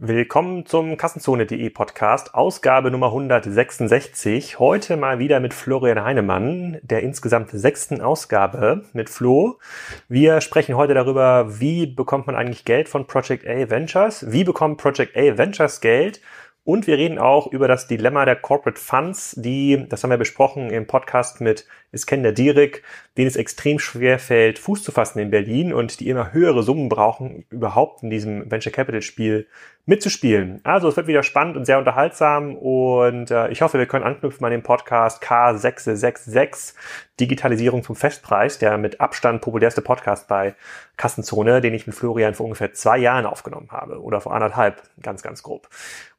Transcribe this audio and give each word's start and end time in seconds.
Willkommen 0.00 0.64
zum 0.64 0.96
Kassenzone.de 0.96 1.70
Podcast, 1.70 2.32
Ausgabe 2.32 2.92
Nummer 2.92 3.08
166. 3.08 4.60
Heute 4.60 4.96
mal 4.96 5.18
wieder 5.18 5.40
mit 5.40 5.52
Florian 5.52 6.04
Heinemann, 6.04 6.78
der 6.82 7.02
insgesamt 7.02 7.50
sechsten 7.50 8.00
Ausgabe 8.00 8.84
mit 8.92 9.10
Flo. 9.10 9.58
Wir 10.08 10.40
sprechen 10.40 10.76
heute 10.76 10.94
darüber, 10.94 11.58
wie 11.58 11.88
bekommt 11.88 12.28
man 12.28 12.36
eigentlich 12.36 12.64
Geld 12.64 12.88
von 12.88 13.08
Project 13.08 13.44
A 13.44 13.70
Ventures? 13.70 14.30
Wie 14.30 14.44
bekommt 14.44 14.80
Project 14.80 15.16
A 15.16 15.36
Ventures 15.36 15.80
Geld? 15.80 16.20
Und 16.62 16.86
wir 16.86 16.96
reden 16.96 17.18
auch 17.18 17.48
über 17.48 17.66
das 17.66 17.88
Dilemma 17.88 18.24
der 18.24 18.36
Corporate 18.36 18.78
Funds, 18.80 19.34
die, 19.36 19.86
das 19.88 20.04
haben 20.04 20.10
wir 20.10 20.16
besprochen 20.16 20.70
im 20.70 20.86
Podcast 20.86 21.40
mit 21.40 21.66
Iskender 21.92 22.32
Dierik, 22.32 22.82
denen 23.16 23.28
es 23.28 23.36
extrem 23.36 23.78
schwer 23.78 24.18
fällt, 24.18 24.58
Fuß 24.58 24.82
zu 24.82 24.92
fassen 24.92 25.18
in 25.18 25.30
Berlin 25.30 25.72
und 25.72 26.00
die 26.00 26.08
immer 26.08 26.32
höhere 26.32 26.62
Summen 26.62 26.88
brauchen, 26.88 27.44
überhaupt 27.50 28.02
in 28.02 28.10
diesem 28.10 28.50
Venture 28.50 28.72
Capital 28.72 29.02
Spiel 29.02 29.46
mitzuspielen. 29.88 30.60
Also 30.64 30.86
es 30.88 30.96
wird 30.98 31.06
wieder 31.06 31.22
spannend 31.22 31.56
und 31.56 31.64
sehr 31.64 31.78
unterhaltsam 31.78 32.54
und 32.56 33.30
äh, 33.30 33.48
ich 33.48 33.62
hoffe, 33.62 33.78
wir 33.78 33.86
können 33.86 34.04
anknüpfen 34.04 34.44
an 34.44 34.50
den 34.50 34.62
Podcast 34.62 35.22
K666 35.24 36.74
Digitalisierung 37.18 37.82
zum 37.82 37.96
Festpreis, 37.96 38.58
der 38.58 38.76
mit 38.76 39.00
Abstand 39.00 39.40
populärste 39.40 39.80
Podcast 39.80 40.28
bei 40.28 40.54
Kassenzone, 40.98 41.62
den 41.62 41.72
ich 41.72 41.86
mit 41.86 41.96
Florian 41.96 42.34
vor 42.34 42.44
ungefähr 42.44 42.74
zwei 42.74 42.98
Jahren 42.98 43.24
aufgenommen 43.24 43.68
habe 43.70 44.02
oder 44.02 44.20
vor 44.20 44.34
anderthalb, 44.34 44.82
ganz, 45.00 45.22
ganz 45.22 45.42
grob. 45.42 45.68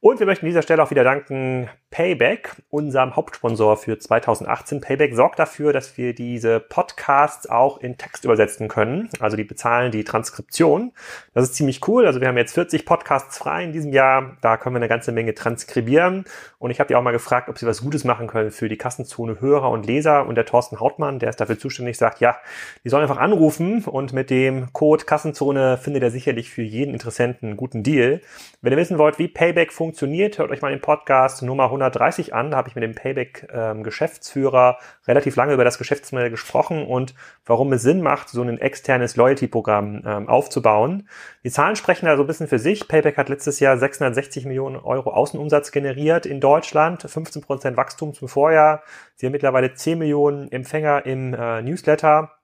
Und 0.02 0.20
wir 0.20 0.26
möchten 0.26 0.46
an 0.46 0.50
dieser 0.50 0.64
Stelle 0.64 0.82
auch 0.82 0.90
wieder 0.90 1.04
danken 1.04 1.70
Payback, 1.92 2.56
unserem 2.72 3.16
Hauptsponsor 3.16 3.78
für 3.78 4.00
2018. 4.00 4.82
Payback 4.82 5.14
sorgt 5.14 5.38
dafür, 5.38 5.59
dass 5.60 5.98
wir 5.98 6.14
diese 6.14 6.60
Podcasts 6.60 7.48
auch 7.50 7.80
in 7.80 7.98
Text 7.98 8.26
übersetzen 8.26 8.68
können. 8.68 9.10
Also 9.20 9.38
die 9.38 9.44
bezahlen 9.44 9.92
die 9.92 10.04
Transkription. 10.04 10.92
Das 11.34 11.44
ist 11.44 11.56
ziemlich 11.56 11.88
cool. 11.88 12.06
Also 12.06 12.22
wir 12.22 12.28
haben 12.28 12.38
jetzt 12.38 12.54
40 12.54 12.86
Podcasts 12.86 13.38
frei 13.38 13.66
in 13.66 13.74
diesem 13.74 13.92
Jahr. 13.92 14.38
Da 14.42 14.58
können 14.58 14.76
wir 14.76 14.80
eine 14.80 14.88
ganze 14.88 15.12
Menge 15.12 15.36
transkribieren. 15.36 16.24
Und 16.58 16.72
ich 16.72 16.80
habe 16.80 16.88
die 16.88 16.96
auch 16.96 17.02
mal 17.02 17.12
gefragt, 17.12 17.50
ob 17.50 17.58
sie 17.58 17.68
was 17.68 17.82
Gutes 17.82 18.04
machen 18.04 18.28
können 18.28 18.52
für 18.52 18.70
die 18.70 18.78
Kassenzone 18.78 19.42
Hörer 19.42 19.70
und 19.70 19.86
Leser. 19.86 20.26
Und 20.26 20.36
der 20.36 20.46
Thorsten 20.46 20.80
Hautmann, 20.80 21.20
der 21.20 21.30
ist 21.30 21.42
dafür 21.42 21.60
zuständig, 21.60 21.98
sagt, 21.98 22.22
ja, 22.22 22.38
die 22.84 22.90
sollen 22.90 23.04
einfach 23.04 23.18
anrufen 23.18 23.84
und 23.84 24.14
mit 24.14 24.30
dem 24.30 24.72
Code 24.74 25.06
Kassenzone 25.06 25.78
findet 25.78 26.04
er 26.04 26.12
sicherlich 26.12 26.50
für 26.50 26.62
jeden 26.62 26.94
Interessenten 26.94 27.50
einen 27.50 27.58
guten 27.58 27.84
Deal. 27.84 28.22
Wenn 28.62 28.72
ihr 28.74 28.78
wissen 28.78 28.98
wollt, 28.98 29.20
wie 29.20 29.28
Payback 29.28 29.72
funktioniert, 29.74 30.38
hört 30.38 30.52
euch 30.52 30.62
mal 30.62 30.72
den 30.72 30.82
Podcast 30.82 31.42
Nummer 31.42 31.66
130 31.66 32.34
an. 32.34 32.52
Da 32.52 32.58
habe 32.58 32.70
ich 32.70 32.76
mit 32.76 32.84
dem 32.84 32.96
Payback-Geschäftsführer 32.96 34.78
ähm, 34.80 34.86
relativ 35.08 35.36
lange 35.36 35.49
über 35.54 35.64
das 35.64 35.78
Geschäftsmodell 35.78 36.30
gesprochen 36.30 36.86
und 36.86 37.14
warum 37.46 37.72
es 37.74 37.82
Sinn 37.82 38.02
macht, 38.02 38.30
so 38.30 38.42
ein 38.42 38.58
externes 38.58 39.16
Loyalty-Programm 39.16 40.04
ähm, 40.06 40.30
aufzubauen. 40.30 41.08
Die 41.44 41.52
Zahlen 41.52 41.76
sprechen 41.76 42.06
da 42.06 42.16
so 42.18 42.24
ein 42.24 42.28
bisschen 42.28 42.48
für 42.48 42.60
sich. 42.60 42.88
Payback 42.88 43.18
hat 43.18 43.30
letztes 43.30 43.60
Jahr 43.60 43.78
660 43.78 44.46
Millionen 44.46 44.78
Euro 44.78 45.12
Außenumsatz 45.12 45.72
generiert 45.72 46.26
in 46.26 46.40
Deutschland, 46.40 47.04
15 47.04 47.42
Prozent 47.42 47.78
Wachstum 47.78 48.14
zum 48.14 48.28
Vorjahr. 48.28 48.84
Sie 49.16 49.26
haben 49.26 49.34
mittlerweile 49.34 49.74
10 49.74 50.00
Millionen 50.00 50.52
Empfänger 50.52 51.06
im 51.06 51.34
äh, 51.34 51.62
Newsletter. 51.62 52.39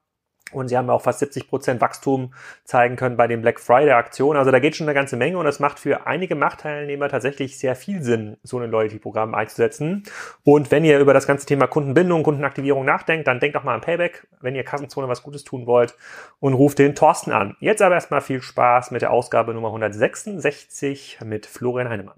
Und 0.52 0.68
sie 0.68 0.78
haben 0.78 0.90
auch 0.90 1.02
fast 1.02 1.20
70 1.20 1.50
Prozent 1.50 1.82
Wachstum 1.82 2.34
zeigen 2.66 2.96
können 2.96 3.18
bei 3.18 3.28
den 3.28 3.42
Black 3.42 3.60
Friday 3.60 3.92
Aktionen. 3.92 4.38
Also 4.38 4.52
da 4.52 4.60
geht 4.60 4.76
schon 4.76 4.88
eine 4.88 4.94
ganze 4.94 5.18
Menge 5.18 5.38
und 5.38 5.48
es 5.48 5.60
macht 5.60 5.80
für 5.80 6.06
einige 6.06 6.36
Machtteilnehmer 6.36 7.10
tatsächlich 7.10 7.58
sehr 7.58 7.76
viel 7.76 8.04
Sinn, 8.04 8.38
so 8.44 8.60
ein 8.60 8.70
Loyalty-Programm 8.70 9.34
einzusetzen. 9.34 10.04
Und 10.44 10.70
wenn 10.70 10.86
ihr 10.86 11.00
über 11.00 11.14
das 11.14 11.26
ganze 11.26 11.48
Thema 11.48 11.66
Kundenbindung, 11.68 12.24
Kundenaktivierung 12.24 12.86
nachdenkt, 12.86 13.28
dann 13.28 13.40
denkt 13.40 13.56
doch 13.56 13.64
mal 13.64 13.74
an 13.74 13.82
Payback, 13.82 14.28
wenn 14.40 14.56
ihr 14.56 14.64
Kassenzone 14.64 15.08
was 15.08 15.24
Gutes 15.24 15.44
tun 15.44 15.66
wollt 15.66 15.96
und 16.40 16.54
ruft 16.54 16.78
den 16.78 16.94
Thorsten 16.94 17.32
an. 17.32 17.58
Jetzt 17.60 17.82
aber 17.82 17.96
erstmal 17.96 18.22
viel 18.22 18.42
Spaß 18.42 18.92
mit 18.92 19.02
der 19.02 19.12
Ausgabe 19.12 19.54
Nummer 19.54 19.70
166 19.70 21.20
mit 21.26 21.48
Florian 21.48 21.90
Heinemann. 21.90 22.16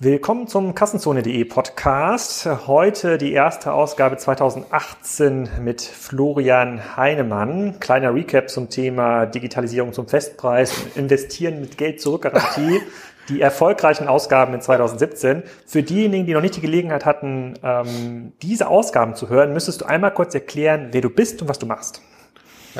Willkommen 0.00 0.46
zum 0.46 0.76
Kassenzone.de 0.76 1.44
Podcast. 1.46 2.46
Heute 2.68 3.18
die 3.18 3.32
erste 3.32 3.72
Ausgabe 3.72 4.16
2018 4.16 5.48
mit 5.60 5.82
Florian 5.82 6.96
Heinemann. 6.96 7.80
Kleiner 7.80 8.14
Recap 8.14 8.48
zum 8.48 8.70
Thema 8.70 9.26
Digitalisierung 9.26 9.92
zum 9.92 10.06
Festpreis, 10.06 10.72
Investieren 10.94 11.60
mit 11.60 11.78
Geld 11.78 12.00
zurück 12.00 12.22
Garantie. 12.22 12.80
Die 13.28 13.40
erfolgreichen 13.40 14.06
Ausgaben 14.06 14.54
in 14.54 14.60
2017. 14.60 15.42
Für 15.66 15.82
diejenigen, 15.82 16.24
die 16.24 16.32
noch 16.32 16.40
nicht 16.40 16.56
die 16.56 16.62
Gelegenheit 16.62 17.04
hatten, 17.04 17.58
ähm, 17.62 18.32
diese 18.40 18.68
Ausgaben 18.68 19.16
zu 19.16 19.28
hören, 19.28 19.52
müsstest 19.52 19.82
du 19.82 19.84
einmal 19.84 20.14
kurz 20.14 20.32
erklären, 20.32 20.88
wer 20.92 21.02
du 21.02 21.10
bist 21.10 21.42
und 21.42 21.48
was 21.48 21.58
du 21.58 21.66
machst. 21.66 22.00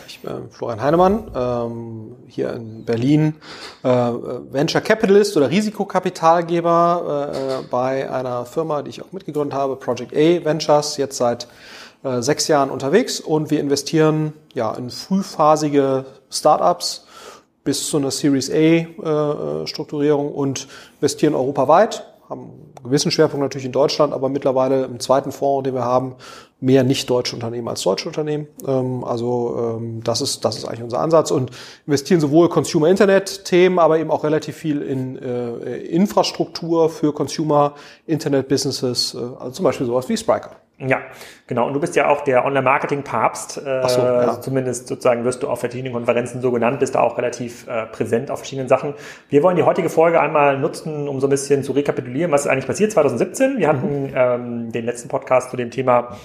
Ich 0.07 0.21
bin 0.21 0.51
Florian 0.51 0.83
Heinemann, 0.83 1.31
ähm, 1.35 2.17
hier 2.27 2.53
in 2.53 2.85
Berlin 2.85 3.35
äh, 3.83 3.89
Venture 3.89 4.81
Capitalist 4.81 5.37
oder 5.37 5.51
Risikokapitalgeber 5.51 7.63
äh, 7.63 7.67
bei 7.71 8.11
einer 8.11 8.45
Firma, 8.45 8.83
die 8.83 8.91
ich 8.91 9.03
auch 9.03 9.13
mitgegründet 9.13 9.57
habe, 9.57 9.77
Project 9.77 10.15
A 10.15 10.45
Ventures, 10.45 10.99
jetzt 10.99 11.17
seit 11.17 11.49
äh, 12.03 12.21
sechs 12.21 12.49
Jahren 12.49 12.71
unterwegs. 12.71 13.19
Und 13.19 13.51
wir 13.51 13.61
investieren 13.61 14.35
ja 14.53 14.73
in 14.75 14.91
frühphasige 14.91 16.05
Startups 16.31 17.07
bis 17.65 17.89
zu 17.89 17.97
einer 17.97 18.11
Series 18.11 18.51
A 18.51 18.55
äh, 18.55 19.67
Strukturierung 19.67 20.33
und 20.33 20.69
investieren 21.01 21.35
europaweit 21.35 22.05
haben 22.29 22.68
gewissen 22.83 23.11
Schwerpunkt 23.11 23.43
natürlich 23.43 23.67
in 23.67 23.73
Deutschland, 23.73 24.13
aber 24.13 24.29
mittlerweile 24.29 24.85
im 24.85 25.01
zweiten 25.01 25.33
Fonds, 25.33 25.65
den 25.65 25.75
wir 25.75 25.85
haben, 25.85 26.17
mehr 26.61 26.85
nicht 26.85 27.09
deutsche 27.09 27.37
Unternehmen 27.37 27.69
als 27.69 27.83
deutsche 27.83 28.09
Unternehmen. 28.09 28.49
Ähm, 28.67 29.05
also 29.05 29.77
ähm, 29.79 30.03
das 30.03 30.21
ist 30.21 30.45
das 30.45 30.57
ist 30.57 30.65
eigentlich 30.65 30.83
unser 30.83 31.01
Ansatz 31.01 31.31
und 31.31 31.51
investieren 31.87 32.21
sowohl 32.21 32.49
Consumer 32.49 32.89
Internet 32.89 33.45
Themen, 33.45 33.79
aber 33.79 33.99
eben 33.99 34.11
auch 34.11 34.25
relativ 34.25 34.57
viel 34.57 34.83
in 34.83 35.17
äh, 35.19 35.77
Infrastruktur 35.79 36.91
für 36.91 37.13
Consumer 37.13 37.75
Internet 38.07 38.49
Businesses, 38.49 39.15
äh, 39.15 39.19
also 39.19 39.51
zum 39.53 39.65
Beispiel 39.65 39.87
sowas 39.87 40.09
wie 40.09 40.17
Spriker. 40.17 40.57
Ja, 40.81 41.03
genau. 41.49 41.67
Und 41.67 41.75
du 41.75 41.81
bist 41.81 41.97
ja 41.97 42.09
auch 42.09 42.21
der 42.23 42.45
Online-Marketing-Papst. 42.45 43.59
Äh, 43.59 43.89
so, 43.89 44.01
ja. 44.01 44.19
also 44.19 44.41
zumindest 44.41 44.87
sozusagen 44.87 45.25
wirst 45.25 45.43
du 45.43 45.49
auf 45.49 45.59
verschiedenen 45.59 45.93
Konferenzen 45.93 46.41
so 46.41 46.53
genannt, 46.53 46.79
bist 46.79 46.95
da 46.95 47.01
auch 47.01 47.19
relativ 47.19 47.67
äh, 47.67 47.87
präsent 47.87 48.31
auf 48.31 48.39
verschiedenen 48.39 48.69
Sachen. 48.69 48.95
Wir 49.29 49.43
wollen 49.43 49.57
die 49.57 49.65
heutige 49.65 49.89
Folge 49.89 50.21
einmal 50.21 50.57
nutzen, 50.59 51.09
um 51.09 51.19
so 51.19 51.27
ein 51.27 51.31
bisschen 51.31 51.65
zu 51.65 51.73
rekapitulieren, 51.73 52.31
was 52.31 52.43
ist 52.43 52.47
eigentlich 52.47 52.67
passiert 52.67 52.93
2017. 52.93 53.59
Wir 53.59 53.69
hatten 53.69 54.05
mhm. 54.05 54.13
ähm, 54.15 54.73
den 54.73 54.85
letzten 54.85 55.09
Podcast 55.09 55.51
zu 55.51 55.57
dem 55.57 55.73
Thema, 55.73 56.17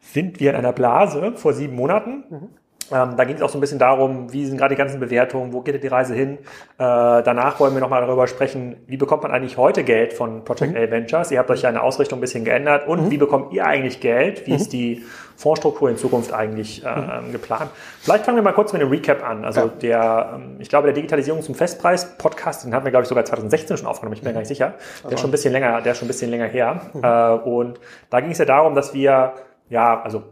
sind 0.00 0.40
wir 0.40 0.50
in 0.50 0.56
einer 0.56 0.72
Blase 0.72 1.32
vor 1.36 1.52
sieben 1.52 1.76
Monaten? 1.76 2.24
Mhm. 2.30 2.48
Ähm, 2.92 3.16
da 3.16 3.24
ging 3.24 3.36
es 3.36 3.42
auch 3.42 3.50
so 3.50 3.58
ein 3.58 3.60
bisschen 3.60 3.78
darum, 3.78 4.32
wie 4.32 4.46
sind 4.46 4.56
gerade 4.56 4.74
die 4.74 4.78
ganzen 4.78 5.00
Bewertungen, 5.00 5.52
wo 5.52 5.60
geht 5.60 5.82
die 5.82 5.88
Reise 5.88 6.14
hin. 6.14 6.38
Äh, 6.38 6.38
danach 6.78 7.60
wollen 7.60 7.74
wir 7.74 7.80
nochmal 7.80 8.00
darüber 8.00 8.26
sprechen, 8.26 8.76
wie 8.86 8.96
bekommt 8.96 9.22
man 9.22 9.32
eigentlich 9.32 9.56
heute 9.56 9.84
Geld 9.84 10.12
von 10.12 10.44
Project 10.44 10.72
mhm. 10.72 10.78
A 10.78 10.90
Ventures? 10.90 11.30
Ihr 11.30 11.38
habt 11.38 11.50
euch 11.50 11.62
ja 11.62 11.68
eine 11.68 11.82
Ausrichtung 11.82 12.18
ein 12.18 12.20
bisschen 12.20 12.44
geändert. 12.44 12.86
Und 12.88 13.06
mhm. 13.06 13.10
wie 13.10 13.18
bekommt 13.18 13.52
ihr 13.52 13.66
eigentlich 13.66 14.00
Geld? 14.00 14.46
Wie 14.46 14.52
mhm. 14.52 14.56
ist 14.56 14.72
die 14.72 15.04
Fondsstruktur 15.36 15.90
in 15.90 15.96
Zukunft 15.96 16.32
eigentlich 16.32 16.84
äh, 16.84 17.20
mhm. 17.20 17.32
geplant? 17.32 17.70
Vielleicht 18.00 18.24
fangen 18.24 18.36
wir 18.36 18.42
mal 18.42 18.52
kurz 18.52 18.72
mit 18.72 18.80
einem 18.80 18.90
Recap 18.90 19.22
an. 19.22 19.44
Also 19.44 19.60
ja. 19.60 19.66
der, 19.66 20.32
ähm, 20.36 20.56
ich 20.58 20.68
glaube, 20.68 20.86
der 20.86 20.94
Digitalisierung 20.94 21.42
zum 21.42 21.54
Festpreis 21.54 22.16
Podcast, 22.16 22.64
den 22.64 22.74
hatten 22.74 22.84
wir, 22.84 22.90
glaube 22.90 23.02
ich, 23.02 23.08
sogar 23.08 23.24
2016 23.24 23.76
schon 23.76 23.86
aufgenommen, 23.86 24.14
ich 24.14 24.20
bin 24.22 24.30
mir 24.30 24.34
gar 24.34 24.40
nicht 24.40 24.48
sicher. 24.48 24.74
Der 25.04 25.12
ist 25.12 25.20
schon 25.20 25.28
ein 25.28 25.32
bisschen 25.32 25.52
länger, 25.52 25.82
der 25.82 25.92
ist 25.92 25.98
schon 25.98 26.06
ein 26.06 26.08
bisschen 26.08 26.30
länger 26.30 26.46
her. 26.46 26.80
Mhm. 26.94 27.04
Äh, 27.04 27.48
und 27.48 27.80
da 28.10 28.20
ging 28.20 28.30
es 28.30 28.38
ja 28.38 28.44
darum, 28.44 28.74
dass 28.74 28.94
wir 28.94 29.34
ja, 29.70 30.00
also 30.02 30.22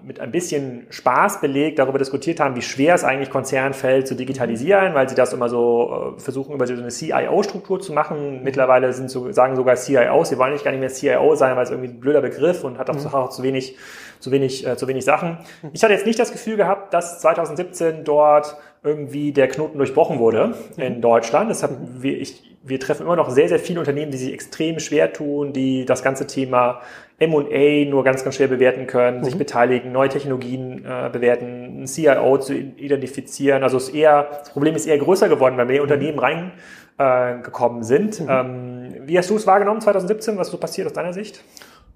mit 0.00 0.20
ein 0.20 0.30
bisschen 0.30 0.86
Spaß 0.90 1.40
belegt 1.40 1.80
darüber 1.80 1.98
diskutiert 1.98 2.38
haben, 2.38 2.54
wie 2.54 2.62
schwer 2.62 2.94
es 2.94 3.02
eigentlich 3.02 3.30
Konzernen 3.30 3.74
fällt 3.74 4.06
zu 4.06 4.14
digitalisieren, 4.14 4.94
weil 4.94 5.08
sie 5.08 5.16
das 5.16 5.32
immer 5.32 5.48
so 5.48 6.14
äh, 6.16 6.20
versuchen, 6.20 6.54
über 6.54 6.68
so 6.68 6.72
eine 6.72 6.88
CIO-Struktur 6.88 7.80
zu 7.80 7.92
machen. 7.92 8.44
Mittlerweile 8.44 8.92
sind 8.92 9.10
so, 9.10 9.32
sagen 9.32 9.56
sogar 9.56 9.74
CIOs, 9.74 10.28
sie 10.28 10.38
wollen 10.38 10.52
nicht 10.52 10.64
gar 10.64 10.70
nicht 10.70 10.80
mehr 10.80 10.88
CIO 10.88 11.34
sein, 11.34 11.56
weil 11.56 11.64
es 11.64 11.70
irgendwie 11.70 11.90
ein 11.90 11.98
blöder 11.98 12.20
Begriff 12.20 12.62
und 12.62 12.78
hat 12.78 12.90
auch, 12.90 12.94
mhm. 12.94 13.06
auch 13.12 13.30
zu 13.30 13.42
wenig, 13.42 13.76
zu 14.20 14.30
wenig, 14.30 14.64
äh, 14.64 14.76
zu 14.76 14.86
wenig 14.86 15.04
Sachen. 15.04 15.38
Ich 15.72 15.82
hatte 15.82 15.94
jetzt 15.94 16.06
nicht 16.06 16.18
das 16.18 16.30
Gefühl 16.30 16.56
gehabt, 16.56 16.94
dass 16.94 17.20
2017 17.20 18.04
dort 18.04 18.56
irgendwie 18.84 19.32
der 19.32 19.48
Knoten 19.48 19.78
durchbrochen 19.78 20.18
wurde 20.18 20.54
mhm. 20.76 20.82
in 20.82 21.00
Deutschland. 21.00 21.50
Deshalb, 21.50 21.76
wir, 21.98 22.20
ich, 22.20 22.56
wir 22.64 22.80
treffen 22.80 23.04
immer 23.04 23.16
noch 23.16 23.30
sehr, 23.30 23.48
sehr 23.48 23.58
viele 23.58 23.80
Unternehmen, 23.80 24.10
die 24.10 24.18
sich 24.18 24.32
extrem 24.32 24.80
schwer 24.80 25.12
tun, 25.12 25.52
die 25.52 25.84
das 25.84 26.02
ganze 26.02 26.26
Thema 26.26 26.80
M&A 27.18 27.88
nur 27.88 28.02
ganz, 28.02 28.24
ganz 28.24 28.36
schwer 28.36 28.48
bewerten 28.48 28.86
können, 28.86 29.18
mhm. 29.18 29.24
sich 29.24 29.36
beteiligen, 29.36 29.92
neue 29.92 30.08
Technologien 30.08 30.84
äh, 30.84 31.08
bewerten, 31.12 31.82
ein 31.82 31.86
CIO 31.86 32.38
zu 32.38 32.54
identifizieren. 32.54 33.62
Also 33.62 33.76
es 33.76 33.88
ist 33.88 33.94
eher, 33.94 34.28
das 34.40 34.50
Problem 34.50 34.74
ist 34.74 34.86
eher 34.86 34.98
größer 34.98 35.28
geworden, 35.28 35.56
weil 35.56 35.66
mehr 35.66 35.76
mhm. 35.76 35.82
Unternehmen 35.82 36.18
reingekommen 36.18 37.82
äh, 37.82 37.84
sind. 37.84 38.20
Mhm. 38.20 38.28
Ähm, 38.28 38.94
wie 39.06 39.16
hast 39.16 39.30
du 39.30 39.36
es 39.36 39.46
wahrgenommen 39.46 39.80
2017? 39.80 40.36
Was 40.36 40.48
ist 40.48 40.52
so 40.52 40.58
passiert 40.58 40.88
aus 40.88 40.92
deiner 40.92 41.12
Sicht? 41.12 41.44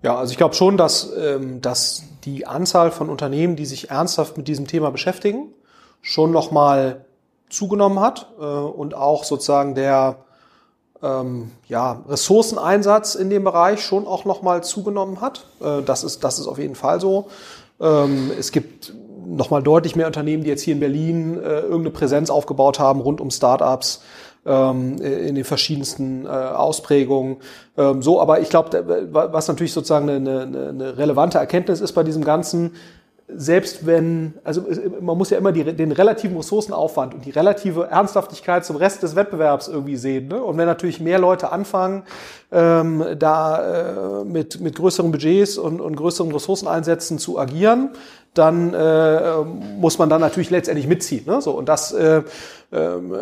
Ja, 0.03 0.17
also 0.17 0.31
ich 0.31 0.37
glaube 0.37 0.55
schon, 0.55 0.77
dass, 0.77 1.13
ähm, 1.17 1.61
dass 1.61 2.05
die 2.25 2.47
Anzahl 2.47 2.93
von 2.93 3.09
Unternehmen, 3.09 3.57
die 3.57 3.67
sich 3.67 3.91
ernsthaft 3.91 4.37
mit 4.37 4.47
diesem 4.47 4.69
Thema 4.69 4.91
beschäftigen, 4.91 5.49
schon 6.03 6.31
nochmal 6.31 7.05
zugenommen 7.49 8.01
hat 8.01 8.29
äh, 8.39 8.43
und 8.43 8.95
auch 8.95 9.25
sozusagen 9.25 9.75
der 9.75 10.17
ähm, 11.03 11.51
ja, 11.69 12.03
Ressourceneinsatz 12.09 13.15
in 13.15 13.31
dem 13.31 13.45
Bereich 13.45 13.83
schon 13.83 14.07
auch 14.07 14.25
nochmal 14.25 14.63
zugenommen 14.65 15.21
hat. 15.21 15.47
Äh, 15.61 15.83
das, 15.83 16.05
ist, 16.05 16.25
das 16.25 16.39
ist 16.39 16.47
auf 16.47 16.59
jeden 16.59 16.75
Fall 16.75 17.01
so. 17.01 17.29
Ähm, 17.81 18.31
es 18.39 18.53
gibt 18.53 18.95
nochmal 19.27 19.63
deutlich 19.63 19.97
mehr 19.97 20.07
Unternehmen, 20.07 20.45
die 20.45 20.49
jetzt 20.49 20.63
hier 20.63 20.75
in 20.75 20.81
Berlin 20.81 21.39
äh, 21.39 21.61
irgendeine 21.61 21.91
Präsenz 21.91 22.31
aufgebaut 22.31 22.79
haben 22.79 23.01
rund 23.01 23.21
um 23.21 23.31
Startups 23.31 24.03
ähm, 24.47 24.99
in 25.03 25.35
den 25.35 25.45
verschiedensten 25.45 26.25
äh, 26.25 26.29
Ausprägungen. 26.29 27.39
Ähm, 27.77 28.03
so, 28.03 28.21
aber 28.21 28.41
ich 28.41 28.49
glaube, 28.49 29.09
was 29.11 29.49
natürlich 29.49 29.73
sozusagen 29.73 30.09
eine, 30.09 30.43
eine, 30.43 30.69
eine 30.69 30.99
relevante 30.99 31.39
Erkenntnis 31.39 31.81
ist 31.81 31.93
bei 31.93 32.05
diesem 32.05 32.25
Ganzen, 32.25 32.75
selbst 33.29 33.87
wenn, 33.87 34.35
also 34.45 34.65
man 35.01 35.19
muss 35.19 35.31
ja 35.31 35.39
immer 35.39 35.51
die, 35.51 35.65
den 35.65 35.91
relativen 35.91 36.37
Ressourcenaufwand 36.37 37.15
und 37.15 37.25
die 37.25 37.31
relative 37.31 37.87
Ernsthaftigkeit 37.87 38.65
zum 38.65 38.77
Rest 38.77 39.03
des 39.03 39.17
Wettbewerbs 39.17 39.67
irgendwie 39.67 39.97
sehen. 39.97 40.29
Ne? 40.29 40.41
Und 40.41 40.57
wenn 40.59 40.67
natürlich 40.67 41.01
mehr 41.01 41.19
Leute 41.19 41.51
anfangen, 41.51 42.05
ähm, 42.53 43.05
da 43.19 44.21
äh, 44.21 44.25
mit, 44.25 44.61
mit 44.61 44.77
größeren 44.77 45.11
Budgets 45.11 45.59
und, 45.59 45.81
und 45.81 45.97
größeren 45.97 46.31
Ressourceneinsätzen 46.31 47.19
zu 47.19 47.39
agieren, 47.39 47.91
dann 48.35 48.73
äh, 48.75 49.43
muss 49.79 49.99
man 49.99 50.09
dann 50.09 50.21
natürlich 50.21 50.51
letztendlich 50.51 50.87
mitziehen. 50.87 51.25
Ne? 51.27 51.41
So, 51.41 51.51
und, 51.51 51.69
das, 51.69 51.93
äh, 51.93 52.23
ähm, 52.73 53.13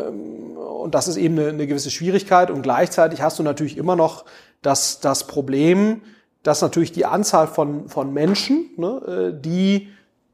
und 0.59 0.95
das 0.95 1.09
ist 1.09 1.17
eben 1.17 1.39
eine, 1.39 1.49
eine 1.49 1.67
gewisse 1.67 1.91
Schwierigkeit. 1.91 2.51
Und 2.51 2.63
gleichzeitig 2.63 3.23
hast 3.23 3.39
du 3.39 3.43
natürlich 3.43 3.79
immer 3.79 3.97
noch 3.97 4.27
das, 4.61 5.01
das 5.01 5.27
Problem, 5.27 6.03
dass 6.45 6.63
natürlich 6.63 6.93
die 6.93 7.07
Anzahl 7.07 7.49
von, 7.49 7.89
von 7.89 8.13
Menschen, 8.13 8.71
ne, 8.77 9.33
äh, 9.35 9.41
die 9.41 9.89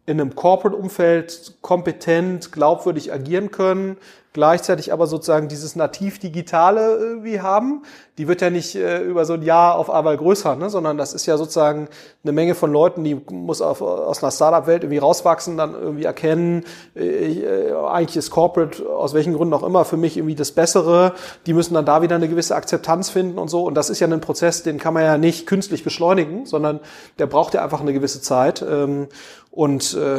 in 0.07 0.21
einem 0.21 0.35
Corporate-Umfeld 0.35 1.59
kompetent, 1.63 2.53
glaubwürdig 2.53 3.13
agieren 3.13 3.51
können, 3.51 3.97
gleichzeitig 4.33 4.93
aber 4.93 5.07
sozusagen 5.07 5.49
dieses 5.49 5.75
nativ 5.75 6.19
Digitale 6.19 6.97
irgendwie 6.97 7.41
haben. 7.41 7.83
Die 8.17 8.29
wird 8.29 8.43
ja 8.43 8.51
nicht 8.51 8.77
äh, 8.77 9.03
über 9.03 9.25
so 9.25 9.33
ein 9.33 9.43
Jahr 9.43 9.77
auf 9.77 9.91
einmal 9.91 10.17
größer, 10.17 10.55
ne? 10.57 10.71
sondern 10.71 10.99
das 10.99 11.15
ist 11.15 11.27
ja 11.27 11.37
sozusagen 11.37 11.89
eine 12.23 12.33
Menge 12.33 12.55
von 12.55 12.71
Leuten, 12.71 13.03
die 13.03 13.15
muss 13.31 13.61
auf, 13.61 13.81
aus 13.83 14.23
einer 14.23 14.31
Startup-Welt 14.31 14.85
irgendwie 14.85 14.99
rauswachsen, 14.99 15.57
dann 15.57 15.75
irgendwie 15.75 16.05
erkennen, 16.05 16.65
äh, 16.95 17.41
äh, 17.41 17.75
eigentlich 17.75 18.17
ist 18.17 18.31
Corporate 18.31 18.89
aus 18.89 19.15
welchen 19.15 19.35
Gründen 19.35 19.55
auch 19.55 19.63
immer 19.63 19.85
für 19.85 19.97
mich 19.97 20.17
irgendwie 20.17 20.35
das 20.35 20.53
Bessere. 20.53 21.15
Die 21.47 21.55
müssen 21.55 21.75
dann 21.75 21.87
da 21.87 22.03
wieder 22.03 22.17
eine 22.17 22.29
gewisse 22.29 22.55
Akzeptanz 22.55 23.11
finden 23.11 23.39
und 23.39 23.49
so. 23.49 23.65
Und 23.65 23.75
das 23.75 23.91
ist 23.91 24.01
ja 24.01 24.07
ein 24.07 24.21
Prozess, 24.21 24.63
den 24.63 24.79
kann 24.79 24.95
man 24.95 25.03
ja 25.03 25.19
nicht 25.19 25.47
künstlich 25.47 25.83
beschleunigen, 25.83 26.47
sondern 26.47 26.81
der 27.19 27.27
braucht 27.27 27.55
ja 27.55 27.65
einfach 27.65 27.81
eine 27.81 27.93
gewisse 27.93 28.21
Zeit. 28.21 28.63
Ähm, 28.63 29.09
und 29.51 29.95
äh, 29.95 30.19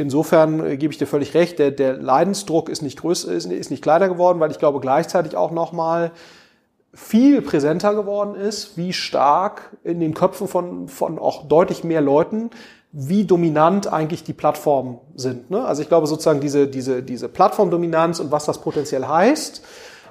insofern 0.00 0.78
gebe 0.78 0.92
ich 0.92 0.98
dir 0.98 1.06
völlig 1.06 1.34
recht, 1.34 1.58
der, 1.58 1.70
der 1.70 1.94
Leidensdruck 1.94 2.68
ist 2.68 2.82
nicht 2.82 2.98
größer, 3.00 3.32
ist, 3.32 3.46
nicht 3.46 3.82
kleiner 3.82 4.08
geworden, 4.08 4.40
weil 4.40 4.50
ich 4.50 4.58
glaube 4.58 4.80
gleichzeitig 4.80 5.36
auch 5.36 5.52
nochmal 5.52 6.10
viel 6.92 7.40
präsenter 7.42 7.94
geworden 7.94 8.34
ist, 8.34 8.76
wie 8.76 8.92
stark 8.92 9.70
in 9.84 10.00
den 10.00 10.14
Köpfen 10.14 10.48
von, 10.48 10.88
von 10.88 11.18
auch 11.18 11.46
deutlich 11.46 11.84
mehr 11.84 12.00
Leuten, 12.00 12.50
wie 12.90 13.24
dominant 13.24 13.92
eigentlich 13.92 14.22
die 14.22 14.32
Plattformen 14.32 14.98
sind. 15.16 15.50
Ne? 15.50 15.64
Also 15.64 15.82
ich 15.82 15.88
glaube 15.88 16.06
sozusagen 16.06 16.40
diese, 16.40 16.68
diese, 16.68 17.02
diese 17.02 17.28
Plattformdominanz 17.28 18.20
und 18.20 18.30
was 18.30 18.44
das 18.44 18.60
potenziell 18.60 19.06
heißt, 19.06 19.62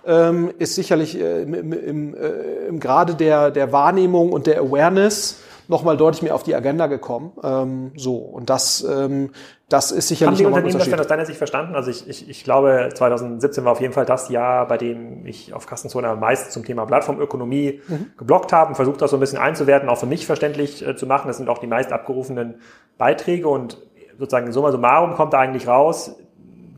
ähm, 0.05 0.51
ist 0.59 0.75
sicherlich 0.75 1.19
äh, 1.19 1.43
im, 1.43 1.53
im, 1.73 2.15
äh, 2.15 2.67
im 2.67 2.79
Grade 2.79 3.15
der, 3.15 3.51
der 3.51 3.71
Wahrnehmung 3.71 4.33
und 4.33 4.47
der 4.47 4.59
Awareness 4.59 5.39
nochmal 5.67 5.97
deutlich 5.97 6.21
mehr 6.21 6.35
auf 6.35 6.43
die 6.43 6.55
Agenda 6.55 6.87
gekommen. 6.87 7.31
Ähm, 7.43 7.91
so, 7.95 8.15
und 8.15 8.49
das, 8.49 8.83
ähm, 8.83 9.31
das 9.69 9.91
ist 9.91 10.07
sicherlich 10.07 10.39
Haben 10.39 10.43
die 10.43 10.45
Unternehmen 10.45 10.77
das 10.77 10.89
denn 10.89 10.99
aus 10.99 11.07
deiner 11.07 11.25
Sicht 11.25 11.37
verstanden? 11.37 11.75
Also 11.75 11.89
ich, 11.89 12.07
ich, 12.07 12.29
ich 12.29 12.43
glaube, 12.43 12.89
2017 12.93 13.63
war 13.65 13.71
auf 13.71 13.81
jeden 13.81 13.93
Fall 13.93 14.05
das 14.05 14.29
Jahr, 14.29 14.67
bei 14.67 14.77
dem 14.77 15.25
ich 15.25 15.53
auf 15.53 15.65
Kassenzone 15.65 16.07
am 16.07 16.19
meisten 16.19 16.51
zum 16.51 16.65
Thema 16.65 16.85
Plattformökonomie 16.85 17.81
mhm. 17.87 18.11
geblockt 18.17 18.53
habe 18.53 18.69
und 18.69 18.75
versucht 18.75 19.01
das 19.01 19.11
so 19.11 19.17
ein 19.17 19.19
bisschen 19.19 19.39
einzuwerten, 19.39 19.89
auch 19.89 19.97
für 19.97 20.05
mich 20.05 20.25
verständlich 20.25 20.85
äh, 20.85 20.95
zu 20.95 21.07
machen. 21.07 21.27
Das 21.27 21.37
sind 21.37 21.49
auch 21.49 21.59
die 21.59 21.67
meist 21.67 21.91
abgerufenen 21.91 22.55
Beiträge 22.97 23.47
und 23.47 23.77
sozusagen 24.19 24.51
summa 24.51 24.71
summarum 24.71 25.15
kommt 25.15 25.33
da 25.33 25.39
eigentlich 25.39 25.67
raus, 25.67 26.15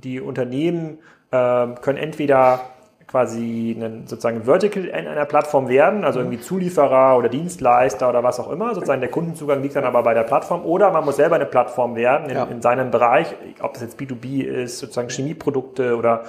die 0.04 0.22
Unternehmen 0.22 1.00
äh, 1.32 1.68
können 1.82 1.98
entweder 1.98 2.62
quasi 3.08 3.76
einen, 3.78 4.08
sozusagen 4.08 4.44
Vertical 4.44 4.86
in 4.86 5.08
einer 5.08 5.26
Plattform 5.26 5.70
werden, 5.70 6.04
also 6.04 6.20
irgendwie 6.20 6.40
Zulieferer 6.40 7.18
oder 7.18 7.30
Dienstleister 7.30 8.10
oder 8.10 8.24
was 8.24 8.40
auch 8.40 8.52
immer. 8.52 8.74
Sozusagen 8.74 9.02
der 9.02 9.12
Kundenzugang 9.12 9.62
liegt 9.62 9.76
dann 9.76 9.84
aber 9.84 10.02
bei 10.04 10.14
der 10.14 10.24
Plattform 10.24 10.66
oder 10.66 10.92
man 10.92 11.06
muss 11.06 11.18
selber 11.18 11.36
eine 11.36 11.46
Plattform 11.46 11.96
werden 11.96 12.30
in, 12.30 12.36
ja. 12.36 12.44
in 12.46 12.62
seinem 12.62 12.92
Bereich, 12.92 13.36
ob 13.62 13.74
das 13.74 13.84
jetzt 13.84 14.00
B2B 14.00 14.44
ist, 14.44 14.80
sozusagen 14.80 15.10
Chemieprodukte 15.10 15.96
oder. 15.96 16.24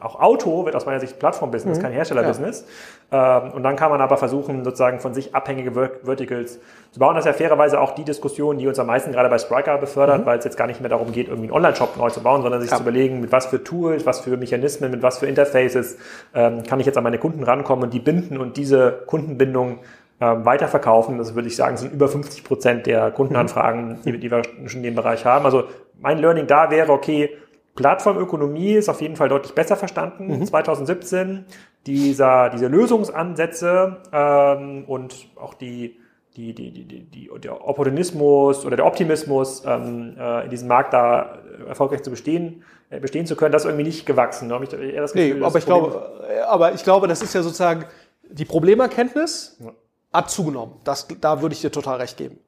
Auch 0.00 0.18
Auto 0.18 0.64
wird 0.64 0.74
aus 0.76 0.86
meiner 0.86 1.00
Sicht 1.00 1.18
Plattform-Business, 1.18 1.78
mhm. 1.78 1.82
kein 1.82 1.92
Hersteller-Business. 1.92 2.64
Ja. 3.12 3.38
Ähm, 3.44 3.52
und 3.52 3.62
dann 3.62 3.76
kann 3.76 3.90
man 3.90 4.00
aber 4.00 4.16
versuchen, 4.16 4.64
sozusagen 4.64 5.00
von 5.00 5.14
sich 5.14 5.34
abhängige 5.34 5.72
Verticals 5.72 6.58
zu 6.90 7.00
bauen. 7.00 7.14
Das 7.14 7.24
ist 7.24 7.26
ja 7.26 7.32
fairerweise 7.34 7.80
auch 7.80 7.94
die 7.94 8.04
Diskussion, 8.04 8.58
die 8.58 8.66
uns 8.66 8.78
am 8.78 8.86
meisten 8.86 9.12
gerade 9.12 9.28
bei 9.28 9.38
Spriker 9.38 9.78
befördert, 9.78 10.22
mhm. 10.22 10.26
weil 10.26 10.38
es 10.38 10.44
jetzt 10.44 10.56
gar 10.56 10.66
nicht 10.66 10.80
mehr 10.80 10.90
darum 10.90 11.12
geht, 11.12 11.28
irgendwie 11.28 11.48
einen 11.48 11.56
Online-Shop 11.56 11.96
neu 11.96 12.10
zu 12.10 12.22
bauen, 12.22 12.42
sondern 12.42 12.60
sich 12.60 12.70
ja. 12.70 12.76
zu 12.76 12.82
überlegen, 12.82 13.20
mit 13.20 13.32
was 13.32 13.46
für 13.46 13.62
Tools, 13.62 14.06
was 14.06 14.20
für 14.20 14.36
Mechanismen, 14.36 14.90
mit 14.90 15.02
was 15.02 15.18
für 15.18 15.26
Interfaces 15.26 15.98
ähm, 16.34 16.62
kann 16.62 16.80
ich 16.80 16.86
jetzt 16.86 16.96
an 16.96 17.04
meine 17.04 17.18
Kunden 17.18 17.42
rankommen 17.42 17.84
und 17.84 17.94
die 17.94 18.00
binden 18.00 18.38
und 18.38 18.56
diese 18.56 19.02
Kundenbindung 19.06 19.80
ähm, 20.20 20.44
weiterverkaufen. 20.44 21.18
Das 21.18 21.34
würde 21.34 21.48
ich 21.48 21.56
sagen, 21.56 21.76
sind 21.76 21.92
über 21.92 22.08
50 22.08 22.44
Prozent 22.44 22.86
der 22.86 23.10
Kundenanfragen, 23.10 23.98
die, 24.04 24.18
die 24.18 24.30
wir 24.30 24.42
schon 24.66 24.78
in 24.78 24.82
dem 24.82 24.94
Bereich 24.94 25.24
haben. 25.24 25.44
Also 25.44 25.64
mein 25.98 26.18
Learning 26.18 26.46
da 26.46 26.70
wäre, 26.70 26.92
okay, 26.92 27.30
Plattformökonomie 27.74 28.72
ist 28.72 28.88
auf 28.88 29.00
jeden 29.00 29.16
Fall 29.16 29.28
deutlich 29.28 29.54
besser 29.54 29.76
verstanden. 29.76 30.38
Mhm. 30.38 30.46
2017 30.46 31.44
dieser, 31.86 32.50
diese 32.50 32.66
Lösungsansätze 32.66 33.98
ähm, 34.12 34.84
und 34.86 35.28
auch 35.36 35.54
die, 35.54 35.96
die, 36.36 36.54
die, 36.54 36.70
die, 36.72 37.04
die, 37.04 37.30
der 37.42 37.66
Opportunismus 37.66 38.64
oder 38.64 38.76
der 38.76 38.86
Optimismus 38.86 39.62
ähm, 39.66 40.14
äh, 40.18 40.44
in 40.44 40.50
diesem 40.50 40.68
Markt 40.68 40.92
da 40.92 41.38
erfolgreich 41.66 42.02
zu 42.02 42.10
bestehen, 42.10 42.64
äh, 42.90 43.00
bestehen 43.00 43.26
zu 43.26 43.36
können, 43.36 43.52
das 43.52 43.62
ist 43.62 43.68
irgendwie 43.68 43.86
nicht 43.86 44.06
gewachsen. 44.06 44.52
Habe 44.52 44.64
ich 44.64 44.72
eher 44.72 45.00
das 45.00 45.12
Gefühl, 45.12 45.38
nee, 45.38 45.44
aber 45.44 45.58
ich, 45.58 45.64
glaube, 45.64 46.46
aber 46.48 46.72
ich 46.74 46.84
glaube, 46.84 47.08
das 47.08 47.22
ist 47.22 47.34
ja 47.34 47.42
sozusagen 47.42 47.86
die 48.28 48.44
Problemerkenntnis 48.44 49.56
ja. 49.60 49.72
hat 50.12 50.30
zugenommen. 50.30 50.74
Das, 50.84 51.08
da 51.20 51.42
würde 51.42 51.54
ich 51.54 51.60
dir 51.60 51.72
total 51.72 51.98
recht 51.98 52.16
geben. 52.16 52.38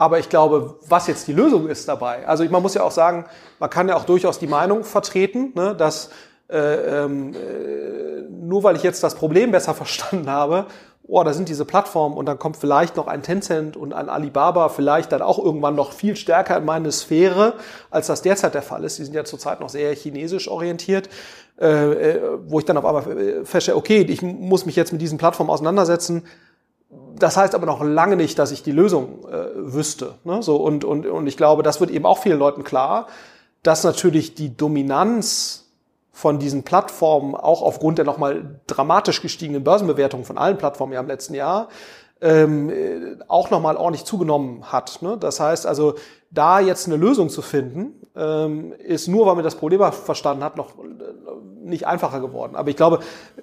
Aber 0.00 0.18
ich 0.18 0.30
glaube, 0.30 0.78
was 0.88 1.08
jetzt 1.08 1.28
die 1.28 1.34
Lösung 1.34 1.68
ist 1.68 1.86
dabei, 1.86 2.26
also 2.26 2.42
man 2.44 2.62
muss 2.62 2.72
ja 2.72 2.82
auch 2.82 2.90
sagen, 2.90 3.26
man 3.58 3.68
kann 3.68 3.86
ja 3.86 3.96
auch 3.96 4.06
durchaus 4.06 4.38
die 4.38 4.46
Meinung 4.46 4.82
vertreten, 4.82 5.52
ne, 5.54 5.76
dass 5.76 6.08
äh, 6.48 6.56
ähm, 7.04 7.34
äh, 7.34 8.22
nur 8.30 8.64
weil 8.64 8.76
ich 8.76 8.82
jetzt 8.82 9.02
das 9.02 9.14
Problem 9.14 9.50
besser 9.50 9.74
verstanden 9.82 10.30
habe, 10.30 10.64
oh, 11.06 11.22
da 11.22 11.34
sind 11.34 11.50
diese 11.50 11.66
Plattformen 11.66 12.16
und 12.16 12.24
dann 12.24 12.38
kommt 12.38 12.56
vielleicht 12.56 12.96
noch 12.96 13.08
ein 13.08 13.22
Tencent 13.22 13.76
und 13.76 13.92
ein 13.92 14.08
Alibaba 14.08 14.70
vielleicht 14.70 15.12
dann 15.12 15.20
auch 15.20 15.38
irgendwann 15.38 15.74
noch 15.74 15.92
viel 15.92 16.16
stärker 16.16 16.56
in 16.56 16.64
meine 16.64 16.92
Sphäre, 16.92 17.52
als 17.90 18.06
das 18.06 18.22
derzeit 18.22 18.54
der 18.54 18.62
Fall 18.62 18.84
ist. 18.84 18.98
Die 18.98 19.04
sind 19.04 19.12
ja 19.12 19.24
zurzeit 19.24 19.60
noch 19.60 19.68
sehr 19.68 19.94
chinesisch 19.94 20.48
orientiert, 20.48 21.10
äh, 21.60 21.66
äh 21.66 22.20
wo 22.46 22.58
ich 22.58 22.64
dann 22.64 22.78
auf 22.78 22.86
einmal 22.86 23.44
feststelle, 23.44 23.76
okay, 23.76 24.00
ich 24.00 24.22
muss 24.22 24.64
mich 24.64 24.76
jetzt 24.76 24.92
mit 24.92 25.02
diesen 25.02 25.18
Plattformen 25.18 25.50
auseinandersetzen 25.50 26.22
das 27.22 27.36
heißt 27.36 27.54
aber 27.54 27.66
noch 27.66 27.82
lange 27.82 28.16
nicht, 28.16 28.38
dass 28.38 28.50
ich 28.50 28.62
die 28.62 28.72
Lösung 28.72 29.24
äh, 29.28 29.46
wüsste. 29.54 30.14
Ne? 30.24 30.42
So, 30.42 30.56
und, 30.56 30.84
und, 30.84 31.06
und 31.06 31.26
ich 31.26 31.36
glaube, 31.36 31.62
das 31.62 31.80
wird 31.80 31.90
eben 31.90 32.06
auch 32.06 32.18
vielen 32.18 32.38
Leuten 32.38 32.64
klar, 32.64 33.06
dass 33.62 33.84
natürlich 33.84 34.34
die 34.34 34.56
Dominanz 34.56 35.70
von 36.12 36.38
diesen 36.38 36.64
Plattformen 36.64 37.34
auch 37.34 37.62
aufgrund 37.62 37.98
der 37.98 38.04
nochmal 38.04 38.60
dramatisch 38.66 39.22
gestiegenen 39.22 39.64
Börsenbewertungen 39.64 40.26
von 40.26 40.38
allen 40.38 40.58
Plattformen 40.58 40.92
ja 40.92 41.00
im 41.00 41.06
letzten 41.06 41.34
Jahr 41.34 41.68
ähm, 42.20 42.70
äh, 42.70 43.16
auch 43.28 43.50
nochmal 43.50 43.76
ordentlich 43.76 44.04
zugenommen 44.04 44.70
hat. 44.70 45.00
Ne? 45.02 45.16
Das 45.18 45.40
heißt 45.40 45.66
also, 45.66 45.94
da 46.30 46.60
jetzt 46.60 46.86
eine 46.86 46.96
Lösung 46.96 47.28
zu 47.28 47.42
finden, 47.42 47.94
ähm, 48.16 48.72
ist 48.78 49.08
nur, 49.08 49.26
weil 49.26 49.34
man 49.34 49.44
das 49.44 49.56
Problem 49.56 49.80
verstanden 49.92 50.44
hat, 50.44 50.56
noch 50.56 50.74
nicht 51.62 51.86
einfacher 51.86 52.20
geworden. 52.20 52.56
Aber 52.56 52.68
ich 52.68 52.76
glaube, 52.76 53.00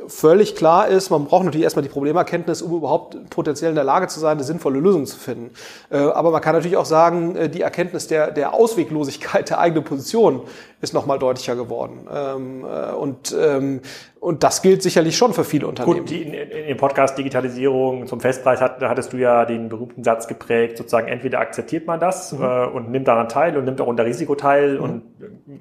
völlig 0.08 0.56
klar 0.56 0.88
ist, 0.88 1.10
man 1.10 1.26
braucht 1.26 1.46
natürlich 1.46 1.64
erstmal 1.64 1.84
die 1.84 1.90
Problemerkenntnis, 1.90 2.62
um 2.62 2.76
überhaupt 2.76 3.30
potenziell 3.30 3.70
in 3.70 3.76
der 3.76 3.84
Lage 3.84 4.08
zu 4.08 4.20
sein, 4.20 4.38
eine 4.38 4.44
sinnvolle 4.44 4.80
Lösung 4.80 5.06
zu 5.06 5.18
finden. 5.18 5.52
Äh, 5.90 5.98
aber 5.98 6.32
man 6.32 6.42
kann 6.42 6.54
natürlich 6.54 6.78
auch 6.78 6.86
sagen, 6.86 7.36
äh, 7.36 7.50
die 7.50 7.62
Erkenntnis 7.62 8.08
der, 8.08 8.32
der 8.32 8.54
Ausweglosigkeit 8.54 9.50
der 9.50 9.60
eigenen 9.60 9.84
Position 9.84 10.42
ist 10.82 10.94
nochmal 10.94 11.18
deutlicher 11.18 11.56
geworden. 11.56 12.08
Ähm, 12.14 12.66
äh, 12.66 12.92
und, 12.94 13.36
ähm, 13.40 13.82
und 14.20 14.44
das 14.44 14.62
gilt 14.62 14.84
sicherlich 14.84 15.18
schon 15.18 15.34
für 15.34 15.44
viele 15.44 15.68
Unternehmen. 15.68 16.00
Gut, 16.00 16.10
die, 16.10 16.22
in, 16.22 16.34
in 16.34 16.68
dem 16.68 16.78
Podcast 16.78 17.18
Digitalisierung 17.18 18.08
zum 18.08 18.20
Festpreis 18.20 18.62
hat, 18.62 18.82
hattest 18.82 19.14
du 19.14 19.18
ja 19.18 19.46
den 19.46 19.70
berühmten 19.70 20.04
Satz 20.04 20.28
geprägt, 20.28 20.78
sozusagen 20.78 21.08
entweder 21.08 21.40
akzeptiert 21.40 21.88
man 21.88 22.00
das 22.00 22.32
mhm. 22.32 22.44
Und 22.78 22.92
nimmt 22.92 23.08
daran 23.08 23.28
teil 23.28 23.58
und 23.58 23.66
nimmt 23.66 23.82
auch 23.82 23.88
unter 23.88 24.06
Risiko 24.06 24.36
teil 24.36 24.76
mhm. 24.76 24.84
und 24.84 25.02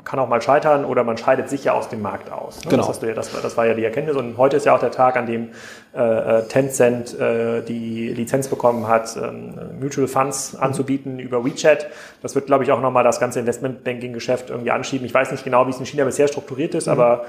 kann 0.04 0.18
auch 0.18 0.28
mal 0.28 0.40
scheitern 0.40 0.85
oder 0.85 1.02
man 1.02 1.16
scheidet 1.16 1.49
sich 1.49 1.64
ja 1.64 1.73
aus 1.73 1.88
dem 1.88 2.02
Markt 2.02 2.30
aus. 2.30 2.64
Ne? 2.64 2.70
Genau. 2.70 2.87
Das, 2.87 3.00
ja, 3.00 3.14
das, 3.14 3.30
das, 3.40 3.56
war 3.56 3.66
ja 3.66 3.75
die 3.75 3.85
Erkenntnis 3.85 4.16
und 4.16 4.37
heute 4.37 4.56
ist 4.56 4.66
ja 4.66 4.75
auch 4.75 4.80
der 4.80 4.90
Tag, 4.90 5.16
an 5.16 5.26
dem 5.26 5.49
äh, 5.94 6.00
äh 6.00 6.42
Tencent 6.46 7.18
äh, 7.18 7.62
die 7.62 8.08
Lizenz 8.08 8.49
bekommen 8.49 8.87
hat, 8.87 9.16
ähm, 9.16 9.54
Mutual 9.80 10.06
Funds 10.06 10.52
mhm. 10.52 10.62
anzubieten 10.62 11.18
über 11.18 11.44
WeChat. 11.44 11.88
Das 12.23 12.35
wird, 12.35 12.46
glaube 12.46 12.64
ich, 12.64 12.73
auch 12.73 12.80
nochmal 12.80 13.04
das 13.04 13.18
ganze 13.18 13.40
Investmentbanking-Geschäft 13.40 14.50
irgendwie 14.50 14.70
anschieben. 14.70 15.06
Ich 15.06 15.14
weiß 15.14 15.32
nicht 15.32 15.44
genau, 15.44 15.66
wie 15.66 15.70
es 15.70 15.78
in 15.80 15.87
China 15.87 16.04
bisher 16.04 16.28
strukturiert 16.28 16.75
ist, 16.75 16.87
mhm. 16.87 16.92
aber 16.92 17.25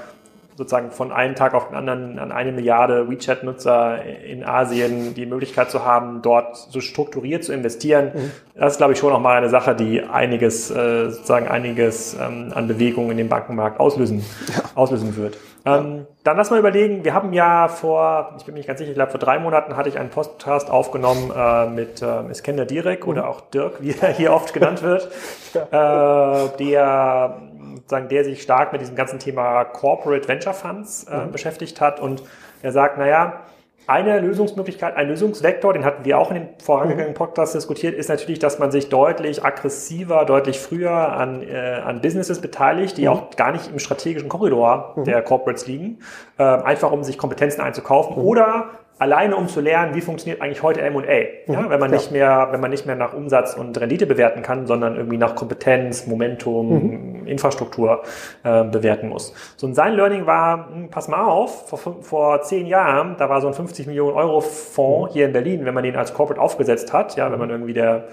sozusagen 0.58 0.90
von 0.90 1.12
einem 1.12 1.36
Tag 1.36 1.54
auf 1.54 1.68
den 1.68 1.76
anderen 1.76 2.18
an 2.18 2.32
eine 2.32 2.50
Milliarde 2.50 3.08
WeChat-Nutzer 3.08 4.04
in 4.04 4.42
Asien 4.42 5.14
die 5.14 5.24
Möglichkeit 5.24 5.70
zu 5.70 5.84
haben, 5.84 6.20
dort 6.20 6.56
so 6.56 6.80
strukturiert 6.80 7.44
zu 7.44 7.52
investieren. 7.52 8.10
Mhm. 8.12 8.30
Das 8.56 8.72
ist, 8.72 8.78
glaube 8.78 8.92
ich, 8.92 8.98
schon 8.98 9.12
noch 9.12 9.20
mal 9.20 9.36
eine 9.36 9.50
Sache, 9.50 9.76
die 9.76 10.02
einiges, 10.02 10.68
äh, 10.72 11.10
sozusagen 11.10 11.46
einiges 11.46 12.14
ähm, 12.20 12.50
an 12.52 12.66
Bewegung 12.66 13.12
in 13.12 13.18
dem 13.18 13.28
Bankenmarkt 13.28 13.78
auslösen, 13.78 14.24
ja. 14.48 14.64
auslösen 14.74 15.16
wird. 15.16 15.38
Ähm, 15.76 16.06
dann 16.24 16.36
lass 16.36 16.50
mal 16.50 16.58
überlegen, 16.58 17.04
wir 17.04 17.14
haben 17.14 17.32
ja 17.32 17.68
vor, 17.68 18.34
ich 18.38 18.44
bin 18.44 18.54
mir 18.54 18.58
nicht 18.58 18.66
ganz 18.66 18.78
sicher, 18.78 18.90
ich 18.90 18.96
glaube 18.96 19.10
vor 19.10 19.20
drei 19.20 19.38
Monaten 19.38 19.76
hatte 19.76 19.88
ich 19.88 19.98
einen 19.98 20.10
Podcast 20.10 20.70
aufgenommen 20.70 21.32
äh, 21.34 21.66
mit 21.66 22.02
äh, 22.02 22.30
Iskender 22.30 22.66
Direk 22.66 23.04
mhm. 23.04 23.10
oder 23.10 23.28
auch 23.28 23.40
Dirk, 23.40 23.80
wie 23.80 23.94
er 24.00 24.12
hier 24.12 24.32
oft 24.32 24.52
genannt 24.52 24.82
wird, 24.82 25.08
ja. 25.54 26.44
äh, 26.44 26.48
der 26.58 27.38
sozusagen, 27.74 28.08
der 28.08 28.24
sich 28.24 28.42
stark 28.42 28.72
mit 28.72 28.80
diesem 28.80 28.96
ganzen 28.96 29.18
Thema 29.18 29.64
Corporate 29.64 30.28
Venture 30.28 30.54
Funds 30.54 31.04
äh, 31.04 31.16
mhm. 31.16 31.32
beschäftigt 31.32 31.80
hat 31.80 32.00
und 32.00 32.22
er 32.62 32.72
sagt, 32.72 32.98
naja, 32.98 33.40
eine 33.88 34.20
Lösungsmöglichkeit, 34.20 34.96
ein 34.96 35.08
Lösungsvektor, 35.08 35.72
den 35.72 35.82
hatten 35.82 36.04
wir 36.04 36.18
auch 36.18 36.30
in 36.30 36.36
den 36.36 36.48
vorangegangenen 36.62 37.12
mhm. 37.12 37.16
Podcasts 37.16 37.54
diskutiert, 37.54 37.94
ist 37.94 38.10
natürlich, 38.10 38.38
dass 38.38 38.58
man 38.58 38.70
sich 38.70 38.90
deutlich 38.90 39.42
aggressiver, 39.42 40.26
deutlich 40.26 40.60
früher 40.60 40.92
an, 40.92 41.42
äh, 41.42 41.80
an 41.84 42.02
Businesses 42.02 42.40
beteiligt, 42.40 42.98
die 42.98 43.02
mhm. 43.02 43.08
auch 43.08 43.30
gar 43.36 43.50
nicht 43.50 43.70
im 43.70 43.78
strategischen 43.78 44.28
Korridor 44.28 44.92
mhm. 44.94 45.04
der 45.04 45.22
Corporates 45.22 45.66
liegen, 45.66 46.00
äh, 46.36 46.42
einfach 46.42 46.92
um 46.92 47.02
sich 47.02 47.16
Kompetenzen 47.16 47.62
einzukaufen 47.62 48.16
mhm. 48.16 48.22
oder 48.22 48.70
alleine 48.98 49.36
um 49.36 49.48
zu 49.48 49.60
lernen, 49.60 49.94
wie 49.94 50.00
funktioniert 50.00 50.42
eigentlich 50.42 50.62
heute 50.62 50.80
M&A, 50.80 51.00
ja, 51.00 51.60
mhm. 51.60 51.70
wenn 51.70 51.80
man 51.80 51.90
ja. 51.90 51.96
nicht 51.96 52.10
mehr, 52.10 52.48
wenn 52.50 52.60
man 52.60 52.70
nicht 52.70 52.86
mehr 52.86 52.96
nach 52.96 53.12
Umsatz 53.12 53.54
und 53.54 53.78
Rendite 53.80 54.06
bewerten 54.06 54.42
kann, 54.42 54.66
sondern 54.66 54.96
irgendwie 54.96 55.18
nach 55.18 55.34
Kompetenz, 55.34 56.06
Momentum, 56.06 57.20
mhm. 57.20 57.26
Infrastruktur 57.26 58.02
äh, 58.42 58.64
bewerten 58.64 59.08
muss. 59.08 59.32
So 59.56 59.66
ein 59.66 59.74
sein 59.74 59.94
Learning 59.94 60.26
war, 60.26 60.68
hm, 60.72 60.90
pass 60.90 61.08
mal 61.08 61.26
auf, 61.26 61.68
vor, 61.68 62.02
vor 62.02 62.42
zehn 62.42 62.66
Jahren, 62.66 63.16
da 63.18 63.28
war 63.28 63.40
so 63.40 63.46
ein 63.48 63.54
50 63.54 63.86
Millionen 63.86 64.16
Euro 64.16 64.40
Fonds 64.40 65.10
mhm. 65.10 65.14
hier 65.14 65.26
in 65.26 65.32
Berlin, 65.32 65.64
wenn 65.64 65.74
man 65.74 65.84
den 65.84 65.96
als 65.96 66.12
Corporate 66.12 66.40
aufgesetzt 66.40 66.92
hat, 66.92 67.16
ja, 67.16 67.30
wenn 67.30 67.38
man 67.38 67.50
irgendwie 67.50 67.74
der 67.74 68.08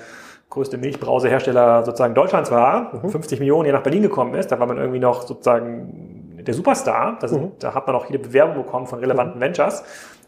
größte 0.49 0.77
Milchbrausehersteller 0.77 1.83
sozusagen 1.83 2.13
Deutschlands 2.13 2.51
war, 2.51 2.91
50 3.07 3.39
mhm. 3.39 3.43
Millionen 3.43 3.65
hier 3.65 3.73
nach 3.73 3.83
Berlin 3.83 4.03
gekommen 4.03 4.35
ist, 4.35 4.51
da 4.51 4.59
war 4.59 4.67
man 4.67 4.77
irgendwie 4.77 4.99
noch 4.99 5.23
sozusagen 5.23 6.25
der 6.45 6.53
Superstar. 6.53 7.17
Das, 7.19 7.31
mhm. 7.31 7.51
Da 7.59 7.73
hat 7.73 7.87
man 7.87 7.95
auch 7.95 8.05
viele 8.05 8.19
Bewerbungen 8.19 8.63
bekommen 8.63 8.87
von 8.87 8.99
relevanten 8.99 9.37
mhm. 9.37 9.41
Ventures. 9.41 9.83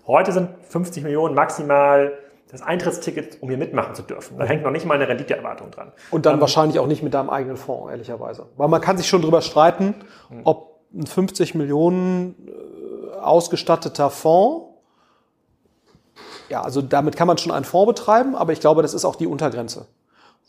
Heute 0.07 0.31
sind 0.31 0.49
50 0.69 1.03
Millionen 1.03 1.35
maximal 1.35 2.17
das 2.49 2.61
Eintrittsticket, 2.61 3.41
um 3.41 3.49
hier 3.49 3.57
mitmachen 3.57 3.93
zu 3.93 4.03
dürfen. 4.03 4.37
Da 4.37 4.45
hängt 4.45 4.63
noch 4.63 4.71
nicht 4.71 4.85
mal 4.85 4.93
eine 4.93 5.07
Renditeerwartung 5.07 5.69
dran. 5.69 5.91
Und 6.11 6.25
dann 6.25 6.35
ähm, 6.35 6.41
wahrscheinlich 6.41 6.79
auch 6.79 6.87
nicht 6.87 7.03
mit 7.03 7.13
deinem 7.13 7.29
eigenen 7.29 7.57
Fonds, 7.57 7.91
ehrlicherweise. 7.91 8.47
Weil 8.55 8.69
man 8.69 8.79
kann 8.79 8.97
sich 8.97 9.07
schon 9.09 9.21
drüber 9.21 9.41
streiten, 9.41 9.95
hm. 10.29 10.41
ob 10.45 10.79
ein 10.93 11.05
50 11.05 11.55
Millionen 11.55 12.47
äh, 12.47 13.17
ausgestatteter 13.19 14.09
Fonds, 14.09 14.67
ja, 16.47 16.61
also 16.61 16.81
damit 16.81 17.17
kann 17.17 17.27
man 17.27 17.37
schon 17.37 17.51
einen 17.51 17.65
Fonds 17.65 17.87
betreiben, 17.87 18.33
aber 18.33 18.53
ich 18.53 18.61
glaube, 18.61 18.81
das 18.81 18.93
ist 18.93 19.03
auch 19.03 19.17
die 19.17 19.27
Untergrenze 19.27 19.87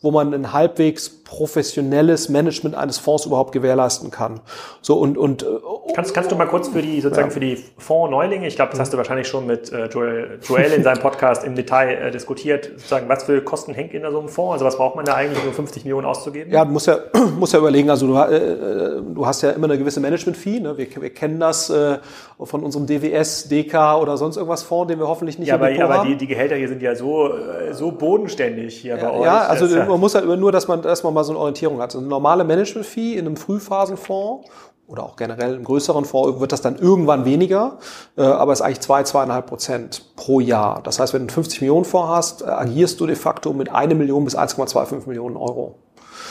wo 0.00 0.12
man 0.12 0.32
ein 0.32 0.52
halbwegs 0.52 1.08
professionelles 1.08 2.28
Management 2.28 2.76
eines 2.76 2.98
Fonds 2.98 3.26
überhaupt 3.26 3.52
gewährleisten 3.52 4.10
kann. 4.10 4.40
So 4.80 4.96
und 4.96 5.18
und 5.18 5.42
äh, 5.42 5.46
kannst 5.94 6.14
kannst 6.14 6.30
du 6.30 6.36
mal 6.36 6.46
kurz 6.46 6.68
für 6.68 6.80
die 6.80 7.00
sozusagen 7.00 7.28
ja. 7.28 7.34
für 7.34 7.40
die 7.40 7.58
Fondsneulinge, 7.76 8.46
ich 8.46 8.54
glaube, 8.56 8.70
das 8.70 8.80
hast 8.80 8.92
du 8.92 8.96
wahrscheinlich 8.96 9.26
schon 9.26 9.46
mit 9.46 9.72
äh, 9.72 9.86
Joel, 9.86 10.38
Joel 10.42 10.72
in 10.72 10.84
seinem 10.84 11.00
Podcast 11.00 11.44
im 11.44 11.56
Detail 11.56 11.90
äh, 11.94 12.10
diskutiert, 12.12 12.66
sozusagen, 12.76 13.08
was 13.08 13.24
für 13.24 13.42
Kosten 13.42 13.74
hängt 13.74 13.92
in 13.92 14.02
so 14.02 14.18
einem 14.18 14.28
Fonds? 14.28 14.52
Also 14.52 14.64
was 14.64 14.76
braucht 14.76 14.94
man 14.94 15.04
da 15.04 15.14
eigentlich, 15.14 15.44
um 15.44 15.52
50 15.52 15.84
Millionen 15.84 16.06
auszugeben? 16.06 16.52
Ja, 16.52 16.64
du 16.64 16.70
musst 16.70 16.86
ja 16.86 16.98
musst 17.38 17.52
ja 17.52 17.58
überlegen. 17.58 17.90
Also 17.90 18.06
du, 18.06 18.16
äh, 18.16 19.02
du 19.02 19.26
hast 19.26 19.42
ja 19.42 19.50
immer 19.50 19.66
eine 19.66 19.78
gewisse 19.78 20.00
Management-Fee. 20.00 20.60
Ne? 20.60 20.78
Wir, 20.78 20.86
wir 21.00 21.10
kennen 21.10 21.40
das 21.40 21.70
äh, 21.70 21.98
von 22.40 22.62
unserem 22.62 22.86
DWS, 22.86 23.48
DK 23.48 24.00
oder 24.00 24.16
sonst 24.16 24.36
irgendwas 24.36 24.62
Fonds, 24.62 24.88
den 24.88 25.00
wir 25.00 25.08
hoffentlich 25.08 25.38
nicht 25.38 25.48
ja, 25.48 25.56
aber, 25.56 25.68
aber 25.82 26.06
die, 26.06 26.16
die 26.16 26.28
Gehälter 26.28 26.54
hier 26.54 26.68
sind 26.68 26.82
ja 26.82 26.94
so 26.94 27.34
äh, 27.34 27.74
so 27.74 27.90
bodenständig 27.90 28.76
hier 28.76 28.96
ja, 28.96 29.04
bei 29.04 29.12
euch. 29.12 29.24
Ja, 29.24 29.40
also 29.40 29.66
man 29.88 30.00
muss 30.00 30.14
halt 30.14 30.26
nur, 30.26 30.52
dass 30.52 30.68
man, 30.68 30.82
dass 30.82 31.02
man 31.02 31.14
mal 31.14 31.24
so 31.24 31.32
eine 31.32 31.38
Orientierung 31.40 31.78
hat. 31.78 31.90
Also 31.90 31.98
eine 31.98 32.08
normale 32.08 32.44
Management-Fee 32.44 33.14
in 33.14 33.26
einem 33.26 33.36
Frühphasenfonds 33.36 34.48
oder 34.88 35.02
auch 35.02 35.16
generell 35.16 35.54
im 35.54 35.64
größeren 35.64 36.04
Fonds 36.06 36.40
wird 36.40 36.50
das 36.50 36.62
dann 36.62 36.76
irgendwann 36.76 37.26
weniger, 37.26 37.78
äh, 38.16 38.22
aber 38.22 38.52
es 38.52 38.60
ist 38.60 38.64
eigentlich 38.64 38.80
zwei, 38.80 39.02
zweieinhalb 39.02 39.46
Prozent 39.46 40.16
pro 40.16 40.40
Jahr. 40.40 40.82
Das 40.82 40.98
heißt, 40.98 41.12
wenn 41.12 41.20
du 41.20 41.24
einen 41.24 41.30
50 41.30 41.60
Millionen 41.60 41.84
Fonds 41.84 42.08
hast, 42.08 42.42
äh, 42.42 42.46
agierst 42.46 42.98
du 42.98 43.06
de 43.06 43.14
facto 43.14 43.52
mit 43.52 43.70
eine 43.70 43.94
Million 43.94 44.24
bis 44.24 44.36
1,25 44.36 45.06
Millionen 45.06 45.36
Euro. 45.36 45.78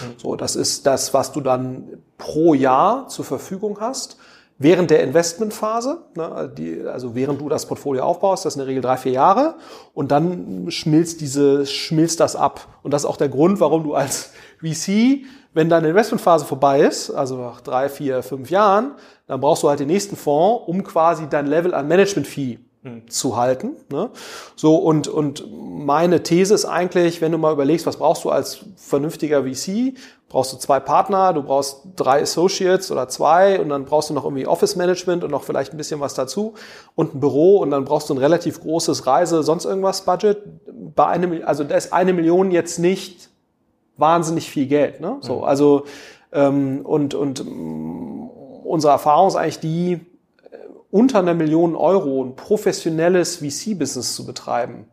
Mhm. 0.02 0.20
So, 0.20 0.36
das 0.36 0.56
ist 0.56 0.88
das, 0.88 1.14
was 1.14 1.32
du 1.32 1.42
dann 1.42 2.02
pro 2.18 2.56
Jahr 2.56 3.08
zur 3.10 3.26
Verfügung 3.26 3.78
hast 3.80 4.18
während 4.60 4.90
der 4.90 5.04
Investmentphase, 5.04 6.00
ne, 6.16 6.52
die, 6.58 6.82
also 6.82 7.16
während 7.16 7.42
du 7.42 7.50
das 7.50 7.66
Portfolio 7.66 8.04
aufbaust, 8.04 8.46
das 8.46 8.54
ist 8.54 8.58
in 8.58 8.62
der 8.62 8.68
Regel 8.68 8.82
drei, 8.82 8.98
vier 8.98 9.12
Jahre, 9.12 9.56
und 9.94 10.12
dann 10.12 10.70
schmilzt 10.70 11.22
diese, 11.22 11.66
schmilzt 11.66 12.20
das 12.20 12.36
ab. 12.36 12.68
Und 12.84 12.92
das 12.92 13.04
ist 13.04 13.10
auch 13.10 13.18
der 13.18 13.30
Grund, 13.30 13.60
warum 13.60 13.84
du 13.84 13.94
als 13.94 14.32
VC, 14.60 15.26
wenn 15.54 15.70
deine 15.70 15.90
Investmentphase 15.90 16.46
vorbei 16.46 16.82
ist, 16.82 17.10
also 17.10 17.38
nach 17.38 17.62
drei, 17.62 17.90
vier, 17.90 18.24
fünf 18.24 18.50
Jahren, 18.50 18.94
dann 19.28 19.42
brauchst 19.42 19.64
du 19.64 19.70
halt 19.70 19.80
den 19.80 19.88
nächsten 19.88 20.16
Fonds, 20.16 20.64
um 20.68 20.84
quasi 20.84 21.28
dein 21.30 21.48
Level 21.48 21.74
an 21.74 21.88
Management 21.88 22.28
Fee. 22.28 22.60
Zu 23.08 23.38
halten. 23.38 23.76
Ne? 23.92 24.10
So 24.56 24.76
und 24.76 25.08
und 25.08 25.46
meine 25.52 26.24
These 26.24 26.54
ist 26.54 26.66
eigentlich, 26.66 27.22
wenn 27.22 27.32
du 27.32 27.38
mal 27.38 27.54
überlegst, 27.54 27.86
was 27.86 27.98
brauchst 27.98 28.24
du 28.24 28.30
als 28.30 28.66
vernünftiger 28.76 29.44
VC, 29.44 29.94
brauchst 30.30 30.54
du 30.54 30.58
zwei 30.58 30.80
Partner, 30.80 31.34
du 31.34 31.44
brauchst 31.44 31.82
drei 31.96 32.22
Associates 32.22 32.92
oder 32.92 33.08
zwei 33.08 33.60
und 33.60 33.70
dann 33.70 33.86
brauchst 33.86 34.10
du 34.10 34.14
noch 34.14 34.26
irgendwie 34.26 34.48
Office 34.48 34.76
Management 34.76 35.24
und 35.24 35.32
noch 35.32 35.44
vielleicht 35.44 35.74
ein 35.74 35.78
bisschen 35.78 36.00
was 36.00 36.14
dazu 36.14 36.54
und 36.96 37.16
ein 37.16 37.20
Büro 37.20 37.58
und 37.58 37.72
dann 37.72 37.86
brauchst 37.86 38.10
du 38.10 38.14
ein 38.14 38.18
relativ 38.18 38.62
großes 38.62 39.08
Reise, 39.08 39.44
sonst 39.44 39.66
irgendwas 39.66 40.04
Budget. 40.04 40.38
Bei 40.96 41.08
einem, 41.08 41.42
also 41.46 41.64
da 41.64 41.76
ist 41.76 41.94
eine 41.94 42.14
Million 42.14 42.52
jetzt 42.52 42.80
nicht 42.80 43.30
wahnsinnig 43.98 44.50
viel 44.50 44.68
Geld. 44.68 45.02
Ne? 45.02 45.18
So, 45.22 45.38
mhm. 45.38 45.44
also 45.44 45.84
ähm, 46.32 46.82
und 46.84 47.14
und 47.14 47.46
mm, 47.46 48.30
unsere 48.64 48.94
Erfahrung 48.94 49.30
ist 49.30 49.36
eigentlich 49.36 49.60
die, 49.60 50.00
unter 50.92 51.20
einer 51.20 51.34
Million 51.34 51.76
Euro 51.76 52.24
ein 52.24 52.36
professionelles 52.36 53.38
VC-Business 53.38 54.16
zu 54.16 54.26
betreiben. 54.26 54.88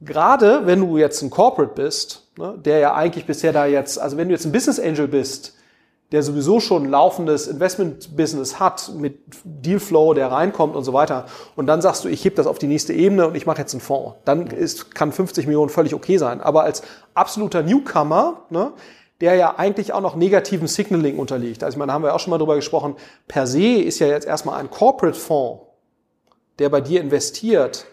Gerade 0.00 0.66
wenn 0.66 0.80
du 0.80 0.98
jetzt 0.98 1.22
ein 1.22 1.30
Corporate 1.30 1.72
bist, 1.74 2.28
ne, 2.36 2.54
der 2.58 2.78
ja 2.78 2.94
eigentlich 2.94 3.24
bisher 3.24 3.52
da 3.52 3.66
jetzt, 3.66 3.98
also 3.98 4.16
wenn 4.16 4.28
du 4.28 4.34
jetzt 4.34 4.44
ein 4.44 4.52
Business 4.52 4.78
Angel 4.78 5.08
bist, 5.08 5.54
der 6.12 6.22
sowieso 6.22 6.60
schon 6.60 6.84
ein 6.84 6.90
laufendes 6.90 7.48
Investment-Business 7.48 8.60
hat 8.60 8.92
mit 8.94 9.18
Dealflow, 9.44 10.14
der 10.14 10.30
reinkommt 10.30 10.76
und 10.76 10.84
so 10.84 10.92
weiter, 10.92 11.26
und 11.56 11.66
dann 11.66 11.80
sagst 11.80 12.04
du, 12.04 12.08
ich 12.08 12.24
heb 12.24 12.36
das 12.36 12.46
auf 12.46 12.58
die 12.58 12.68
nächste 12.68 12.92
Ebene 12.92 13.26
und 13.26 13.34
ich 13.34 13.46
mache 13.46 13.58
jetzt 13.58 13.74
einen 13.74 13.80
Fonds, 13.80 14.16
dann 14.24 14.46
ist, 14.46 14.94
kann 14.94 15.10
50 15.10 15.46
Millionen 15.46 15.68
völlig 15.68 15.94
okay 15.94 16.18
sein. 16.18 16.40
Aber 16.40 16.62
als 16.62 16.82
absoluter 17.14 17.62
Newcomer, 17.62 18.42
ne, 18.50 18.72
der 19.20 19.34
ja 19.34 19.54
eigentlich 19.56 19.92
auch 19.92 20.00
noch 20.00 20.16
negativen 20.16 20.68
Signaling 20.68 21.18
unterliegt. 21.18 21.64
Also 21.64 21.74
ich 21.74 21.78
meine, 21.78 21.90
da 21.90 21.94
haben 21.94 22.02
wir 22.02 22.14
auch 22.14 22.20
schon 22.20 22.30
mal 22.30 22.38
drüber 22.38 22.56
gesprochen, 22.56 22.96
per 23.28 23.46
se 23.46 23.80
ist 23.80 23.98
ja 23.98 24.08
jetzt 24.08 24.26
erstmal 24.26 24.60
ein 24.60 24.70
Corporate-Fonds, 24.70 25.62
der 26.58 26.68
bei 26.68 26.80
dir 26.80 27.00
investiert, 27.00 27.86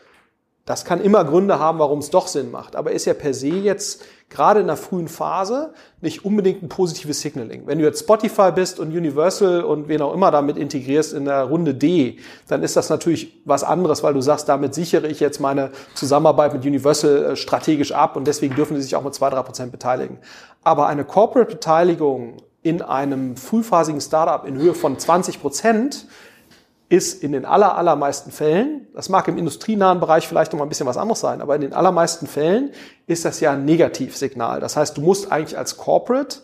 das 0.65 0.85
kann 0.85 1.01
immer 1.01 1.25
Gründe 1.25 1.59
haben, 1.59 1.79
warum 1.79 1.99
es 1.99 2.09
doch 2.09 2.27
Sinn 2.27 2.49
macht, 2.49 2.77
aber 2.77 2.91
ist 2.91 3.03
ja 3.03 3.13
per 3.13 3.33
se 3.33 3.49
jetzt 3.49 4.01
gerade 4.29 4.61
in 4.61 4.67
der 4.67 4.77
frühen 4.77 5.09
Phase 5.09 5.73
nicht 5.99 6.23
unbedingt 6.23 6.63
ein 6.63 6.69
positives 6.69 7.19
Signaling. 7.19 7.67
Wenn 7.67 7.79
du 7.79 7.83
jetzt 7.83 7.99
Spotify 7.99 8.51
bist 8.51 8.79
und 8.79 8.87
Universal 8.87 9.63
und 9.63 9.89
wen 9.89 10.01
auch 10.01 10.13
immer 10.13 10.31
damit 10.31 10.57
integrierst 10.57 11.13
in 11.13 11.25
der 11.25 11.43
Runde 11.43 11.75
D, 11.75 12.17
dann 12.47 12.63
ist 12.63 12.77
das 12.77 12.89
natürlich 12.89 13.41
was 13.43 13.63
anderes, 13.63 14.03
weil 14.03 14.13
du 14.13 14.21
sagst, 14.21 14.47
damit 14.47 14.73
sichere 14.73 15.07
ich 15.07 15.19
jetzt 15.19 15.39
meine 15.39 15.71
Zusammenarbeit 15.95 16.53
mit 16.53 16.65
Universal 16.65 17.25
äh, 17.25 17.35
strategisch 17.35 17.91
ab 17.91 18.15
und 18.15 18.25
deswegen 18.25 18.55
dürfen 18.55 18.77
sie 18.77 18.83
sich 18.83 18.95
auch 18.95 19.03
mit 19.03 19.13
zwei 19.13 19.29
drei 19.29 19.43
Prozent 19.43 19.71
beteiligen. 19.71 20.17
Aber 20.63 20.87
eine 20.87 21.03
Corporate-Beteiligung 21.03 22.37
in 22.61 22.81
einem 22.81 23.35
frühphasigen 23.35 23.99
Startup 23.99 24.47
in 24.47 24.57
Höhe 24.57 24.73
von 24.73 24.97
20 24.97 25.41
Prozent 25.41 26.07
ist 26.93 27.23
in 27.23 27.31
den 27.31 27.43
aller, 27.43 27.75
allermeisten 27.75 28.31
Fällen, 28.31 28.85
das 28.93 29.09
mag 29.09 29.27
im 29.27 29.39
industrienahen 29.39 29.99
Bereich 29.99 30.27
vielleicht 30.27 30.53
noch 30.53 30.59
mal 30.59 30.65
ein 30.67 30.69
bisschen 30.69 30.85
was 30.85 30.97
anderes 30.97 31.21
sein, 31.21 31.41
aber 31.41 31.55
in 31.55 31.61
den 31.61 31.73
allermeisten 31.73 32.27
Fällen 32.27 32.69
ist 33.07 33.25
das 33.25 33.39
ja 33.39 33.53
ein 33.53 33.65
Negativsignal. 33.65 34.59
Das 34.59 34.77
heißt, 34.77 34.95
du 34.97 35.01
musst 35.01 35.31
eigentlich 35.31 35.57
als 35.57 35.77
Corporate 35.77 36.37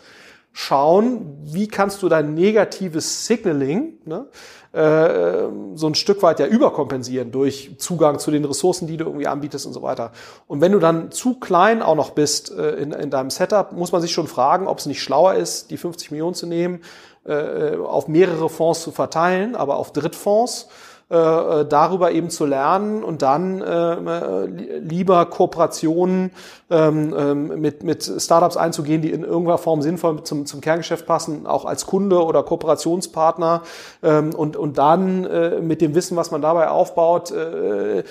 schauen, 0.51 1.37
wie 1.43 1.67
kannst 1.67 2.01
du 2.01 2.09
dein 2.09 2.33
negatives 2.33 3.27
Signaling 3.27 3.99
ne, 4.05 4.25
äh, 4.71 5.49
so 5.75 5.85
ein 5.85 5.93
Stück 5.93 6.23
weit 6.23 6.39
ja 6.39 6.47
überkompensieren 6.47 7.31
durch 7.31 7.75
Zugang 7.77 8.17
zu 8.17 8.31
den 8.31 8.43
Ressourcen, 8.43 8.87
die 8.87 8.97
du 8.97 9.05
irgendwie 9.05 9.27
anbietest 9.27 9.67
und 9.67 9.73
so 9.73 9.83
weiter. 9.83 10.11
Und 10.47 10.61
wenn 10.61 10.71
du 10.71 10.79
dann 10.79 11.11
zu 11.11 11.35
klein 11.35 11.83
auch 11.83 11.95
noch 11.95 12.09
bist 12.09 12.51
äh, 12.51 12.71
in, 12.71 12.91
in 12.91 13.11
deinem 13.11 13.29
Setup, 13.29 13.71
muss 13.71 13.91
man 13.91 14.01
sich 14.01 14.13
schon 14.13 14.27
fragen, 14.27 14.65
ob 14.65 14.79
es 14.79 14.87
nicht 14.87 15.03
schlauer 15.03 15.35
ist, 15.35 15.69
die 15.69 15.77
50 15.77 16.09
Millionen 16.09 16.33
zu 16.33 16.47
nehmen, 16.47 16.81
auf 17.25 18.07
mehrere 18.07 18.49
Fonds 18.49 18.81
zu 18.81 18.91
verteilen, 18.91 19.55
aber 19.55 19.75
auf 19.75 19.91
Drittfonds 19.93 20.67
äh, 21.11 21.15
äh, 21.15 21.65
darüber 21.65 22.11
eben 22.11 22.29
zu 22.29 22.45
lernen 22.45 23.03
und 23.03 23.23
dann 23.23 23.61
äh, 23.61 23.93
äh 23.93 24.45
lieber 24.77 25.25
Kooperationen 25.25 26.29
ähm, 26.69 27.15
ähm, 27.17 27.59
mit, 27.59 27.81
mit 27.81 28.03
Startups 28.03 28.57
einzugehen, 28.57 29.01
die 29.01 29.11
in 29.11 29.23
irgendeiner 29.23 29.57
Form 29.57 29.81
sinnvoll 29.81 30.21
zum, 30.21 30.45
zum 30.45 30.61
Kerngeschäft 30.61 31.07
passen, 31.07 31.47
auch 31.47 31.65
als 31.65 31.87
Kunde 31.87 32.23
oder 32.23 32.43
Kooperationspartner 32.43 33.63
ähm, 34.03 34.35
und, 34.35 34.55
und 34.55 34.77
dann 34.77 35.25
äh, 35.25 35.59
mit 35.61 35.81
dem 35.81 35.95
Wissen, 35.95 36.15
was 36.15 36.29
man 36.29 36.43
dabei 36.43 36.69
aufbaut, 36.69 37.31
äh, 37.31 38.03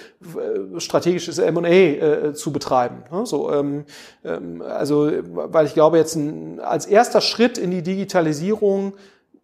strategisches 0.79 1.39
M&A 1.39 1.69
äh, 1.69 2.35
zu 2.35 2.53
betreiben. 2.53 3.05
Ne? 3.13 3.27
So, 3.27 3.53
ähm, 3.53 3.85
ähm, 4.25 4.61
also, 4.61 5.09
weil 5.25 5.67
ich 5.67 5.75
glaube, 5.75 5.99
jetzt 5.99 6.17
ein, 6.17 6.59
als 6.59 6.85
erster 6.85 7.21
Schritt 7.21 7.59
in 7.59 7.71
die 7.71 7.83
Digitalisierung 7.83 8.95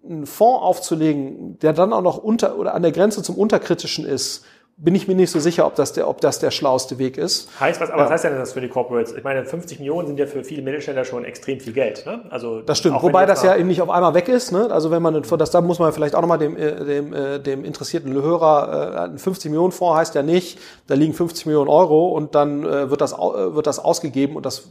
einen 0.09 0.27
Fonds 0.27 0.63
aufzulegen, 0.63 1.59
der 1.61 1.73
dann 1.73 1.93
auch 1.93 2.03
noch 2.03 2.19
unter 2.19 2.59
oder 2.59 2.75
an 2.75 2.83
der 2.83 2.93
Grenze 2.93 3.23
zum 3.23 3.37
Unterkritischen 3.37 4.05
ist, 4.05 4.45
bin 4.77 4.95
ich 4.95 5.07
mir 5.07 5.15
nicht 5.15 5.31
so 5.31 5.39
sicher, 5.39 5.67
ob 5.67 5.77
das 5.77 5.93
der, 5.93 6.09
ob 6.09 6.21
das 6.21 6.41
der 6.41 6.51
schlauste 6.51 6.99
Weg 6.99 7.17
ist. 7.17 7.49
Heißt 7.61 7.81
was, 7.81 7.91
aber 7.91 8.01
ja. 8.01 8.05
was 8.07 8.11
heißt 8.11 8.25
denn 8.25 8.37
das 8.37 8.55
für 8.55 8.61
die 8.61 8.69
Corporates? 8.69 9.13
Ich 9.13 9.23
meine, 9.23 9.45
50 9.45 9.79
Millionen 9.79 10.09
sind 10.09 10.19
ja 10.19 10.27
für 10.27 10.43
viele 10.43 10.63
Mittelständler 10.63 11.05
schon 11.05 11.25
extrem 11.25 11.61
viel 11.61 11.73
Geld. 11.73 12.05
Ne? 12.07 12.25
Also 12.31 12.61
das 12.61 12.79
stimmt. 12.79 13.01
Wobei 13.01 13.25
das 13.25 13.45
ja 13.45 13.55
eben 13.55 13.69
nicht 13.69 13.83
auf 13.83 13.91
einmal 13.91 14.15
weg 14.15 14.29
ist. 14.29 14.51
Ne? 14.51 14.69
Also 14.71 14.91
wenn 14.91 15.01
man 15.01 15.23
das, 15.23 15.51
da 15.51 15.61
muss 15.61 15.79
man 15.79 15.93
vielleicht 15.93 16.17
auch 16.17 16.23
nochmal 16.23 16.39
dem, 16.39 16.57
äh, 16.57 16.85
dem, 16.85 17.13
äh, 17.13 17.39
dem 17.39 17.65
interessierten 17.65 18.13
Hörer, 18.13 18.95
äh, 18.95 19.11
ein 19.11 19.19
50 19.19 19.51
Millionen 19.51 19.73
Fonds 19.73 19.97
heißt 19.97 20.15
ja 20.17 20.25
nicht, 20.25 20.59
da 20.89 20.95
liegen 20.95 21.13
50 21.13 21.47
Millionen 21.47 21.69
Euro 21.69 22.09
und 22.09 22.35
dann 22.35 22.65
äh, 22.65 22.91
wird 22.91 23.01
das 23.01 23.13
äh, 23.13 23.17
wird 23.17 23.69
das 23.69 23.79
ausgegeben 23.79 24.35
und 24.35 24.45
das 24.45 24.65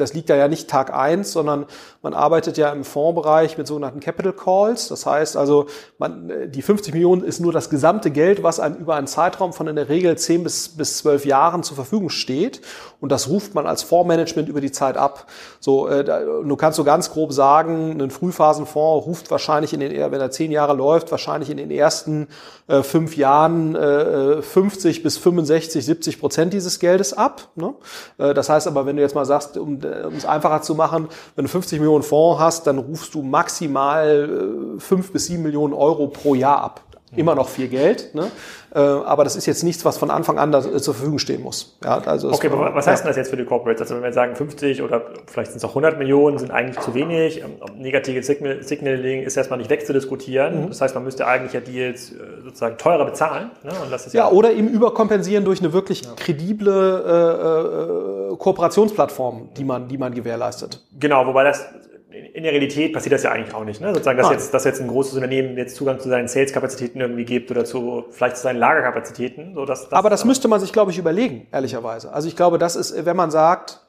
das 0.00 0.14
liegt 0.14 0.30
da 0.30 0.36
ja 0.36 0.48
nicht 0.48 0.68
Tag 0.68 0.94
eins, 0.94 1.32
sondern 1.32 1.66
man 2.02 2.14
arbeitet 2.14 2.56
ja 2.56 2.70
im 2.70 2.84
Fondsbereich 2.84 3.58
mit 3.58 3.66
sogenannten 3.66 4.00
Capital 4.00 4.32
Calls. 4.32 4.88
Das 4.88 5.06
heißt 5.06 5.36
also, 5.36 5.66
man, 5.98 6.50
die 6.50 6.62
50 6.62 6.94
Millionen 6.94 7.22
ist 7.22 7.40
nur 7.40 7.52
das 7.52 7.70
gesamte 7.70 8.10
Geld, 8.10 8.42
was 8.42 8.60
einem 8.60 8.76
über 8.76 8.96
einen 8.96 9.06
Zeitraum 9.06 9.52
von 9.52 9.68
in 9.68 9.76
der 9.76 9.88
Regel 9.88 10.16
10 10.16 10.42
bis, 10.42 10.68
bis 10.68 10.98
12 10.98 11.26
Jahren 11.26 11.62
zur 11.62 11.76
Verfügung 11.76 12.10
steht. 12.10 12.60
Und 13.00 13.10
das 13.12 13.28
ruft 13.28 13.54
man 13.54 13.66
als 13.66 13.82
Fondsmanagement 13.82 14.48
über 14.48 14.60
die 14.60 14.72
Zeit 14.72 14.96
ab. 14.96 15.26
So, 15.58 15.88
äh, 15.88 16.04
du 16.04 16.56
kannst 16.56 16.76
so 16.76 16.84
ganz 16.84 17.10
grob 17.10 17.32
sagen, 17.32 18.00
ein 18.00 18.10
Frühphasenfonds 18.10 19.06
ruft 19.06 19.30
wahrscheinlich 19.30 19.72
in 19.72 19.80
den, 19.80 19.92
wenn 19.92 20.20
er 20.20 20.30
10 20.30 20.50
Jahre 20.50 20.74
läuft, 20.74 21.10
wahrscheinlich 21.10 21.50
in 21.50 21.56
den 21.56 21.70
ersten 21.70 22.28
äh, 22.66 22.82
fünf 22.82 23.16
Jahren 23.16 23.74
äh, 23.74 24.42
50 24.42 25.02
bis 25.02 25.18
65, 25.18 25.84
70 25.84 26.20
Prozent 26.20 26.52
dieses 26.52 26.78
Geldes 26.78 27.12
ab. 27.12 27.48
Ne? 27.56 27.74
Äh, 28.18 28.34
das 28.34 28.48
heißt 28.48 28.66
aber, 28.66 28.86
wenn 28.86 28.96
du 28.96 29.02
jetzt 29.02 29.14
mal 29.14 29.24
sagst, 29.24 29.56
um 29.56 29.80
um 30.06 30.14
es 30.14 30.24
einfacher 30.24 30.62
zu 30.62 30.74
machen, 30.74 31.08
wenn 31.36 31.44
du 31.44 31.50
50 31.50 31.78
Millionen 31.80 32.02
Fonds 32.02 32.40
hast, 32.40 32.66
dann 32.66 32.78
rufst 32.78 33.14
du 33.14 33.22
maximal 33.22 34.76
äh, 34.76 34.80
5 34.80 35.12
bis 35.12 35.26
7 35.26 35.42
Millionen 35.42 35.74
Euro 35.74 36.08
pro 36.08 36.34
Jahr 36.34 36.62
ab. 36.62 36.82
Immer 37.16 37.34
noch 37.34 37.48
viel 37.48 37.68
Geld, 37.68 38.14
ne? 38.14 38.30
Äh, 38.72 38.78
aber 38.78 39.24
das 39.24 39.36
ist 39.36 39.46
jetzt 39.46 39.64
nichts, 39.64 39.84
was 39.84 39.98
von 39.98 40.10
Anfang 40.10 40.38
an 40.38 40.52
äh, 40.52 40.60
zur 40.60 40.94
Verfügung 40.94 41.18
stehen 41.18 41.42
muss. 41.42 41.76
Ja, 41.82 41.98
also 41.98 42.32
okay, 42.32 42.48
aber 42.52 42.74
was 42.74 42.86
heißt 42.86 43.02
denn 43.02 43.08
das 43.08 43.16
jetzt 43.16 43.30
für 43.30 43.36
die 43.36 43.44
Corporates? 43.44 43.82
Also 43.82 43.96
wenn 43.96 44.02
wir 44.02 44.12
sagen 44.12 44.36
50 44.36 44.82
oder 44.82 45.02
vielleicht 45.26 45.50
sind 45.50 45.58
es 45.58 45.64
auch 45.64 45.70
100 45.70 45.98
Millionen, 45.98 46.38
sind 46.38 46.50
eigentlich 46.50 46.78
zu 46.78 46.94
wenig. 46.94 47.42
Ähm, 47.42 47.56
negative 47.76 48.22
Signal, 48.22 48.62
Signaling 48.62 49.22
ist 49.22 49.36
erstmal 49.36 49.58
nicht 49.58 49.70
wegzudiskutieren. 49.70 50.62
Mhm. 50.62 50.68
Das 50.68 50.80
heißt, 50.80 50.94
man 50.94 51.04
müsste 51.04 51.26
eigentlich 51.26 51.52
ja 51.52 51.60
Deals 51.60 52.12
äh, 52.12 52.16
sozusagen 52.44 52.78
teurer 52.78 53.06
bezahlen. 53.06 53.50
Ne? 53.64 53.72
Ja, 53.72 53.98
ja 54.12 54.30
oder 54.30 54.52
eben 54.52 54.68
überkompensieren 54.68 55.44
durch 55.44 55.60
eine 55.60 55.72
wirklich 55.72 56.04
ja. 56.04 56.12
kredible 56.16 58.30
äh, 58.32 58.36
Kooperationsplattform, 58.36 59.48
die 59.56 59.64
man, 59.64 59.88
die 59.88 59.98
man 59.98 60.14
gewährleistet. 60.14 60.80
Genau, 60.98 61.26
wobei 61.26 61.44
das 61.44 61.66
in 62.12 62.42
der 62.42 62.52
Realität 62.52 62.92
passiert 62.92 63.12
das 63.12 63.22
ja 63.22 63.32
eigentlich 63.32 63.54
auch 63.54 63.64
nicht. 63.64 63.80
Ne? 63.80 63.92
Sozusagen, 63.92 64.18
dass 64.18 64.30
jetzt, 64.30 64.52
dass 64.52 64.64
jetzt 64.64 64.80
ein 64.80 64.88
großes 64.88 65.14
Unternehmen 65.14 65.56
jetzt 65.56 65.76
Zugang 65.76 66.00
zu 66.00 66.08
seinen 66.08 66.28
Sales-Kapazitäten 66.28 67.00
irgendwie 67.00 67.24
gibt 67.24 67.50
oder 67.50 67.64
zu 67.64 68.06
vielleicht 68.10 68.36
zu 68.36 68.42
seinen 68.42 68.58
Lagerkapazitäten. 68.58 69.54
So 69.54 69.64
dass, 69.64 69.88
dass 69.88 69.92
Aber 69.92 70.10
das 70.10 70.24
müsste 70.24 70.48
man 70.48 70.60
sich, 70.60 70.72
glaube 70.72 70.90
ich, 70.90 70.98
überlegen, 70.98 71.46
ehrlicherweise. 71.52 72.12
Also 72.12 72.28
ich 72.28 72.36
glaube, 72.36 72.58
das 72.58 72.76
ist, 72.76 73.04
wenn 73.04 73.16
man 73.16 73.30
sagt, 73.30 73.80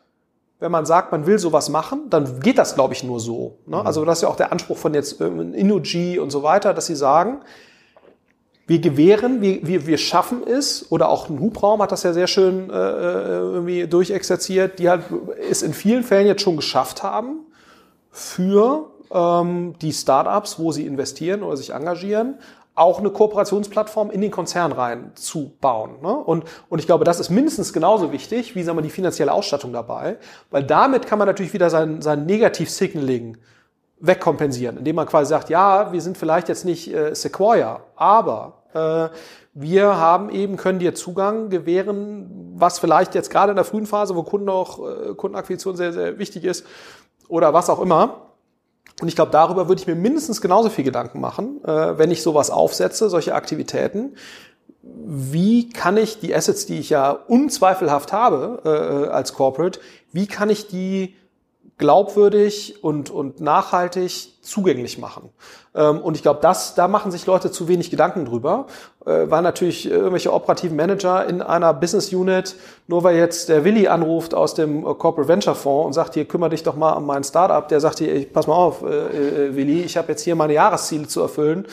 wenn 0.59 0.71
man 0.71 0.85
sagt, 0.85 1.11
man 1.11 1.25
will 1.25 1.39
sowas 1.39 1.69
machen, 1.69 2.09
dann 2.09 2.39
geht 2.41 2.59
das, 2.59 2.75
glaube 2.75 2.93
ich, 2.93 3.03
nur 3.03 3.19
so. 3.19 3.57
Ne? 3.65 3.77
Mhm. 3.77 3.87
Also 3.87 4.05
das 4.05 4.19
ist 4.19 4.21
ja 4.21 4.29
auch 4.29 4.35
der 4.35 4.51
Anspruch 4.51 4.77
von 4.77 4.93
jetzt 4.93 5.19
Inuji 5.19 6.19
und 6.19 6.29
so 6.29 6.43
weiter, 6.43 6.73
dass 6.75 6.85
sie 6.85 6.95
sagen, 6.95 7.41
wir 8.67 8.79
gewähren, 8.79 9.41
wir, 9.41 9.65
wir, 9.67 9.87
wir 9.87 9.97
schaffen 9.97 10.43
es, 10.47 10.91
oder 10.91 11.09
auch 11.09 11.29
ein 11.29 11.39
Hubraum 11.39 11.81
hat 11.81 11.91
das 11.91 12.03
ja 12.03 12.13
sehr 12.13 12.27
schön 12.27 12.69
äh, 12.69 12.73
äh 12.73 13.37
irgendwie 13.39 13.87
durchexerziert, 13.87 14.77
die 14.77 14.89
halt 14.89 15.03
es 15.49 15.63
in 15.63 15.73
vielen 15.73 16.03
Fällen 16.03 16.27
jetzt 16.27 16.43
schon 16.43 16.55
geschafft 16.55 17.01
haben, 17.01 17.39
für 18.11 18.91
ähm, 19.11 19.75
die 19.81 19.93
Startups, 19.93 20.59
wo 20.59 20.71
sie 20.71 20.85
investieren 20.85 21.43
oder 21.43 21.57
sich 21.57 21.73
engagieren, 21.73 22.35
auch 22.73 22.99
eine 22.99 23.09
Kooperationsplattform 23.09 24.11
in 24.11 24.21
den 24.21 24.31
Konzern 24.31 24.71
rein 24.71 25.11
zu 25.15 25.53
bauen. 25.59 26.01
Ne? 26.01 26.13
Und, 26.13 26.45
und 26.69 26.79
ich 26.79 26.85
glaube, 26.85 27.03
das 27.03 27.19
ist 27.19 27.29
mindestens 27.29 27.73
genauso 27.73 28.11
wichtig 28.11 28.55
wie 28.55 28.63
sagen 28.63 28.77
wir, 28.77 28.81
die 28.81 28.89
finanzielle 28.89 29.33
Ausstattung 29.33 29.73
dabei, 29.73 30.17
weil 30.49 30.63
damit 30.63 31.05
kann 31.05 31.19
man 31.19 31.27
natürlich 31.27 31.53
wieder 31.53 31.69
sein, 31.69 32.01
sein 32.01 32.25
Negativ-Signaling 32.25 33.37
wegkompensieren, 33.99 34.77
indem 34.77 34.95
man 34.95 35.05
quasi 35.05 35.29
sagt, 35.29 35.49
ja, 35.49 35.91
wir 35.91 36.01
sind 36.01 36.17
vielleicht 36.17 36.49
jetzt 36.49 36.65
nicht 36.65 36.91
äh, 36.93 37.13
Sequoia, 37.13 37.81
aber 37.95 38.63
äh, 38.73 39.09
wir 39.53 39.97
haben 39.97 40.29
eben, 40.29 40.55
können 40.55 40.79
dir 40.79 40.95
Zugang 40.95 41.49
gewähren, 41.49 42.53
was 42.55 42.79
vielleicht 42.79 43.15
jetzt 43.15 43.29
gerade 43.29 43.51
in 43.51 43.57
der 43.57 43.65
frühen 43.65 43.85
Phase, 43.85 44.15
wo 44.15 44.23
Kunden 44.23 44.49
auch, 44.49 44.79
äh, 44.79 45.13
Kundenakquisition 45.13 45.75
sehr, 45.75 45.91
sehr 45.91 46.17
wichtig 46.17 46.45
ist, 46.45 46.65
oder 47.31 47.53
was 47.53 47.69
auch 47.69 47.79
immer. 47.79 48.27
Und 49.01 49.07
ich 49.07 49.15
glaube, 49.15 49.31
darüber 49.31 49.67
würde 49.67 49.81
ich 49.81 49.87
mir 49.87 49.95
mindestens 49.95 50.41
genauso 50.41 50.69
viel 50.69 50.83
Gedanken 50.83 51.19
machen, 51.19 51.63
äh, 51.63 51.97
wenn 51.97 52.11
ich 52.11 52.21
sowas 52.21 52.51
aufsetze, 52.51 53.09
solche 53.09 53.33
Aktivitäten. 53.33 54.15
Wie 54.83 55.69
kann 55.69 55.97
ich 55.97 56.19
die 56.19 56.35
Assets, 56.35 56.65
die 56.65 56.79
ich 56.79 56.89
ja 56.89 57.11
unzweifelhaft 57.11 58.13
habe 58.13 58.61
äh, 58.65 59.09
als 59.09 59.33
Corporate, 59.33 59.79
wie 60.11 60.27
kann 60.27 60.49
ich 60.49 60.67
die 60.67 61.15
glaubwürdig 61.81 62.81
und, 62.81 63.09
und 63.09 63.41
nachhaltig 63.41 64.29
zugänglich 64.41 64.97
machen. 64.97 65.29
Ähm, 65.75 65.99
und 65.99 66.15
ich 66.15 66.21
glaube, 66.21 66.39
das, 66.41 66.75
da 66.75 66.87
machen 66.87 67.11
sich 67.11 67.25
Leute 67.25 67.51
zu 67.51 67.67
wenig 67.67 67.89
Gedanken 67.91 68.23
drüber, 68.25 68.67
äh, 69.05 69.25
weil 69.29 69.41
natürlich 69.41 69.89
irgendwelche 69.89 70.31
operativen 70.31 70.77
Manager 70.77 71.27
in 71.27 71.41
einer 71.41 71.73
Business 71.73 72.13
Unit, 72.13 72.55
nur 72.87 73.03
weil 73.03 73.17
jetzt 73.17 73.49
der 73.49 73.65
Willi 73.65 73.87
anruft 73.87 74.33
aus 74.33 74.53
dem 74.53 74.85
äh, 74.85 74.93
Corporate 74.93 75.27
Venture 75.27 75.55
Fonds 75.55 75.87
und 75.87 75.93
sagt, 75.93 76.13
hier 76.13 76.25
kümmere 76.25 76.51
dich 76.51 76.63
doch 76.63 76.75
mal 76.75 76.93
um 76.93 77.05
mein 77.05 77.23
Startup, 77.23 77.67
der 77.67 77.79
sagt 77.79 77.99
hier, 77.99 78.25
pass 78.31 78.47
mal 78.47 78.55
auf, 78.55 78.83
äh, 78.83 79.55
Willi, 79.55 79.81
ich 79.81 79.97
habe 79.97 80.09
jetzt 80.09 80.21
hier 80.21 80.35
meine 80.35 80.53
Jahresziele 80.53 81.07
zu 81.07 81.21
erfüllen 81.21 81.65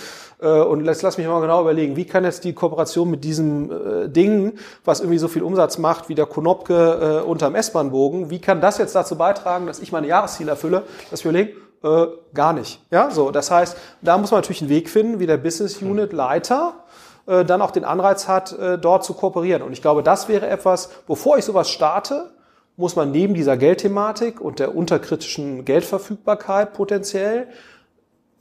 und 0.47 0.85
lass, 0.85 1.03
lass 1.03 1.19
mich 1.19 1.27
mal 1.27 1.41
genau 1.41 1.61
überlegen, 1.61 1.97
wie 1.97 2.05
kann 2.05 2.25
jetzt 2.25 2.45
die 2.45 2.53
Kooperation 2.53 3.11
mit 3.11 3.25
diesem 3.25 3.71
äh, 3.71 4.09
Ding, 4.09 4.53
was 4.85 5.01
irgendwie 5.01 5.19
so 5.19 5.27
viel 5.27 5.43
Umsatz 5.43 5.79
macht 5.79 6.09
wie 6.09 6.15
der 6.15 6.27
Konopke 6.27 7.23
äh, 7.25 7.27
unterm 7.27 7.55
S-Bahn-Bogen, 7.57 8.31
wie 8.31 8.41
kann 8.41 8.61
das 8.61 8.79
jetzt 8.79 8.95
dazu 8.95 9.17
beitragen, 9.17 9.67
dass 9.67 9.81
ich 9.81 9.91
meine 9.91 10.07
Jahresziele 10.07 10.51
erfülle, 10.51 10.85
dass 11.11 11.25
wir 11.25 11.31
überlegen, 11.31 11.57
äh, 11.83 12.07
gar 12.35 12.53
nicht. 12.53 12.81
Ja, 12.91 13.11
so. 13.11 13.31
Das 13.31 13.51
heißt, 13.51 13.77
da 14.03 14.19
muss 14.19 14.31
man 14.31 14.39
natürlich 14.41 14.63
einen 14.63 14.71
Weg 14.71 14.89
finden, 14.89 15.21
wie 15.21 15.27
der 15.27 15.37
Business 15.37 15.81
Unit 15.83 16.13
Leiter 16.13 16.85
äh, 17.27 17.45
dann 17.45 17.63
auch 17.63 17.71
den 17.71 17.85
Anreiz 17.85 18.27
hat, 18.27 18.59
äh, 18.59 18.79
dort 18.79 19.05
zu 19.05 19.15
kooperieren. 19.15 19.63
Und 19.63 19.73
ich 19.73 19.83
glaube, 19.83 20.03
das 20.03 20.29
wäre 20.29 20.49
etwas, 20.49 20.91
bevor 21.07 21.39
ich 21.39 21.45
sowas 21.45 21.71
starte, 21.71 22.31
muss 22.77 22.97
man 22.97 23.11
neben 23.11 23.35
dieser 23.35 23.57
Geldthematik 23.57 24.41
und 24.41 24.61
der 24.61 24.75
unterkritischen 24.75 25.65
Geldverfügbarkeit 25.65 26.73
potenziell 26.75 27.49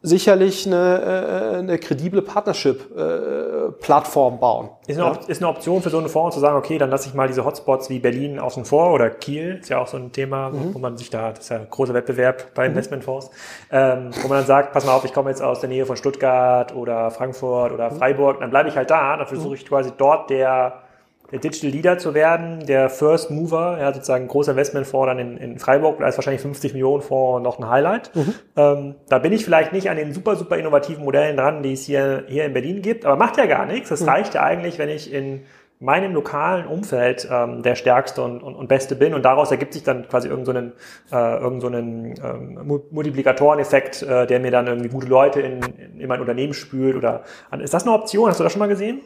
sicherlich 0.02 0.66
eine, 0.68 1.02
äh, 1.02 1.58
eine 1.58 1.78
kredible 1.80 2.22
Partnership-Plattform 2.22 4.40
bauen. 4.40 4.70
Ist 4.86 5.00
eine, 5.00 5.08
ja? 5.08 5.18
ist 5.28 5.42
eine 5.42 5.50
Option 5.50 5.82
für 5.82 5.90
so 5.90 5.98
eine 5.98 6.08
Fonds 6.08 6.36
zu 6.36 6.40
sagen, 6.40 6.56
okay, 6.56 6.78
dann 6.78 6.92
lasse 6.92 7.10
ich 7.10 7.16
mal 7.16 7.28
diese 7.28 7.44
Hotspots 7.44 7.90
wie 7.90 7.98
Berlin 8.00 8.40
außen 8.40 8.64
vor 8.66 8.94
oder 8.94 9.10
Kiel, 9.10 9.58
ist 9.62 9.70
ja 9.70 9.80
auch 9.80 9.88
so 9.88 9.98
ein 9.98 10.12
Thema, 10.12 10.52
mhm. 10.52 10.76
wo 10.76 10.80
man 10.80 10.98
sich 10.98 11.10
da, 11.10 11.32
das 11.32 11.40
ist 11.40 11.50
ja 11.50 11.58
ein 11.58 11.68
großer 11.70 11.96
Wettbewerb 11.96 12.54
bei 12.54 12.66
mhm. 12.66 12.74
Investmentfonds, 12.74 13.32
ähm, 13.72 14.12
wo 14.22 14.28
man 14.28 14.38
dann 14.40 14.48
sagt, 14.48 14.72
pass 14.72 14.86
mal 14.86 14.94
auf, 14.94 15.04
ich 15.04 15.14
komme 15.14 15.32
jetzt 15.32 15.42
aus 15.42 15.62
der 15.62 15.70
Nähe 15.70 15.88
von 15.88 15.98
Stuttgart 15.98 16.76
oder 16.76 17.10
Frankfurt 17.10 17.72
oder 17.72 17.92
mhm. 17.92 17.98
Freiburg, 17.98 18.40
dann 18.40 18.52
bleibe 18.52 18.70
ich 18.70 18.78
halt 18.78 18.92
da, 18.92 19.18
dann 19.18 19.26
versuche 19.28 19.50
mhm. 19.50 19.56
ich 19.56 19.66
quasi 19.66 19.92
dort 19.98 20.30
der 20.30 20.84
der 21.32 21.40
Digital 21.40 21.70
Leader 21.72 21.98
zu 21.98 22.14
werden, 22.14 22.66
der 22.66 22.90
First 22.90 23.32
Mover, 23.32 23.78
ja, 23.80 23.94
sozusagen 23.94 24.26
ein 24.26 24.28
großer 24.28 24.52
Investmentfonds 24.52 25.08
dann 25.08 25.20
in, 25.20 25.38
in 25.38 25.60
Freiburg, 25.60 26.00
da 26.00 26.08
ist 26.08 26.18
wahrscheinlich 26.18 26.42
50 26.42 26.74
Millionen 26.74 27.02
Fonds 27.02 27.44
noch 27.44 27.60
ein 27.60 27.70
Highlight. 27.70 28.16
Mhm. 28.16 28.34
Ähm, 28.56 28.96
da 29.10 29.20
bin 29.20 29.34
ich 29.34 29.44
vielleicht 29.44 29.74
nicht 29.74 29.90
an 29.90 29.98
den 29.98 30.14
super, 30.14 30.36
super 30.36 30.58
innovativen 30.58 31.04
Modellen 31.04 31.36
dran, 31.36 31.64
die 31.64 31.74
es 31.74 31.84
hier, 31.84 32.24
hier 32.28 32.46
in 32.46 32.54
Berlin 32.54 32.82
gibt, 32.82 33.06
aber 33.06 33.18
macht 33.18 33.38
ja 33.38 33.46
gar 33.46 33.66
nichts. 33.66 33.90
Das 33.90 34.02
mhm. 34.02 34.10
reicht 34.10 34.34
ja 34.36 34.44
eigentlich, 34.44 34.80
wenn 34.80 34.90
ich 34.90 35.12
in 35.12 35.42
meinem 35.80 36.14
lokalen 36.14 36.66
Umfeld 36.66 37.28
ähm, 37.32 37.62
der 37.62 37.76
stärkste 37.76 38.24
und, 38.24 38.42
und, 38.42 38.56
und 38.56 38.68
beste 38.68 38.96
bin 38.96 39.14
und 39.14 39.24
daraus 39.24 39.52
ergibt 39.52 39.74
sich 39.74 39.84
dann 39.84 40.08
quasi 40.08 40.28
irgendeinen 40.28 40.74
so 41.06 41.16
äh, 41.16 41.38
irgend 41.38 41.62
so 41.62 41.68
einen, 41.68 42.16
ähm, 42.24 42.82
Multiplikatoreneffekt, 42.90 44.02
äh, 44.02 44.26
der 44.26 44.40
mir 44.40 44.50
dann 44.50 44.66
irgendwie 44.66 44.90
gute 44.90 45.08
Leute 45.08 45.40
in, 45.42 45.62
in 46.00 46.08
mein 46.08 46.20
Unternehmen 46.20 46.54
spült 46.54 46.96
oder 46.96 47.24
ist 47.60 47.74
das 47.74 47.84
eine 47.84 47.94
Option? 47.94 48.30
Hast 48.30 48.40
du 48.40 48.44
das 48.44 48.54
schon 48.54 48.60
mal 48.60 48.68
gesehen? 48.68 49.02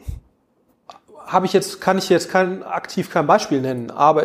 Habe 1.26 1.46
ich 1.46 1.52
jetzt, 1.52 1.80
kann 1.80 1.98
ich 1.98 2.08
jetzt 2.08 2.30
kein, 2.30 2.62
aktiv 2.62 3.10
kein 3.10 3.26
Beispiel 3.26 3.60
nennen, 3.60 3.90
aber 3.90 4.24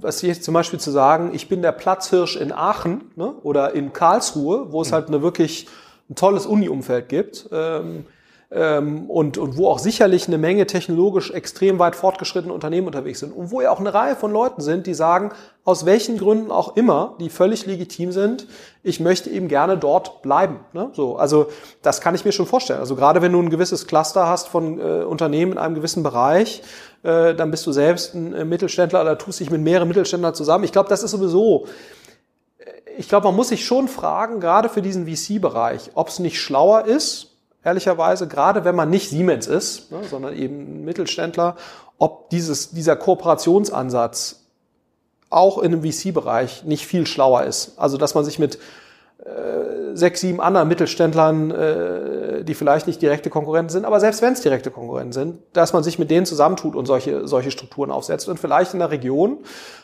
was 0.00 0.22
jetzt 0.22 0.44
zum 0.44 0.54
Beispiel 0.54 0.78
zu 0.78 0.90
sagen, 0.90 1.30
ich 1.32 1.48
bin 1.48 1.62
der 1.62 1.72
Platzhirsch 1.72 2.36
in 2.36 2.52
Aachen 2.52 3.10
ne, 3.16 3.34
oder 3.42 3.74
in 3.74 3.92
Karlsruhe, 3.92 4.72
wo 4.72 4.82
es 4.82 4.90
mhm. 4.90 4.94
halt 4.94 5.08
eine 5.08 5.22
wirklich 5.22 5.66
ein 6.10 6.14
tolles 6.14 6.46
Uni-Umfeld 6.46 7.08
gibt, 7.08 7.48
ähm, 7.52 8.06
ähm, 8.54 9.10
und, 9.10 9.36
und 9.36 9.56
wo 9.56 9.68
auch 9.68 9.80
sicherlich 9.80 10.28
eine 10.28 10.38
Menge 10.38 10.66
technologisch 10.66 11.32
extrem 11.32 11.80
weit 11.80 11.96
fortgeschrittene 11.96 12.54
Unternehmen 12.54 12.86
unterwegs 12.86 13.20
sind 13.20 13.32
und 13.32 13.50
wo 13.50 13.60
ja 13.60 13.70
auch 13.72 13.80
eine 13.80 13.92
Reihe 13.92 14.14
von 14.14 14.32
Leuten 14.32 14.60
sind, 14.60 14.86
die 14.86 14.94
sagen, 14.94 15.32
aus 15.64 15.86
welchen 15.86 16.18
Gründen 16.18 16.52
auch 16.52 16.76
immer, 16.76 17.16
die 17.18 17.30
völlig 17.30 17.66
legitim 17.66 18.12
sind, 18.12 18.46
ich 18.84 19.00
möchte 19.00 19.28
eben 19.28 19.48
gerne 19.48 19.76
dort 19.76 20.22
bleiben. 20.22 20.60
Ne? 20.72 20.90
So, 20.92 21.16
also 21.16 21.48
das 21.82 22.00
kann 22.00 22.14
ich 22.14 22.24
mir 22.24 22.30
schon 22.30 22.46
vorstellen. 22.46 22.78
Also 22.78 22.94
gerade 22.94 23.22
wenn 23.22 23.32
du 23.32 23.40
ein 23.40 23.50
gewisses 23.50 23.88
Cluster 23.88 24.28
hast 24.28 24.46
von 24.46 24.78
äh, 24.78 25.02
Unternehmen 25.02 25.52
in 25.52 25.58
einem 25.58 25.74
gewissen 25.74 26.04
Bereich, 26.04 26.62
äh, 27.02 27.34
dann 27.34 27.50
bist 27.50 27.66
du 27.66 27.72
selbst 27.72 28.14
ein 28.14 28.34
äh, 28.34 28.44
Mittelständler 28.44 29.00
oder 29.00 29.18
tust 29.18 29.40
dich 29.40 29.50
mit 29.50 29.62
mehreren 29.62 29.88
Mittelständlern 29.88 30.34
zusammen. 30.34 30.62
Ich 30.62 30.72
glaube, 30.72 30.88
das 30.88 31.02
ist 31.02 31.10
sowieso 31.10 31.66
äh, 32.58 32.70
ich 32.96 33.08
glaube, 33.08 33.26
man 33.26 33.34
muss 33.34 33.48
sich 33.48 33.64
schon 33.64 33.88
fragen, 33.88 34.38
gerade 34.38 34.68
für 34.68 34.80
diesen 34.80 35.08
VC-Bereich, 35.08 35.90
ob 35.94 36.08
es 36.08 36.20
nicht 36.20 36.40
schlauer 36.40 36.84
ist, 36.84 37.33
ehrlicherweise, 37.64 38.28
gerade 38.28 38.64
wenn 38.64 38.76
man 38.76 38.90
nicht 38.90 39.08
Siemens 39.08 39.46
ist, 39.46 39.90
ne, 39.90 40.04
sondern 40.08 40.36
eben 40.36 40.84
Mittelständler, 40.84 41.56
ob 41.98 42.30
dieses, 42.30 42.70
dieser 42.70 42.96
Kooperationsansatz 42.96 44.40
auch 45.30 45.58
in 45.58 45.72
einem 45.72 45.82
VC-Bereich 45.82 46.64
nicht 46.64 46.86
viel 46.86 47.06
schlauer 47.06 47.44
ist. 47.44 47.78
Also 47.78 47.96
dass 47.96 48.14
man 48.14 48.24
sich 48.24 48.38
mit 48.38 48.58
sechs, 49.94 50.20
sieben 50.20 50.40
anderen 50.40 50.68
Mittelständlern, 50.68 51.50
äh, 51.50 52.44
die 52.44 52.54
vielleicht 52.54 52.86
nicht 52.86 53.00
direkte 53.00 53.30
Konkurrenten 53.30 53.70
sind, 53.70 53.84
aber 53.84 54.00
selbst 54.00 54.20
wenn 54.20 54.34
es 54.34 54.42
direkte 54.42 54.70
Konkurrenten 54.70 55.12
sind, 55.12 55.38
dass 55.52 55.72
man 55.72 55.82
sich 55.82 55.98
mit 55.98 56.10
denen 56.10 56.26
zusammentut 56.26 56.76
und 56.76 56.86
solche, 56.86 57.26
solche 57.26 57.50
Strukturen 57.50 57.90
aufsetzt 57.90 58.28
und 58.28 58.38
vielleicht 58.38 58.74
in 58.74 58.80
der 58.80 58.90
Region. 58.90 59.38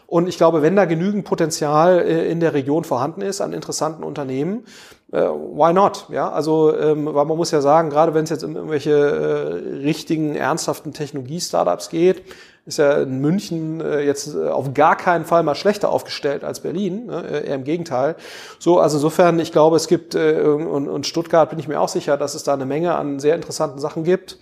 Und 0.06 0.28
ich 0.28 0.36
glaube, 0.36 0.60
wenn 0.60 0.74
da 0.74 0.84
genügend 0.84 1.24
Potenzial 1.24 2.00
äh, 2.00 2.28
in 2.30 2.40
der 2.40 2.52
Region 2.52 2.84
vorhanden 2.84 3.22
ist 3.22 3.40
an 3.40 3.52
interessanten 3.52 4.02
Unternehmen, 4.02 4.64
äh, 5.12 5.22
why 5.22 5.72
not? 5.72 6.06
Ja, 6.10 6.30
also 6.30 6.76
ähm, 6.76 7.06
weil 7.06 7.24
man 7.24 7.36
muss 7.36 7.50
ja 7.50 7.60
sagen, 7.60 7.90
gerade 7.90 8.12
wenn 8.12 8.24
es 8.24 8.30
jetzt 8.30 8.44
um 8.44 8.56
irgendwelche 8.56 8.90
äh, 8.90 9.76
richtigen, 9.78 10.36
ernsthaften 10.36 10.92
Technologie-Startups 10.92 11.88
geht, 11.88 12.22
ist 12.66 12.78
ja 12.78 13.02
in 13.02 13.20
München 13.20 13.80
äh, 13.80 14.00
jetzt 14.00 14.34
äh, 14.34 14.48
auf 14.48 14.74
gar 14.74 14.96
keinen 14.96 15.24
Fall 15.24 15.42
mal 15.42 15.54
schlechter 15.54 15.88
aufgestellt 15.88 16.44
als 16.44 16.60
Berlin, 16.60 17.06
ne? 17.06 17.24
Äh, 17.24 17.48
eher 17.48 17.54
im 17.54 17.64
Gegenteil. 17.64 18.16
So, 18.58 18.78
also 18.78 18.98
insofern, 18.98 19.38
ich 19.40 19.52
glaube, 19.52 19.76
es 19.76 19.88
gibt 19.88 20.14
und, 20.14 20.88
und 20.88 21.06
Stuttgart 21.06 21.50
bin 21.50 21.58
ich 21.58 21.68
mir 21.68 21.80
auch 21.80 21.88
sicher, 21.88 22.16
dass 22.16 22.34
es 22.34 22.42
da 22.42 22.54
eine 22.54 22.66
Menge 22.66 22.94
an 22.94 23.18
sehr 23.18 23.34
interessanten 23.34 23.78
Sachen 23.78 24.04
gibt. 24.04 24.38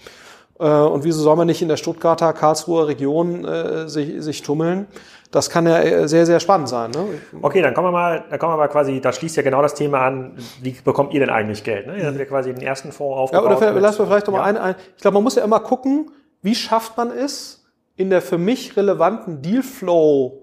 Und 0.57 1.05
wieso 1.05 1.23
soll 1.23 1.37
man 1.37 1.47
nicht 1.47 1.63
in 1.63 1.69
der 1.69 1.77
Stuttgarter, 1.77 2.33
Karlsruher 2.33 2.89
Region 2.89 3.45
äh, 3.45 3.89
sich, 3.89 4.21
sich 4.23 4.43
tummeln? 4.43 4.89
das 5.31 5.51
kann 5.51 5.67
ja 5.67 6.09
sehr, 6.09 6.25
sehr 6.25 6.41
spannend 6.41 6.69
sein. 6.69 6.91
Ne? 6.91 7.05
Okay, 7.43 7.61
dann 7.61 7.75
kommen 7.75 7.89
wir 7.89 7.93
mal, 7.93 8.25
dann 8.31 8.39
kommen 8.39 8.55
wir 8.55 8.57
mal 8.57 8.69
quasi, 8.69 9.01
da 9.01 9.13
schließt 9.13 9.37
ja 9.37 9.43
genau 9.43 9.61
das 9.61 9.75
Thema 9.75 10.01
an, 10.07 10.37
wie 10.63 10.73
bekommt 10.73 11.13
ihr 11.13 11.21
denn 11.21 11.31
eigentlich 11.31 11.65
Geld? 11.65 11.87
Ne? 11.87 11.99
Ihr 11.99 12.07
habt 12.07 12.19
ja 12.19 12.25
quasi 12.25 12.55
den 12.55 12.63
ersten 12.63 12.93
Fonds 12.93 13.19
aufgebaut. 13.19 13.51
Ja, 13.51 13.57
oder 13.57 13.73
mit, 13.75 13.83
lassen 13.83 13.99
wir 13.99 14.07
vielleicht 14.07 14.27
noch 14.27 14.35
mal 14.35 14.41
ja. 14.41 14.45
ein, 14.45 14.57
ein, 14.57 14.75
ich 14.97 15.03
glaube, 15.03 15.17
man 15.17 15.25
muss 15.25 15.35
ja 15.35 15.45
immer 15.45 15.61
gucken, 15.61 16.11
wie 16.41 16.55
schafft 16.55 16.97
man 16.97 17.11
es, 17.11 17.58
in 17.99 18.11
der 18.11 18.23
für 18.23 18.39
mich 18.39 18.77
relevanten 18.77 19.43
Dealflow 19.43 20.41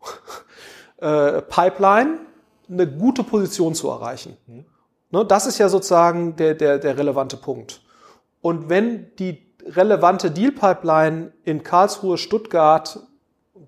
äh, 0.98 1.42
Pipeline 1.42 2.20
eine 2.70 2.86
gute 2.86 3.24
Position 3.24 3.74
zu 3.74 3.90
erreichen. 3.90 4.36
Ne, 5.10 5.26
das 5.26 5.46
ist 5.46 5.58
ja 5.58 5.68
sozusagen 5.68 6.36
der, 6.36 6.54
der, 6.54 6.78
der 6.78 6.96
relevante 6.96 7.36
Punkt. 7.36 7.82
Und 8.40 8.68
wenn 8.68 9.14
die 9.16 9.52
relevante 9.66 10.30
Deal 10.30 10.52
Pipeline 10.52 11.32
in 11.44 11.62
Karlsruhe, 11.62 12.18
Stuttgart, 12.18 13.00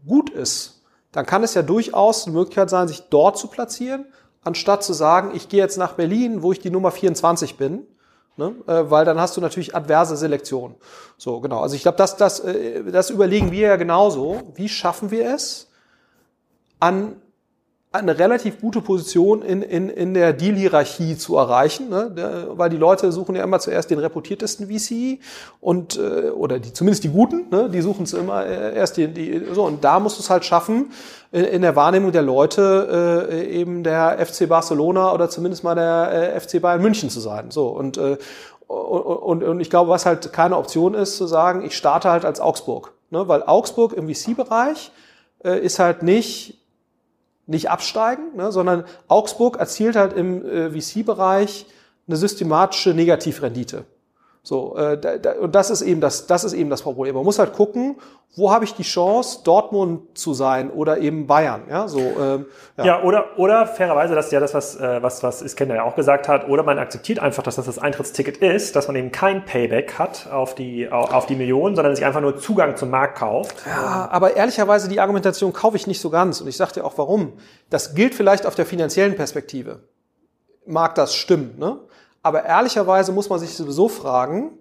gut 0.07 0.31
ist, 0.31 0.83
dann 1.13 1.27
kann 1.27 1.43
es 1.43 1.55
ja 1.55 1.63
durchaus 1.63 2.27
eine 2.27 2.35
Möglichkeit 2.35 2.71
sein, 2.71 2.89
sich 2.89 3.03
dort 3.11 3.37
zu 3.37 3.49
platzieren, 3.49 4.07
anstatt 4.43 4.85
zu 4.85 4.93
sagen, 4.93 5.33
ich 5.35 5.49
gehe 5.49 5.61
jetzt 5.61 5.77
nach 5.77 5.93
Berlin, 5.95 6.43
wo 6.43 6.53
ich 6.53 6.61
die 6.61 6.71
Nummer 6.71 6.91
24 6.91 7.57
bin, 7.57 7.87
ne? 8.37 8.55
äh, 8.67 8.91
weil 8.91 9.05
dann 9.05 9.21
hast 9.21 9.37
du 9.37 9.41
natürlich 9.41 9.75
adverse 9.75 10.17
Selektion. 10.17 10.75
So, 11.17 11.41
genau. 11.41 11.61
Also 11.61 11.77
ich 11.77 11.83
glaube, 11.83 11.99
das, 11.99 12.17
das, 12.17 12.41
äh, 12.41 12.85
das 12.91 13.11
überlegen 13.11 13.51
wir 13.51 13.69
ja 13.69 13.77
genauso. 13.77 14.43
Wie 14.55 14.69
schaffen 14.69 15.11
wir 15.11 15.35
es, 15.35 15.71
an 16.81 17.17
eine 17.95 18.19
relativ 18.19 18.61
gute 18.61 18.81
Position 18.81 19.43
in, 19.43 19.63
in, 19.63 19.89
in 19.89 20.15
der 20.15 20.33
Deal-Hierarchie 20.33 21.17
zu 21.17 21.37
erreichen, 21.37 21.91
ne? 21.91 22.49
weil 22.55 22.69
die 22.69 22.77
Leute 22.77 23.13
suchen 23.13 23.37
ja 23.37 23.45
immer 23.45 23.61
zuerst 23.61 23.89
den 23.89 24.01
reputiertesten 24.01 24.67
VC 24.67 25.21
und 25.61 25.97
äh, 25.97 26.31
oder 26.31 26.59
die 26.59 26.73
zumindest 26.73 27.05
die 27.05 27.11
guten, 27.11 27.49
ne? 27.51 27.71
die 27.71 27.81
suchen 27.83 28.03
es 28.03 28.13
immer 28.13 28.45
äh, 28.45 28.75
erst 28.75 28.97
die, 28.97 29.07
die 29.07 29.43
so 29.53 29.65
und 29.65 29.85
da 29.85 30.01
musst 30.01 30.19
du 30.19 30.23
es 30.23 30.31
halt 30.31 30.45
schaffen 30.45 30.91
in, 31.31 31.45
in 31.45 31.63
der 31.63 31.77
Wahrnehmung 31.77 32.11
der 32.11 32.23
Leute 32.23 33.29
äh, 33.31 33.45
eben 33.47 33.85
der 33.85 34.19
FC 34.27 34.49
Barcelona 34.49 35.13
oder 35.13 35.31
zumindest 35.31 35.63
mal 35.63 35.77
der 35.77 36.35
äh, 36.35 36.41
FC 36.41 36.61
Bayern 36.61 36.83
München 36.83 37.11
zu 37.11 37.21
sein. 37.21 37.53
So 37.53 37.69
und 37.69 37.97
äh, 37.97 38.19
und, 38.67 39.45
und 39.45 39.61
ich 39.61 39.69
glaube, 39.69 39.91
was 39.91 40.07
halt 40.07 40.33
keine 40.33 40.57
Option 40.57 40.95
ist, 40.95 41.19
zu 41.19 41.27
sagen, 41.27 41.63
ich 41.65 41.77
starte 41.77 42.11
halt 42.11 42.25
als 42.25 42.41
Augsburg, 42.41 42.95
ne? 43.11 43.29
weil 43.29 43.43
Augsburg 43.45 43.93
im 43.93 44.13
VC-Bereich 44.13 44.91
äh, 45.45 45.61
ist 45.61 45.79
halt 45.79 46.03
nicht 46.03 46.64
nicht 47.47 47.71
absteigen, 47.71 48.37
ne, 48.37 48.53
sondern 48.53 48.85
Augsburg 49.09 49.59
erzielt 49.59 49.97
halt 49.97 50.13
im 50.13 50.45
äh, 50.45 50.71
VC-Bereich 50.71 51.67
eine 52.07 52.17
systematische 52.17 52.95
Negativrendite. 52.95 53.85
So, 54.47 54.77
äh, 54.77 54.99
da, 54.99 55.17
da, 55.17 55.33
und 55.41 55.55
das 55.55 55.71
ist 55.71 55.81
eben 55.81 56.03
das, 56.03 56.27
das 56.27 56.45
ist 56.45 56.53
eben 56.53 56.69
das 56.69 56.83
Problem. 56.83 57.15
Man 57.15 57.25
muss 57.25 57.39
halt 57.39 57.55
gucken, 57.55 57.97
wo 58.37 58.53
habe 58.53 58.67
ich 58.67 58.75
die 58.75 58.83
Chance, 58.83 59.41
Dortmund 59.43 60.19
zu 60.19 60.35
sein 60.35 60.71
oder 60.71 60.99
eben 60.99 61.27
Bayern. 61.27 61.63
Ja, 61.71 61.89
so. 61.89 61.99
Ähm, 61.99 62.45
ja. 62.77 62.85
ja, 62.85 63.03
oder 63.03 63.39
oder 63.39 63.67
fairerweise, 63.67 64.15
das 64.15 64.27
ist 64.27 64.33
ja 64.33 64.41
das, 64.41 64.53
was 64.53 64.77
äh, 64.79 65.03
was 65.03 65.23
was 65.23 65.41
Iskender 65.41 65.77
ja 65.77 65.85
auch 65.85 65.97
gesagt 65.97 66.29
hat. 66.29 66.47
Oder 66.47 66.63
man 66.63 66.79
akzeptiert 66.79 67.21
einfach, 67.21 67.43
dass 67.43 67.57
das 67.57 67.65
das 67.65 67.79
Eintrittsticket 67.79 68.37
ist, 68.37 68.77
dass 68.77 68.87
man 68.87 68.97
eben 68.97 69.11
kein 69.13 69.47
Payback 69.47 69.99
hat 69.99 70.29
auf 70.31 70.55
die 70.55 70.93
auf 70.93 71.25
die 71.25 71.37
Millionen, 71.37 71.75
sondern 71.75 71.97
sich 71.97 72.05
einfach 72.05 72.21
nur 72.21 72.37
Zugang 72.37 72.77
zum 72.77 72.91
Markt 72.91 73.17
kauft. 73.17 73.57
Ja, 73.65 74.11
aber 74.13 74.37
ehrlicherweise 74.37 74.91
die 74.91 75.01
Argumentation 75.01 75.55
kaufe 75.55 75.79
ich 75.79 75.87
nicht 75.87 76.03
so 76.03 76.11
ganz. 76.11 76.43
Und 76.43 76.49
ich 76.49 76.59
sage 76.59 76.73
dir 76.75 76.85
auch, 76.85 76.99
warum. 76.99 77.33
Das 77.71 77.95
gilt 77.95 78.15
vielleicht 78.15 78.45
auf 78.45 78.55
der 78.55 78.67
finanziellen 78.67 79.17
Perspektive. 79.17 79.85
Mag 80.67 80.95
das 80.97 81.15
stimmen, 81.15 81.55
ne? 81.59 81.79
Aber 82.25 82.45
ehrlicherweise 82.45 83.13
muss 83.13 83.29
man 83.29 83.39
sich 83.39 83.55
sowieso 83.55 83.87
fragen, 83.87 84.53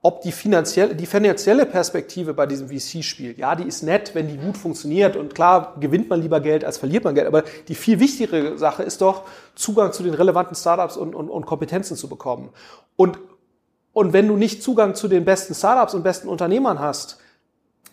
ob 0.00 0.20
die 0.20 0.30
finanzielle, 0.30 0.94
die 0.94 1.06
finanzielle 1.06 1.66
Perspektive 1.66 2.34
bei 2.34 2.46
diesem 2.46 2.68
VC-Spiel, 2.68 3.36
ja, 3.36 3.56
die 3.56 3.64
ist 3.64 3.82
nett, 3.82 4.14
wenn 4.14 4.28
die 4.28 4.36
gut 4.36 4.56
funktioniert 4.56 5.16
und 5.16 5.34
klar 5.34 5.74
gewinnt 5.80 6.08
man 6.08 6.22
lieber 6.22 6.40
Geld 6.40 6.64
als 6.64 6.78
verliert 6.78 7.02
man 7.02 7.16
Geld, 7.16 7.26
aber 7.26 7.42
die 7.66 7.74
viel 7.74 7.98
wichtigere 7.98 8.58
Sache 8.58 8.84
ist 8.84 9.00
doch, 9.00 9.22
Zugang 9.56 9.92
zu 9.92 10.04
den 10.04 10.14
relevanten 10.14 10.54
Startups 10.54 10.96
und, 10.96 11.16
und, 11.16 11.28
und 11.30 11.46
Kompetenzen 11.46 11.96
zu 11.96 12.08
bekommen. 12.08 12.50
Und, 12.94 13.18
und 13.92 14.12
wenn 14.12 14.28
du 14.28 14.36
nicht 14.36 14.62
Zugang 14.62 14.94
zu 14.94 15.08
den 15.08 15.24
besten 15.24 15.54
Startups 15.54 15.94
und 15.94 16.04
besten 16.04 16.28
Unternehmern 16.28 16.78
hast, 16.78 17.18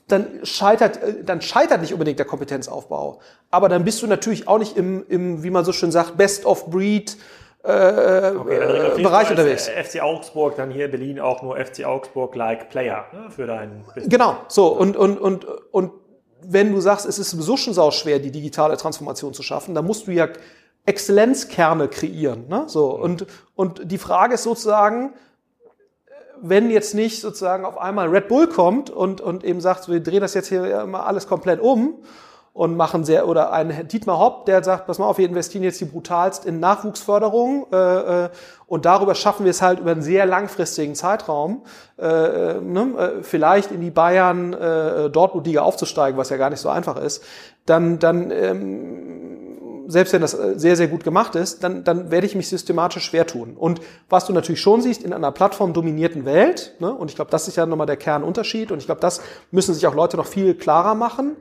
dann 0.09 0.27
scheitert, 0.43 1.01
äh, 1.01 1.23
dann 1.23 1.41
scheitert 1.41 1.81
nicht 1.81 1.93
unbedingt 1.93 2.19
der 2.19 2.27
Kompetenzaufbau. 2.27 3.19
Aber 3.49 3.67
dann 3.67 3.83
bist 3.83 4.03
du 4.03 4.07
natürlich 4.07 4.47
auch 4.47 4.59
nicht 4.59 4.77
im, 4.77 5.05
im 5.07 5.41
wie 5.41 5.49
man 5.49 5.65
so 5.65 5.71
schön 5.71 5.91
sagt, 5.91 6.17
Best 6.17 6.45
of 6.45 6.69
Breed, 6.69 7.17
äh, 7.63 8.35
okay, 8.35 8.97
äh, 8.97 9.03
Bereich 9.03 9.29
unterwegs. 9.29 9.69
FC 9.69 10.01
Augsburg, 10.01 10.55
dann 10.55 10.71
hier 10.71 10.89
Berlin 10.89 11.19
auch 11.19 11.43
nur 11.43 11.57
FC 11.57 11.85
Augsburg-like 11.85 12.69
Player 12.69 13.05
ne, 13.13 13.29
für 13.29 13.45
dein 13.45 13.83
Business. 13.85 14.09
Genau, 14.09 14.37
so 14.47 14.67
und, 14.67 14.97
und, 14.97 15.19
und, 15.19 15.45
und 15.71 15.91
wenn 16.43 16.71
du 16.71 16.81
sagst, 16.81 17.05
es 17.05 17.19
ist 17.19 17.29
sowieso 17.29 17.57
schon 17.57 17.73
sau 17.73 17.91
schwer, 17.91 18.17
die 18.19 18.31
digitale 18.31 18.77
Transformation 18.77 19.33
zu 19.33 19.43
schaffen, 19.43 19.75
dann 19.75 19.85
musst 19.85 20.07
du 20.07 20.11
ja 20.11 20.27
Exzellenzkerne 20.85 21.87
kreieren. 21.87 22.47
Ne? 22.47 22.63
So, 22.67 22.97
mhm. 22.97 23.03
und, 23.03 23.25
und 23.55 23.91
die 23.91 23.99
Frage 23.99 24.33
ist 24.33 24.43
sozusagen, 24.43 25.13
wenn 26.41 26.71
jetzt 26.71 26.95
nicht 26.95 27.21
sozusagen 27.21 27.65
auf 27.65 27.77
einmal 27.77 28.07
Red 28.07 28.27
Bull 28.27 28.47
kommt 28.47 28.89
und, 28.89 29.21
und 29.21 29.43
eben 29.43 29.61
sagt, 29.61 29.87
wir 29.87 29.99
drehen 29.99 30.21
das 30.21 30.33
jetzt 30.33 30.49
hier 30.49 30.87
mal 30.87 31.01
alles 31.01 31.27
komplett 31.27 31.59
um 31.59 32.03
und 32.53 32.75
machen 32.75 33.05
sehr, 33.05 33.27
oder 33.27 33.53
ein 33.53 33.87
Dietmar 33.87 34.19
Hopp, 34.19 34.45
der 34.45 34.63
sagt, 34.63 34.85
pass 34.85 34.99
mal 34.99 35.05
auf, 35.05 35.17
wir 35.17 35.25
investieren 35.25 35.63
jetzt 35.63 35.79
die 35.79 35.85
brutalst 35.85 36.45
in 36.45 36.59
Nachwuchsförderung 36.59 37.67
äh, 37.71 38.25
äh, 38.25 38.29
und 38.67 38.85
darüber 38.85 39.15
schaffen 39.15 39.45
wir 39.45 39.51
es 39.51 39.61
halt 39.61 39.79
über 39.79 39.91
einen 39.91 40.01
sehr 40.01 40.25
langfristigen 40.25 40.95
Zeitraum, 40.95 41.63
äh, 41.97 42.05
äh 42.05 42.61
ne, 42.61 42.81
äh, 42.97 43.23
vielleicht 43.23 43.71
in 43.71 43.79
die 43.79 43.91
Bayern 43.91 44.53
äh, 44.53 45.09
Dortmund-Liga 45.09 45.61
aufzusteigen, 45.61 46.17
was 46.17 46.29
ja 46.29 46.37
gar 46.37 46.49
nicht 46.49 46.59
so 46.59 46.67
einfach 46.67 46.97
ist, 46.97 47.23
dann, 47.65 47.99
dann 47.99 48.31
ähm, 48.31 49.51
selbst 49.87 50.13
wenn 50.13 50.21
das 50.21 50.31
sehr, 50.31 50.75
sehr 50.75 50.87
gut 50.87 51.03
gemacht 51.03 51.35
ist, 51.35 51.63
dann, 51.63 51.83
dann 51.83 52.11
werde 52.11 52.25
ich 52.25 52.35
mich 52.35 52.47
systematisch 52.47 53.03
schwer 53.03 53.27
tun. 53.27 53.55
Und 53.57 53.81
was 54.09 54.25
du 54.25 54.33
natürlich 54.33 54.61
schon 54.61 54.81
siehst, 54.81 55.03
in 55.03 55.13
einer 55.13 55.31
plattformdominierten 55.31 56.25
Welt, 56.25 56.75
ne, 56.79 56.93
und 56.93 57.09
ich 57.09 57.15
glaube, 57.15 57.31
das 57.31 57.47
ist 57.47 57.55
ja 57.55 57.65
nochmal 57.65 57.87
der 57.87 57.97
Kernunterschied, 57.97 58.71
und 58.71 58.79
ich 58.79 58.85
glaube, 58.85 59.01
das 59.01 59.21
müssen 59.51 59.73
sich 59.73 59.87
auch 59.87 59.95
Leute 59.95 60.17
noch 60.17 60.27
viel 60.27 60.53
klarer 60.53 60.95
machen, 60.95 61.37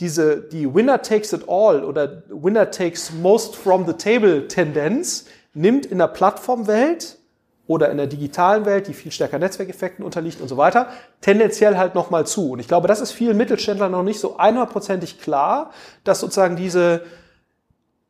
diese, 0.00 0.42
die 0.42 0.74
Winner 0.74 1.02
takes 1.02 1.32
it 1.32 1.48
all 1.48 1.84
oder 1.84 2.22
Winner 2.28 2.70
takes 2.70 3.12
most 3.12 3.56
from 3.56 3.86
the 3.86 3.94
table 3.94 4.46
Tendenz 4.48 5.26
nimmt 5.54 5.86
in 5.86 5.98
der 5.98 6.08
Plattformwelt 6.08 7.18
oder 7.66 7.90
in 7.90 7.96
der 7.96 8.06
digitalen 8.06 8.64
Welt, 8.64 8.86
die 8.86 8.94
viel 8.94 9.10
stärker 9.10 9.38
Netzwerkeffekten 9.38 10.04
unterliegt 10.04 10.40
und 10.40 10.48
so 10.48 10.56
weiter, 10.56 10.88
tendenziell 11.20 11.76
halt 11.76 11.94
nochmal 11.94 12.26
zu. 12.26 12.52
Und 12.52 12.60
ich 12.60 12.68
glaube, 12.68 12.88
das 12.88 13.00
ist 13.00 13.12
vielen 13.12 13.36
Mittelständlern 13.36 13.90
noch 13.90 14.04
nicht 14.04 14.20
so 14.20 14.36
einhundertprozentig 14.36 15.20
klar, 15.20 15.72
dass 16.04 16.20
sozusagen 16.20 16.56
diese 16.56 17.02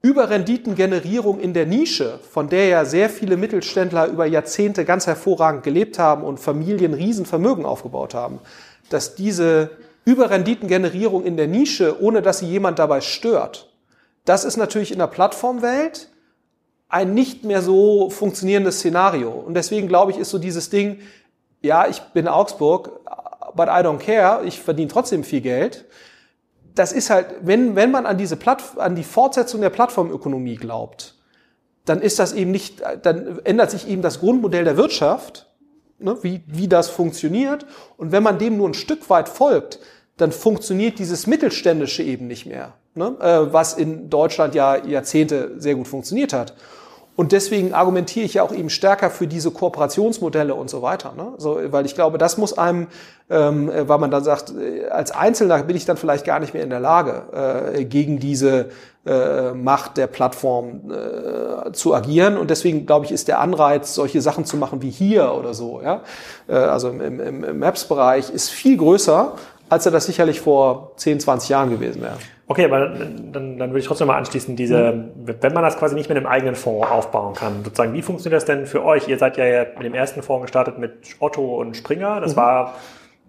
Überrenditengenerierung 0.03 1.40
in 1.40 1.55
der 1.55 1.66
Nische, 1.66 2.18
von 2.31 2.49
der 2.49 2.68
ja 2.68 2.85
sehr 2.85 3.09
viele 3.09 3.37
Mittelständler 3.37 4.07
über 4.09 4.27
Jahrzehnte 4.27 4.85
ganz 4.85 5.07
hervorragend 5.07 5.62
gelebt 5.62 5.99
haben 5.99 6.22
und 6.22 6.38
Familien 6.38 6.94
Riesenvermögen 6.94 7.64
aufgebaut 7.64 8.14
haben, 8.14 8.40
dass 8.90 9.14
diese 9.14 9.70
Überrenditengenerierung 10.07 11.25
in 11.25 11.37
der 11.37 11.47
Nische, 11.47 12.01
ohne 12.01 12.23
dass 12.23 12.38
sie 12.38 12.47
jemand 12.47 12.79
dabei 12.79 13.03
stört, 13.03 13.71
das 14.25 14.45
ist 14.45 14.57
natürlich 14.57 14.90
in 14.90 14.99
der 14.99 15.07
Plattformwelt 15.07 16.09
ein 16.88 17.12
nicht 17.12 17.45
mehr 17.45 17.61
so 17.61 18.09
funktionierendes 18.09 18.79
Szenario. 18.79 19.31
Und 19.31 19.53
deswegen 19.53 19.88
glaube 19.88 20.12
ich, 20.12 20.19
ist 20.19 20.31
so 20.31 20.38
dieses 20.38 20.71
Ding, 20.71 21.01
ja, 21.61 21.87
ich 21.87 22.01
bin 22.14 22.27
Augsburg, 22.27 23.01
but 23.55 23.66
I 23.66 23.83
don't 23.83 23.99
care, 23.99 24.45
ich 24.45 24.61
verdiene 24.61 24.88
trotzdem 24.88 25.23
viel 25.23 25.42
Geld 25.42 25.85
das 26.77 26.92
ist 26.92 27.11
halt, 27.11 27.27
wenn, 27.40 27.75
wenn 27.75 27.90
man 27.90 28.07
an 28.07 28.19
diese 28.19 28.37
Platt, 28.37 28.62
an 28.77 28.95
die 28.95 29.03
Fortsetzung 29.03 29.61
der 29.62 29.71
Plattformökonomie 29.71 30.57
glaubt, 30.57 31.14
dann 31.85 32.03
ist 32.03 32.19
das 32.19 32.33
eben 32.33 32.51
nicht, 32.51 32.83
dann 33.03 33.40
ändert 33.45 33.71
sich 33.71 33.88
eben 33.88 34.03
das 34.03 34.21
Grundmodell 34.21 34.64
der 34.64 34.77
Wirtschaft, 34.77 35.47
ne, 35.99 36.19
wie, 36.23 36.42
wie 36.47 36.69
das 36.69 36.90
funktioniert. 36.90 37.66
Und 37.97 38.12
wenn 38.12 38.23
man 38.23 38.38
dem 38.38 38.59
nur 38.59 38.69
ein 38.69 38.75
Stück 38.75 39.09
weit 39.09 39.29
folgt, 39.29 39.81
dann 40.16 40.33
funktioniert 40.33 40.98
dieses 40.98 41.26
Mittelständische 41.26 42.02
eben 42.02 42.26
nicht 42.26 42.46
mehr, 42.46 42.74
ne, 42.94 43.16
äh, 43.20 43.52
was 43.52 43.74
in 43.74 44.09
Deutschland 44.11 44.55
ja 44.55 44.76
Jahrzehnte 44.76 45.52
sehr 45.59 45.74
gut 45.74 45.88
funktioniert 45.88 46.33
hat. 46.33 46.55
Und 47.16 47.33
deswegen 47.33 47.72
argumentiere 47.72 48.26
ich 48.26 48.35
ja 48.35 48.42
auch 48.42 48.52
eben 48.52 48.68
stärker 48.68 49.09
für 49.09 49.26
diese 49.26 49.50
Kooperationsmodelle 49.50 50.55
und 50.55 50.68
so 50.68 50.83
weiter. 50.83 51.14
Ne? 51.16 51.33
So, 51.38 51.59
weil 51.70 51.87
ich 51.87 51.94
glaube, 51.94 52.18
das 52.18 52.37
muss 52.37 52.57
einem, 52.59 52.88
ähm, 53.31 53.70
weil 53.74 53.98
man 53.98 54.11
dann 54.11 54.22
sagt, 54.22 54.52
äh, 54.55 54.87
als 54.88 55.12
Einzelner 55.12 55.62
bin 55.62 55.76
ich 55.76 55.87
dann 55.87 55.96
vielleicht 55.96 56.26
gar 56.26 56.40
nicht 56.40 56.52
mehr 56.52 56.62
in 56.62 56.68
der 56.68 56.81
Lage, 56.81 57.72
äh, 57.74 57.85
gegen 57.87 58.18
diese 58.18 58.68
äh, 59.07 59.52
Macht 59.52 59.96
der 59.96 60.09
Plattform 60.09 60.90
äh, 60.90 61.72
zu 61.72 61.94
agieren. 61.94 62.37
Und 62.37 62.50
deswegen, 62.50 62.85
glaube 62.85 63.07
ich, 63.07 63.12
ist 63.12 63.29
der 63.29 63.40
Anreiz, 63.40 63.94
solche 63.94 64.20
Sachen 64.20 64.44
zu 64.44 64.59
machen 64.59 64.83
wie 64.83 64.90
hier 64.90 65.33
oder 65.33 65.55
so, 65.55 65.81
ja, 65.83 66.02
äh, 66.48 66.55
also 66.55 66.90
im, 66.90 67.20
im, 67.20 67.44
im 67.44 67.59
Maps-Bereich, 67.59 68.29
ist 68.31 68.50
viel 68.50 68.76
größer, 68.76 69.37
als 69.68 69.87
er 69.87 69.92
das 69.92 70.07
sicherlich 70.07 70.40
vor 70.40 70.92
10, 70.96 71.20
20 71.20 71.48
Jahren 71.48 71.70
gewesen 71.70 72.02
wäre. 72.02 72.16
Okay, 72.48 72.64
aber 72.66 72.88
dann, 72.88 73.33
dann, 73.33 73.59
dann 73.59 73.70
würde 73.70 73.81
ich 73.81 73.87
trotzdem 73.87 74.07
mal 74.07 74.16
anschließen, 74.16 74.55
diese, 74.55 74.92
mhm. 74.92 75.11
wenn 75.40 75.52
man 75.52 75.64
das 75.64 75.76
quasi 75.79 75.96
nicht 75.96 76.09
mit 76.09 76.16
einem 76.16 76.26
eigenen 76.26 76.55
Fonds 76.55 76.88
aufbauen 76.88 77.35
kann, 77.35 77.64
sozusagen, 77.64 77.92
wie 77.92 78.02
funktioniert 78.02 78.40
das 78.40 78.44
denn 78.44 78.66
für 78.66 78.85
euch? 78.85 79.09
Ihr 79.09 79.18
seid 79.18 79.37
ja 79.37 79.64
mit 79.76 79.83
dem 79.83 79.94
ersten 79.94 80.22
Fonds 80.22 80.42
gestartet 80.42 80.79
mit 80.79 81.16
Otto 81.18 81.61
und 81.61 81.76
Springer. 81.76 82.20
Das 82.20 82.33
mhm. 82.33 82.37
war 82.37 82.74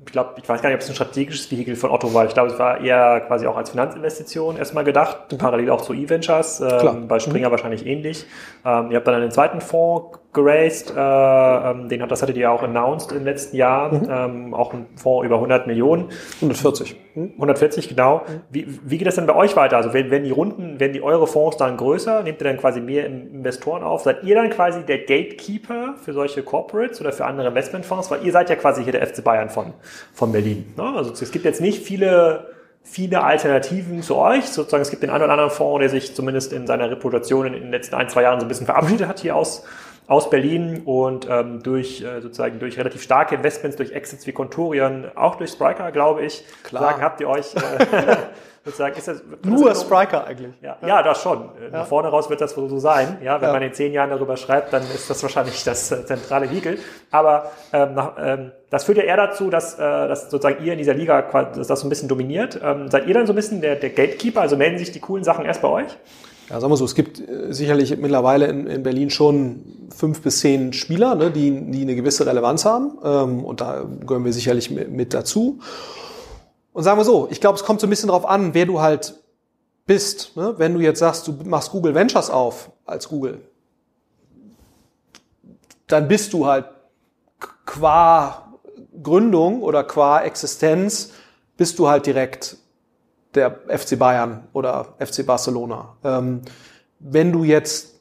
ich 0.07 0.13
glaube, 0.13 0.35
ich 0.37 0.47
weiß 0.47 0.61
gar 0.61 0.69
nicht, 0.69 0.75
ob 0.75 0.81
es 0.81 0.89
ein 0.89 0.95
strategisches 0.95 1.51
Vehikel 1.51 1.75
von 1.75 1.91
Otto 1.91 2.13
war. 2.13 2.25
Ich 2.25 2.33
glaube, 2.33 2.51
es 2.51 2.59
war 2.59 2.79
eher 2.79 3.21
quasi 3.21 3.45
auch 3.45 3.57
als 3.57 3.71
Finanzinvestition 3.71 4.57
erstmal 4.57 4.83
gedacht, 4.83 5.31
mhm. 5.31 5.37
parallel 5.37 5.69
auch 5.71 5.81
zu 5.81 5.93
E-Ventures, 5.93 6.61
ähm, 6.61 7.07
bei 7.07 7.19
Springer 7.19 7.47
mhm. 7.47 7.51
wahrscheinlich 7.51 7.85
ähnlich. 7.85 8.25
Ähm, 8.65 8.91
ihr 8.91 8.97
habt 8.97 9.07
dann 9.07 9.15
einen 9.15 9.31
zweiten 9.31 9.59
Fonds 9.59 10.19
geraced, 10.37 10.93
äh, 10.95 10.99
ähm, 10.99 11.89
den 11.89 12.01
hat, 12.01 12.11
das 12.11 12.21
hattet 12.21 12.37
ihr 12.37 12.51
auch 12.51 12.63
announced 12.63 13.11
im 13.11 13.25
letzten 13.25 13.57
Jahr, 13.57 13.93
mhm. 13.93 14.07
ähm, 14.09 14.53
auch 14.53 14.73
ein 14.73 14.85
Fonds 14.95 15.25
über 15.25 15.35
100 15.35 15.67
Millionen. 15.67 16.09
140. 16.35 16.95
140, 17.15 17.89
genau. 17.89 18.17
Mhm. 18.17 18.41
Wie, 18.49 18.79
wie 18.83 18.97
geht 18.97 19.07
das 19.07 19.15
denn 19.15 19.25
bei 19.25 19.35
euch 19.35 19.55
weiter? 19.55 19.77
Also 19.77 19.93
wenn, 19.93 20.11
wenn 20.11 20.23
die 20.23 20.31
Runden, 20.31 20.79
wenn 20.79 20.93
die 20.93 21.01
eure 21.01 21.27
Fonds 21.27 21.57
dann 21.57 21.75
größer, 21.75 22.23
nehmt 22.23 22.39
ihr 22.39 22.45
dann 22.45 22.57
quasi 22.57 22.79
mehr 22.79 23.05
Investoren 23.05 23.83
auf? 23.83 24.03
Seid 24.03 24.23
ihr 24.23 24.35
dann 24.35 24.49
quasi 24.49 24.83
der 24.83 24.99
Gatekeeper 24.99 25.95
für 26.01 26.13
solche 26.13 26.43
Corporates 26.43 27.01
oder 27.01 27.11
für 27.11 27.25
andere 27.25 27.47
Investmentfonds? 27.47 28.09
Weil 28.11 28.23
ihr 28.23 28.31
seid 28.31 28.49
ja 28.49 28.55
quasi 28.55 28.83
hier 28.83 28.93
der 28.93 29.05
FC 29.05 29.23
Bayern 29.23 29.49
von, 29.49 29.73
von 30.13 30.31
Berlin. 30.31 30.73
Ne? 30.77 30.93
Also 30.95 31.11
es 31.11 31.31
gibt 31.31 31.45
jetzt 31.45 31.59
nicht 31.59 31.83
viele 31.83 32.55
viele 32.89 33.23
Alternativen 33.23 34.01
zu 34.01 34.15
euch. 34.15 34.45
Sozusagen, 34.45 34.81
es 34.81 34.89
gibt 34.89 35.03
den 35.03 35.09
einen 35.09 35.23
oder 35.23 35.33
anderen 35.33 35.51
Fonds, 35.51 35.81
der 35.81 35.89
sich 35.89 36.15
zumindest 36.15 36.53
in 36.53 36.67
seiner 36.67 36.89
Reputation 36.89 37.45
in 37.45 37.53
den 37.53 37.71
letzten 37.71 37.95
ein, 37.95 38.09
zwei 38.09 38.23
Jahren 38.23 38.39
so 38.39 38.45
ein 38.45 38.47
bisschen 38.47 38.65
verabschiedet 38.65 39.07
hat 39.07 39.19
hier 39.19 39.35
aus, 39.35 39.65
aus 40.07 40.29
Berlin 40.29 40.83
und 40.85 41.27
ähm, 41.29 41.61
durch 41.61 42.01
äh, 42.01 42.21
sozusagen 42.21 42.59
durch 42.59 42.77
relativ 42.77 43.01
starke 43.01 43.35
Investments, 43.35 43.75
durch 43.75 43.91
Exits 43.91 44.25
wie 44.25 44.31
Contorion, 44.31 45.05
auch 45.15 45.35
durch 45.35 45.51
Spriker, 45.51 45.91
glaube 45.91 46.23
ich. 46.23 46.45
Klar. 46.63 46.83
Sagen, 46.83 47.01
habt 47.01 47.19
ihr 47.19 47.27
euch 47.27 47.53
äh, 47.55 48.15
sozusagen 48.67 48.97
ist 48.97 49.07
das 49.07 49.21
nur 49.43 49.69
das 49.69 49.81
Spriker 49.81 50.25
eigentlich. 50.25 50.53
Ja, 50.61 50.77
ja, 50.85 51.01
das 51.01 51.21
schon. 51.21 51.49
Ja. 51.61 51.79
Nach 51.79 51.87
vorne 51.87 52.09
raus 52.09 52.29
wird 52.29 52.41
das 52.41 52.55
wohl 52.57 52.69
so 52.69 52.79
sein. 52.79 53.17
Ja, 53.21 53.41
wenn 53.41 53.47
ja. 53.47 53.53
man 53.53 53.63
in 53.63 53.73
zehn 53.73 53.93
Jahren 53.93 54.09
darüber 54.09 54.37
schreibt, 54.37 54.73
dann 54.73 54.83
ist 54.83 55.09
das 55.09 55.21
wahrscheinlich 55.23 55.63
das 55.63 55.91
äh, 55.91 56.05
zentrale 56.05 56.49
Vehikel. 56.49 56.77
Aber 57.11 57.51
ähm, 57.73 57.95
nach, 57.95 58.13
ähm, 58.17 58.51
das 58.69 58.83
führt 58.83 58.97
ja 58.97 59.03
eher 59.03 59.17
dazu, 59.17 59.49
dass, 59.49 59.75
äh, 59.75 59.79
dass 59.79 60.29
sozusagen 60.29 60.63
ihr 60.63 60.73
in 60.73 60.77
dieser 60.77 60.93
Liga 60.93 61.21
dass 61.21 61.67
das 61.67 61.79
so 61.79 61.87
ein 61.87 61.89
bisschen 61.89 62.09
dominiert. 62.09 62.59
Ähm, 62.61 62.89
seid 62.89 63.07
ihr 63.07 63.13
dann 63.13 63.25
so 63.25 63.33
ein 63.33 63.37
bisschen 63.37 63.61
der, 63.61 63.75
der 63.75 63.89
Gatekeeper? 63.89 64.41
Also 64.41 64.57
melden 64.57 64.77
sich 64.77 64.91
die 64.91 64.99
coolen 64.99 65.23
Sachen 65.23 65.45
erst 65.45 65.61
bei 65.61 65.69
euch? 65.69 65.97
Ja, 66.49 66.61
sagen 66.61 66.71
wir 66.71 66.77
so, 66.77 66.85
es 66.85 66.95
gibt 66.95 67.19
äh, 67.19 67.53
sicherlich 67.53 67.95
mittlerweile 67.97 68.47
in, 68.47 68.67
in 68.67 68.83
Berlin 68.83 69.09
schon 69.09 69.89
fünf 69.93 70.21
bis 70.21 70.39
zehn 70.39 70.73
Spieler, 70.73 71.15
ne, 71.15 71.31
die, 71.31 71.71
die 71.71 71.81
eine 71.81 71.95
gewisse 71.95 72.25
Relevanz 72.25 72.65
haben. 72.65 72.97
Ähm, 73.03 73.43
und 73.43 73.61
da 73.61 73.85
gehören 74.05 74.23
wir 74.23 74.33
sicherlich 74.33 74.71
mit, 74.71 74.89
mit 74.89 75.13
dazu. 75.13 75.59
Und 76.73 76.83
sagen 76.83 76.99
wir 76.99 77.05
so, 77.05 77.27
ich 77.31 77.41
glaube, 77.41 77.57
es 77.57 77.63
kommt 77.63 77.81
so 77.81 77.87
ein 77.87 77.89
bisschen 77.89 78.09
drauf 78.09 78.25
an, 78.25 78.53
wer 78.53 78.65
du 78.65 78.79
halt 78.79 79.15
bist. 79.85 80.37
Ne? 80.37 80.53
Wenn 80.57 80.73
du 80.73 80.79
jetzt 80.79 80.99
sagst, 80.99 81.27
du 81.27 81.35
machst 81.43 81.71
Google 81.71 81.95
Ventures 81.95 82.29
auf 82.29 82.71
als 82.85 83.09
Google, 83.09 83.41
dann 85.87 86.07
bist 86.07 86.33
du 86.33 86.45
halt 86.45 86.65
qua 87.65 88.53
Gründung 89.01 89.61
oder 89.61 89.83
qua 89.83 90.21
Existenz, 90.21 91.11
bist 91.55 91.79
du 91.79 91.87
halt 91.87 92.05
direkt 92.05 92.57
der 93.37 93.59
FC 93.69 93.97
Bayern 93.97 94.47
oder 94.53 94.95
FC 94.99 95.25
Barcelona. 95.25 95.95
Ähm, 96.03 96.41
wenn 96.99 97.31
du 97.31 97.43
jetzt 97.43 97.97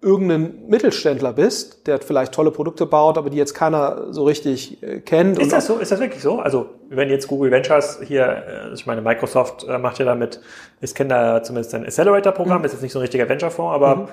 irgendein 0.00 0.68
Mittelständler 0.68 1.32
bist, 1.32 1.86
der 1.86 1.98
vielleicht 1.98 2.32
tolle 2.32 2.52
Produkte 2.52 2.86
baut, 2.86 3.18
aber 3.18 3.30
die 3.30 3.36
jetzt 3.36 3.54
keiner 3.54 4.12
so 4.12 4.24
richtig 4.24 4.82
äh, 4.82 5.00
kennt. 5.00 5.38
Ist 5.38 5.52
das 5.52 5.66
so? 5.66 5.78
Ist 5.78 5.90
das 5.90 5.98
wirklich 5.98 6.22
so? 6.22 6.38
Also 6.38 6.66
wenn 6.88 7.10
jetzt 7.10 7.26
Google 7.26 7.50
Ventures 7.50 7.98
hier, 8.04 8.70
äh, 8.70 8.74
ich 8.74 8.86
meine 8.86 9.02
Microsoft 9.02 9.64
äh, 9.64 9.78
macht 9.78 9.98
ja 9.98 10.04
damit, 10.04 10.40
ich 10.80 10.94
kenne 10.94 11.10
da 11.10 11.42
zumindest 11.42 11.74
ein 11.74 11.84
Accelerator-Programm, 11.84 12.60
mhm. 12.60 12.64
ist 12.66 12.72
jetzt 12.72 12.82
nicht 12.82 12.92
so 12.92 13.00
ein 13.00 13.02
richtiger 13.02 13.28
Venture-Fonds, 13.28 13.74
aber 13.74 13.96
mhm. 13.96 14.08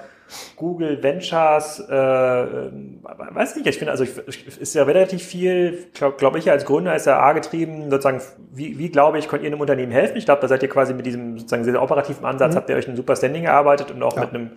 Google 0.55 1.01
Ventures, 1.03 1.79
äh, 1.79 1.93
weiß 1.93 3.55
nicht, 3.55 3.67
ich 3.67 3.77
finde, 3.77 3.91
also 3.91 4.03
ich, 4.03 4.59
ist 4.59 4.73
ja 4.73 4.83
relativ 4.83 5.23
viel, 5.23 5.87
glaube 5.93 6.17
glaub 6.17 6.35
ich, 6.35 6.49
als 6.49 6.65
Gründer 6.65 6.95
ist 6.95 7.05
ja 7.05 7.19
A 7.19 7.33
getrieben, 7.33 7.89
sozusagen, 7.89 8.21
wie, 8.51 8.77
wie 8.77 8.89
glaube 8.89 9.19
ich, 9.19 9.27
könnt 9.27 9.43
ihr 9.43 9.47
einem 9.47 9.61
Unternehmen 9.61 9.91
helfen? 9.91 10.17
Ich 10.17 10.25
glaube, 10.25 10.41
da 10.41 10.47
seid 10.47 10.63
ihr 10.63 10.69
quasi 10.69 10.93
mit 10.93 11.05
diesem 11.05 11.37
sozusagen 11.37 11.63
sehr 11.63 11.81
operativen 11.81 12.25
Ansatz, 12.25 12.53
mhm. 12.53 12.57
habt 12.57 12.69
ihr 12.69 12.75
euch 12.75 12.87
ein 12.87 12.95
super 12.95 13.15
Standing 13.15 13.43
erarbeitet 13.43 13.91
und 13.91 14.01
auch 14.01 14.15
ja. 14.15 14.21
mit 14.21 14.29
einem 14.31 14.51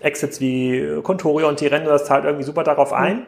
Exits 0.00 0.40
wie 0.40 1.00
Contorio 1.02 1.48
und 1.48 1.56
Tirendo, 1.56 1.90
das 1.90 2.04
zahlt 2.04 2.24
irgendwie 2.24 2.44
super 2.44 2.62
darauf 2.62 2.90
mhm. 2.90 2.96
ein. 2.96 3.26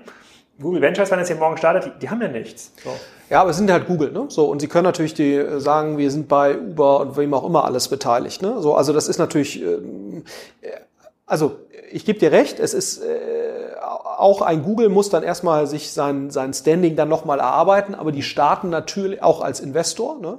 Google 0.61 0.81
Ventures, 0.81 1.11
wenn 1.11 1.19
es 1.19 1.29
hier 1.29 1.37
morgen 1.37 1.59
startet, 1.59 1.85
die, 1.85 1.99
die 2.01 2.11
haben 2.11 2.23
ja 2.23 2.29
nichts. 2.29 2.73
So. 2.83 2.91
Ja, 3.29 3.41
aber 3.41 3.51
es 3.51 3.57
sind 3.57 3.71
halt 3.71 3.87
Google, 3.87 4.13
ne? 4.13 4.27
So, 4.29 4.47
und 4.47 4.61
sie 4.61 4.69
können 4.69 4.85
natürlich 4.85 5.13
die 5.13 5.35
äh, 5.35 5.59
sagen, 5.61 5.99
wir 5.99 6.11
sind 6.11 6.29
bei 6.29 6.57
Uber 6.57 7.01
und 7.01 7.17
wem 7.17 7.35
auch 7.35 7.45
immer 7.45 7.65
alles 7.65 7.89
beteiligt. 7.89 8.41
Ne? 8.41 8.61
So, 8.61 8.75
also 8.75 8.93
das 8.93 9.09
ist 9.09 9.19
natürlich, 9.19 9.61
ähm, 9.63 10.25
also 11.27 11.57
ich 11.91 12.05
gebe 12.05 12.19
dir 12.19 12.33
recht, 12.33 12.61
es 12.61 12.73
ist 12.73 13.03
äh, 13.03 13.75
auch 13.81 14.43
ein 14.43 14.63
Google 14.63 14.89
muss 14.89 15.11
dann 15.11 15.23
erstmal 15.23 15.67
sich 15.67 15.93
sein, 15.93 16.31
sein 16.31 16.55
Standing 16.55 16.97
dann 16.97 17.09
nochmal 17.09 17.39
erarbeiten, 17.39 17.95
aber 17.95 18.13
die 18.13 18.23
starten 18.23 18.71
natürlich 18.71 19.23
auch 19.23 19.41
als 19.41 19.61
Investor. 19.61 20.19
Ne? 20.21 20.39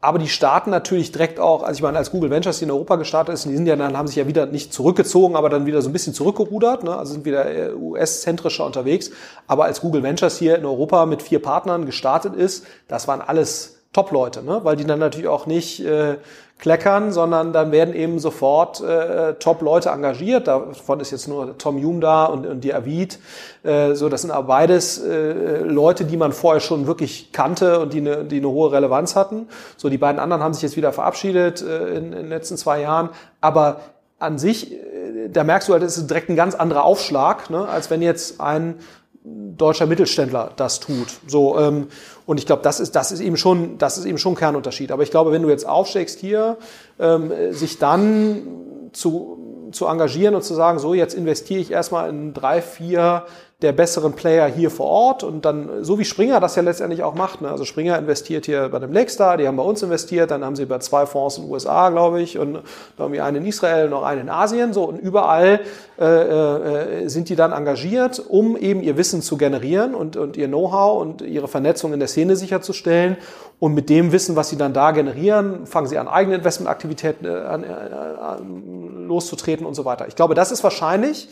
Aber 0.00 0.18
die 0.18 0.28
starten 0.28 0.70
natürlich 0.70 1.12
direkt 1.12 1.40
auch, 1.40 1.62
also 1.62 1.78
ich 1.78 1.82
meine, 1.82 1.96
als 1.96 2.10
Google 2.10 2.30
Ventures 2.30 2.58
hier 2.58 2.66
in 2.66 2.72
Europa 2.72 2.96
gestartet 2.96 3.34
ist, 3.34 3.44
die 3.46 3.56
sind 3.56 3.66
ja 3.66 3.76
dann, 3.76 3.96
haben 3.96 4.06
sich 4.06 4.16
ja 4.16 4.26
wieder 4.26 4.44
nicht 4.46 4.72
zurückgezogen, 4.72 5.36
aber 5.36 5.48
dann 5.48 5.64
wieder 5.64 5.80
so 5.80 5.88
ein 5.88 5.94
bisschen 5.94 6.12
zurückgerudert, 6.12 6.84
ne? 6.84 6.96
also 6.96 7.14
sind 7.14 7.24
wieder 7.24 7.46
äh, 7.46 7.72
US-zentrischer 7.72 8.66
unterwegs. 8.66 9.10
Aber 9.46 9.64
als 9.64 9.80
Google 9.80 10.02
Ventures 10.02 10.36
hier 10.36 10.58
in 10.58 10.66
Europa 10.66 11.06
mit 11.06 11.22
vier 11.22 11.40
Partnern 11.40 11.86
gestartet 11.86 12.34
ist, 12.34 12.66
das 12.88 13.08
waren 13.08 13.22
alles 13.22 13.83
Top-Leute, 13.94 14.42
ne? 14.42 14.60
weil 14.64 14.76
die 14.76 14.84
dann 14.84 14.98
natürlich 14.98 15.28
auch 15.28 15.46
nicht 15.46 15.82
äh, 15.82 16.16
kleckern, 16.58 17.12
sondern 17.12 17.52
dann 17.52 17.72
werden 17.72 17.94
eben 17.94 18.18
sofort 18.18 18.80
äh, 18.80 19.34
Top-Leute 19.34 19.90
engagiert. 19.90 20.48
Davon 20.48 21.00
ist 21.00 21.12
jetzt 21.12 21.28
nur 21.28 21.56
Tom 21.58 21.82
Hume 21.82 22.00
da 22.00 22.24
und, 22.26 22.46
und 22.46 22.62
die 22.62 22.74
Avid. 22.74 23.18
Äh, 23.62 23.94
so, 23.94 24.08
das 24.08 24.22
sind 24.22 24.32
aber 24.32 24.48
beides 24.48 24.98
äh, 24.98 25.60
Leute, 25.60 26.04
die 26.04 26.16
man 26.16 26.32
vorher 26.32 26.60
schon 26.60 26.86
wirklich 26.86 27.32
kannte 27.32 27.80
und 27.80 27.92
die 27.92 27.98
eine, 27.98 28.24
die 28.24 28.38
eine 28.38 28.48
hohe 28.48 28.72
Relevanz 28.72 29.14
hatten. 29.14 29.48
So, 29.76 29.88
die 29.88 29.98
beiden 29.98 30.18
anderen 30.18 30.42
haben 30.42 30.54
sich 30.54 30.62
jetzt 30.62 30.76
wieder 30.76 30.92
verabschiedet 30.92 31.62
äh, 31.62 31.88
in, 31.90 32.06
in 32.06 32.12
den 32.12 32.28
letzten 32.28 32.56
zwei 32.56 32.80
Jahren. 32.80 33.10
Aber 33.40 33.80
an 34.18 34.38
sich, 34.38 34.72
äh, 34.72 35.28
da 35.32 35.44
merkst 35.44 35.68
du 35.68 35.72
halt, 35.72 35.84
es 35.84 35.98
ist 35.98 36.10
direkt 36.10 36.30
ein 36.30 36.36
ganz 36.36 36.56
anderer 36.56 36.84
Aufschlag, 36.84 37.48
ne, 37.48 37.68
als 37.68 37.90
wenn 37.90 38.02
jetzt 38.02 38.40
ein 38.40 38.76
deutscher 39.24 39.86
Mittelständler 39.86 40.52
das 40.56 40.80
tut. 40.80 41.08
So 41.26 41.58
ähm, 41.58 41.88
und 42.26 42.38
ich 42.38 42.46
glaube, 42.46 42.62
das 42.62 42.78
ist 42.78 42.94
das 42.94 43.10
ist 43.10 43.20
eben 43.20 43.36
schon 43.36 43.78
das 43.78 43.96
ist 43.96 44.04
eben 44.04 44.18
schon 44.18 44.34
Kernunterschied. 44.34 44.92
Aber 44.92 45.02
ich 45.02 45.10
glaube, 45.10 45.32
wenn 45.32 45.42
du 45.42 45.48
jetzt 45.48 45.66
aufsteigst 45.66 46.20
hier, 46.20 46.58
ähm, 46.98 47.32
sich 47.50 47.78
dann 47.78 48.90
zu 48.92 49.70
zu 49.72 49.86
engagieren 49.86 50.34
und 50.34 50.44
zu 50.44 50.54
sagen, 50.54 50.78
so 50.78 50.94
jetzt 50.94 51.14
investiere 51.14 51.60
ich 51.60 51.70
erstmal 51.70 52.08
in 52.10 52.32
drei, 52.32 52.62
vier 52.62 53.24
der 53.62 53.72
besseren 53.72 54.14
Player 54.14 54.46
hier 54.46 54.70
vor 54.70 54.86
Ort 54.86 55.22
und 55.22 55.44
dann, 55.44 55.84
so 55.84 55.98
wie 55.98 56.04
Springer 56.04 56.40
das 56.40 56.56
ja 56.56 56.62
letztendlich 56.62 57.02
auch 57.02 57.14
macht. 57.14 57.40
Ne? 57.40 57.48
Also 57.48 57.64
Springer 57.64 57.96
investiert 57.96 58.46
hier 58.46 58.68
bei 58.68 58.80
dem 58.80 58.92
Lakestar, 58.92 59.36
die 59.36 59.46
haben 59.46 59.56
bei 59.56 59.62
uns 59.62 59.82
investiert, 59.82 60.32
dann 60.32 60.44
haben 60.44 60.56
sie 60.56 60.66
bei 60.66 60.78
zwei 60.78 61.06
Fonds 61.06 61.38
in 61.38 61.44
den 61.44 61.52
USA, 61.52 61.88
glaube 61.90 62.20
ich, 62.20 62.36
und 62.36 62.58
irgendwie 62.98 63.20
einen 63.20 63.38
in 63.38 63.46
Israel, 63.46 63.88
noch 63.88 64.02
einen 64.02 64.22
in 64.22 64.28
Asien, 64.28 64.72
so 64.72 64.84
und 64.84 64.98
überall 64.98 65.60
äh, 65.98 67.04
äh, 67.04 67.08
sind 67.08 67.28
die 67.28 67.36
dann 67.36 67.52
engagiert, 67.52 68.22
um 68.28 68.56
eben 68.56 68.82
ihr 68.82 68.96
Wissen 68.96 69.22
zu 69.22 69.36
generieren 69.36 69.94
und, 69.94 70.16
und 70.16 70.36
ihr 70.36 70.48
Know-how 70.48 71.00
und 71.00 71.22
ihre 71.22 71.46
Vernetzung 71.46 71.92
in 71.92 72.00
der 72.00 72.08
Szene 72.08 72.36
sicherzustellen. 72.36 73.16
Und 73.60 73.72
mit 73.72 73.88
dem 73.88 74.10
Wissen, 74.10 74.34
was 74.34 74.50
sie 74.50 74.56
dann 74.56 74.72
da 74.74 74.90
generieren, 74.90 75.66
fangen 75.66 75.86
sie 75.86 75.96
an, 75.96 76.08
eigene 76.08 76.36
Investmentaktivitäten 76.36 77.26
äh, 77.26 77.30
an, 77.30 77.64
äh, 77.64 79.06
loszutreten 79.06 79.64
und 79.64 79.74
so 79.74 79.84
weiter. 79.84 80.08
Ich 80.08 80.16
glaube, 80.16 80.34
das 80.34 80.50
ist 80.50 80.64
wahrscheinlich 80.64 81.28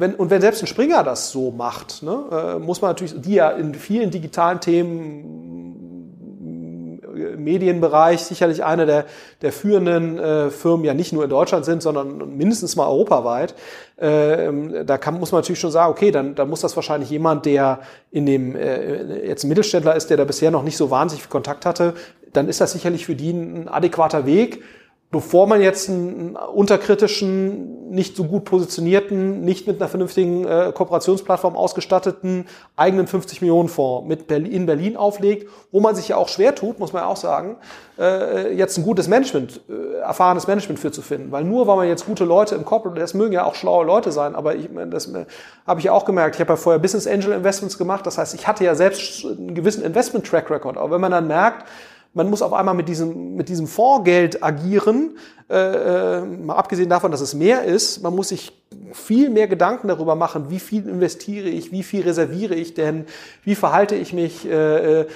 wenn, 0.00 0.14
und 0.14 0.30
wenn 0.30 0.40
selbst 0.40 0.62
ein 0.62 0.66
Springer 0.66 1.04
das 1.04 1.30
so 1.30 1.50
macht, 1.50 2.02
ne, 2.02 2.24
äh, 2.32 2.58
muss 2.58 2.80
man 2.80 2.90
natürlich, 2.90 3.20
die 3.20 3.34
ja 3.34 3.50
in 3.50 3.74
vielen 3.74 4.10
digitalen 4.10 4.60
Themen 4.60 5.50
äh, 7.14 7.36
Medienbereich 7.36 8.22
sicherlich 8.22 8.64
eine 8.64 8.86
der, 8.86 9.04
der 9.42 9.52
führenden 9.52 10.18
äh, 10.18 10.50
Firmen 10.50 10.84
ja 10.84 10.94
nicht 10.94 11.12
nur 11.12 11.24
in 11.24 11.30
Deutschland 11.30 11.64
sind, 11.64 11.82
sondern 11.82 12.36
mindestens 12.36 12.76
mal 12.76 12.86
europaweit. 12.86 13.54
Äh, 13.96 14.84
da 14.84 14.96
kann, 14.98 15.20
muss 15.20 15.32
man 15.32 15.42
natürlich 15.42 15.60
schon 15.60 15.70
sagen, 15.70 15.90
okay, 15.90 16.10
dann, 16.10 16.34
dann 16.34 16.48
muss 16.48 16.62
das 16.62 16.74
wahrscheinlich 16.76 17.10
jemand, 17.10 17.44
der 17.46 17.80
in 18.10 18.24
dem 18.26 18.56
äh, 18.56 19.26
jetzt 19.26 19.44
ein 19.44 19.48
Mittelständler 19.48 19.94
ist, 19.96 20.08
der 20.08 20.16
da 20.16 20.24
bisher 20.24 20.50
noch 20.50 20.62
nicht 20.62 20.76
so 20.76 20.90
wahnsinnig 20.90 21.22
viel 21.22 21.30
Kontakt 21.30 21.66
hatte, 21.66 21.94
dann 22.32 22.48
ist 22.48 22.60
das 22.60 22.72
sicherlich 22.72 23.06
für 23.06 23.14
die 23.14 23.30
ein 23.30 23.68
adäquater 23.68 24.24
Weg 24.24 24.62
bevor 25.12 25.48
man 25.48 25.60
jetzt 25.60 25.88
einen 25.88 26.36
unterkritischen, 26.36 27.90
nicht 27.90 28.14
so 28.14 28.24
gut 28.24 28.44
positionierten, 28.44 29.44
nicht 29.44 29.66
mit 29.66 29.80
einer 29.80 29.88
vernünftigen 29.88 30.46
äh, 30.46 30.70
Kooperationsplattform 30.72 31.56
ausgestatteten 31.56 32.46
eigenen 32.76 33.08
50 33.08 33.40
Millionen 33.40 33.68
Fonds 33.68 34.08
mit 34.08 34.28
Berlin, 34.28 34.52
in 34.52 34.66
Berlin 34.66 34.96
auflegt, 34.96 35.48
wo 35.72 35.80
man 35.80 35.96
sich 35.96 36.08
ja 36.08 36.16
auch 36.16 36.28
schwer 36.28 36.54
tut, 36.54 36.78
muss 36.78 36.92
man 36.92 37.02
ja 37.02 37.08
auch 37.08 37.16
sagen, 37.16 37.56
äh, 37.98 38.54
jetzt 38.54 38.78
ein 38.78 38.84
gutes 38.84 39.08
Management, 39.08 39.62
äh, 39.68 39.98
erfahrenes 39.98 40.46
Management 40.46 40.78
für 40.78 40.92
zu 40.92 41.02
finden. 41.02 41.32
Weil 41.32 41.42
nur 41.42 41.66
weil 41.66 41.76
man 41.76 41.88
jetzt 41.88 42.06
gute 42.06 42.24
Leute 42.24 42.54
im 42.54 42.64
Corporate, 42.64 43.00
das 43.00 43.12
mögen 43.12 43.32
ja 43.32 43.44
auch 43.44 43.56
schlaue 43.56 43.84
Leute 43.84 44.12
sein, 44.12 44.36
aber 44.36 44.54
ich, 44.54 44.68
das 44.90 45.08
äh, 45.08 45.26
habe 45.66 45.80
ich 45.80 45.86
ja 45.86 45.92
auch 45.92 46.04
gemerkt. 46.04 46.36
Ich 46.36 46.40
habe 46.40 46.52
ja 46.52 46.56
vorher 46.56 46.78
Business 46.78 47.08
Angel 47.08 47.32
Investments 47.32 47.76
gemacht, 47.76 48.06
das 48.06 48.16
heißt, 48.16 48.32
ich 48.34 48.46
hatte 48.46 48.62
ja 48.62 48.76
selbst 48.76 49.26
einen 49.26 49.56
gewissen 49.56 49.82
Investment 49.82 50.24
Track 50.24 50.52
Record. 50.52 50.76
Aber 50.76 50.92
wenn 50.92 51.00
man 51.00 51.10
dann 51.10 51.26
merkt, 51.26 51.66
man 52.12 52.28
muss 52.28 52.42
auf 52.42 52.52
einmal 52.52 52.74
mit 52.74 52.88
diesem, 52.88 53.36
mit 53.36 53.48
diesem 53.48 53.66
Fondsgeld 53.66 54.42
agieren, 54.42 55.16
äh, 55.48 56.18
äh, 56.18 56.24
mal 56.24 56.56
abgesehen 56.56 56.88
davon, 56.88 57.10
dass 57.10 57.20
es 57.20 57.34
mehr 57.34 57.64
ist, 57.64 58.02
man 58.02 58.14
muss 58.14 58.28
sich 58.28 58.59
viel 58.92 59.30
mehr 59.30 59.48
Gedanken 59.48 59.88
darüber 59.88 60.14
machen, 60.14 60.46
wie 60.48 60.60
viel 60.60 60.88
investiere 60.88 61.48
ich, 61.48 61.72
wie 61.72 61.82
viel 61.82 62.02
reserviere 62.02 62.54
ich 62.54 62.74
denn, 62.74 63.06
wie 63.42 63.56
verhalte 63.56 63.96
ich 63.96 64.12
mich 64.12 64.48
äh, 64.48 65.00
äh, 65.00 65.06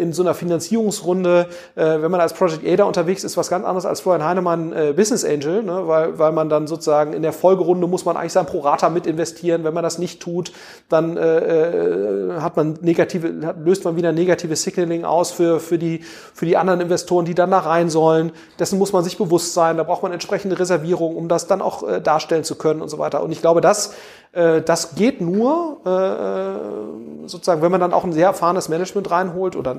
in 0.00 0.12
so 0.12 0.22
einer 0.22 0.34
Finanzierungsrunde. 0.34 1.48
Äh, 1.74 2.00
wenn 2.00 2.12
man 2.12 2.20
als 2.20 2.32
Project 2.32 2.64
Ada 2.64 2.84
unterwegs 2.84 3.24
ist, 3.24 3.36
was 3.36 3.50
ganz 3.50 3.64
anderes 3.64 3.86
als 3.86 4.00
Florian 4.00 4.24
Heinemann 4.24 4.72
äh, 4.72 4.92
Business 4.96 5.24
Angel, 5.24 5.64
ne? 5.64 5.88
weil, 5.88 6.16
weil 6.18 6.30
man 6.30 6.48
dann 6.48 6.68
sozusagen 6.68 7.12
in 7.12 7.22
der 7.22 7.32
Folgerunde 7.32 7.88
muss 7.88 8.04
man 8.04 8.16
eigentlich 8.16 8.32
sein 8.32 8.46
Prorata 8.46 8.88
mit 8.88 9.08
investieren. 9.08 9.64
Wenn 9.64 9.74
man 9.74 9.82
das 9.82 9.98
nicht 9.98 10.20
tut, 10.20 10.52
dann 10.88 11.16
äh, 11.16 11.38
äh, 11.38 12.40
hat 12.40 12.56
man 12.56 12.78
negative, 12.82 13.46
hat, 13.46 13.56
löst 13.64 13.84
man 13.84 13.96
wieder 13.96 14.12
negatives 14.12 14.62
Signaling 14.62 15.04
aus 15.04 15.32
für, 15.32 15.58
für, 15.58 15.78
die, 15.78 16.02
für 16.34 16.46
die 16.46 16.56
anderen 16.56 16.80
Investoren, 16.80 17.24
die 17.24 17.34
dann 17.34 17.50
da 17.50 17.58
rein 17.58 17.90
sollen. 17.90 18.30
Dessen 18.60 18.78
muss 18.78 18.92
man 18.92 19.02
sich 19.02 19.18
bewusst 19.18 19.54
sein 19.54 19.76
da 19.76 19.82
braucht 19.82 20.04
man 20.04 20.12
entsprechende 20.12 20.56
Reservierungen, 20.58 21.16
um 21.16 21.28
das 21.28 21.48
dann 21.48 21.60
auch 21.60 21.82
äh, 21.82 22.00
darstellen 22.00 22.44
zu 22.44 22.54
können 22.54 22.80
und 22.80 22.91
so 22.92 22.98
weiter. 22.98 23.22
Und 23.22 23.32
ich 23.32 23.40
glaube, 23.40 23.60
das, 23.60 23.94
äh, 24.32 24.62
das 24.62 24.94
geht 24.94 25.20
nur, 25.20 25.80
äh, 25.84 25.90
äh 25.90 27.28
sozusagen, 27.28 27.62
wenn 27.62 27.70
man 27.70 27.80
dann 27.80 27.92
auch 27.92 28.04
ein 28.04 28.12
sehr 28.12 28.26
erfahrenes 28.26 28.68
Management 28.68 29.10
reinholt 29.10 29.54
oder 29.56 29.76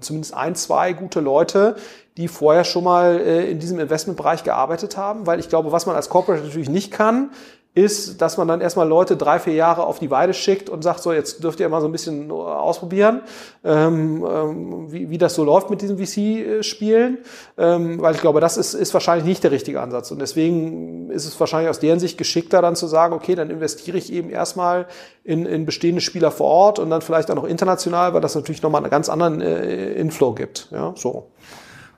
zumindest 0.00 0.34
ein, 0.34 0.54
zwei 0.54 0.92
gute 0.92 1.20
Leute, 1.20 1.76
die 2.16 2.28
vorher 2.28 2.64
schon 2.64 2.84
mal 2.84 3.18
äh, 3.20 3.50
in 3.50 3.58
diesem 3.58 3.78
Investmentbereich 3.78 4.44
gearbeitet 4.44 4.96
haben, 4.96 5.26
weil 5.26 5.40
ich 5.40 5.48
glaube, 5.48 5.72
was 5.72 5.86
man 5.86 5.96
als 5.96 6.08
Corporate 6.08 6.44
natürlich 6.44 6.68
nicht 6.68 6.90
kann, 6.90 7.30
ist, 7.74 8.22
dass 8.22 8.36
man 8.36 8.46
dann 8.46 8.60
erstmal 8.60 8.86
Leute 8.86 9.16
drei, 9.16 9.40
vier 9.40 9.54
Jahre 9.54 9.84
auf 9.84 9.98
die 9.98 10.10
Weide 10.10 10.32
schickt 10.32 10.70
und 10.70 10.82
sagt, 10.82 11.02
so, 11.02 11.12
jetzt 11.12 11.42
dürft 11.42 11.58
ihr 11.58 11.68
mal 11.68 11.80
so 11.80 11.88
ein 11.88 11.92
bisschen 11.92 12.30
ausprobieren, 12.30 13.22
ähm, 13.64 14.24
ähm, 14.24 14.92
wie, 14.92 15.10
wie 15.10 15.18
das 15.18 15.34
so 15.34 15.42
läuft 15.42 15.70
mit 15.70 15.82
diesen 15.82 15.98
VC-Spielen, 15.98 17.18
ähm, 17.58 18.00
weil 18.00 18.14
ich 18.14 18.20
glaube, 18.20 18.40
das 18.40 18.56
ist, 18.56 18.74
ist 18.74 18.94
wahrscheinlich 18.94 19.26
nicht 19.26 19.42
der 19.42 19.50
richtige 19.50 19.80
Ansatz. 19.80 20.12
Und 20.12 20.20
deswegen 20.20 21.10
ist 21.10 21.26
es 21.26 21.38
wahrscheinlich 21.40 21.68
aus 21.68 21.80
deren 21.80 21.98
Sicht 21.98 22.16
geschickter, 22.16 22.62
dann 22.62 22.76
zu 22.76 22.86
sagen, 22.86 23.12
okay, 23.12 23.34
dann 23.34 23.50
investiere 23.50 23.98
ich 23.98 24.12
eben 24.12 24.30
erstmal 24.30 24.86
in, 25.24 25.44
in 25.44 25.66
bestehende 25.66 26.00
Spieler 26.00 26.30
vor 26.30 26.46
Ort 26.46 26.78
und 26.78 26.90
dann 26.90 27.02
vielleicht 27.02 27.28
auch 27.32 27.34
noch 27.34 27.44
international, 27.44 28.14
weil 28.14 28.20
das 28.20 28.36
natürlich 28.36 28.62
nochmal 28.62 28.82
einen 28.82 28.90
ganz 28.90 29.08
anderen 29.08 29.40
äh, 29.40 29.94
Inflow 29.94 30.32
gibt. 30.32 30.68
Ja, 30.70 30.94
so. 30.96 31.26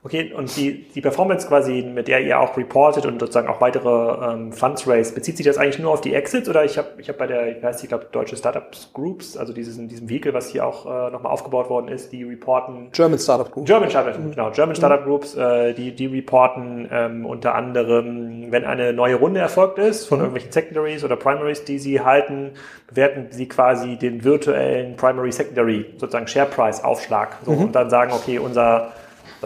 Okay, 0.06 0.32
und 0.32 0.56
die, 0.56 0.84
die 0.94 1.00
Performance 1.00 1.48
quasi, 1.48 1.82
mit 1.82 2.06
der 2.06 2.20
ihr 2.20 2.38
auch 2.38 2.56
reportet 2.56 3.06
und 3.06 3.18
sozusagen 3.18 3.48
auch 3.48 3.60
weitere 3.60 4.34
ähm, 4.34 4.52
Funds 4.52 4.86
raise, 4.86 5.12
bezieht 5.12 5.36
sich 5.36 5.44
das 5.44 5.58
eigentlich 5.58 5.80
nur 5.80 5.90
auf 5.90 6.00
die 6.00 6.14
Exits 6.14 6.48
oder 6.48 6.64
ich 6.64 6.78
habe 6.78 6.90
ich 6.98 7.08
hab 7.08 7.18
bei 7.18 7.26
der, 7.26 7.56
ich 7.56 7.60
weiß 7.60 7.82
ich 7.82 7.88
glaube, 7.88 8.06
Deutsche 8.12 8.36
Startups 8.36 8.92
Groups, 8.94 9.36
also 9.36 9.52
dieses, 9.52 9.78
in 9.78 9.88
diesem 9.88 10.08
Vehikel, 10.08 10.32
was 10.32 10.48
hier 10.48 10.64
auch 10.64 10.86
äh, 10.86 11.10
nochmal 11.10 11.32
aufgebaut 11.32 11.68
worden 11.70 11.88
ist, 11.88 12.12
die 12.12 12.22
reporten. 12.22 12.90
German 12.92 13.18
Startup 13.18 13.50
Groups. 13.50 13.66
German 13.66 13.90
Startup, 13.90 14.16
mhm. 14.16 14.30
genau, 14.30 14.52
German 14.52 14.76
Startup 14.76 15.00
mhm. 15.00 15.08
Groups, 15.08 15.34
äh, 15.34 15.74
die, 15.74 15.90
die 15.90 16.06
reporten 16.06 16.88
ähm, 16.92 17.26
unter 17.26 17.56
anderem, 17.56 18.52
wenn 18.52 18.64
eine 18.64 18.92
neue 18.92 19.16
Runde 19.16 19.40
erfolgt 19.40 19.80
ist 19.80 20.06
von 20.06 20.18
mhm. 20.18 20.26
irgendwelchen 20.26 20.52
Secondaries 20.52 21.02
oder 21.02 21.16
Primaries, 21.16 21.64
die 21.64 21.80
sie 21.80 22.00
halten, 22.00 22.52
bewerten 22.86 23.26
sie 23.30 23.48
quasi 23.48 23.96
den 23.96 24.22
virtuellen 24.22 24.94
Primary 24.94 25.32
Secondary, 25.32 25.86
sozusagen 25.96 26.28
Share 26.28 26.46
Price 26.46 26.84
Aufschlag. 26.84 27.38
So, 27.44 27.50
mhm. 27.50 27.64
Und 27.64 27.72
dann 27.74 27.90
sagen, 27.90 28.12
okay, 28.12 28.38
unser 28.38 28.92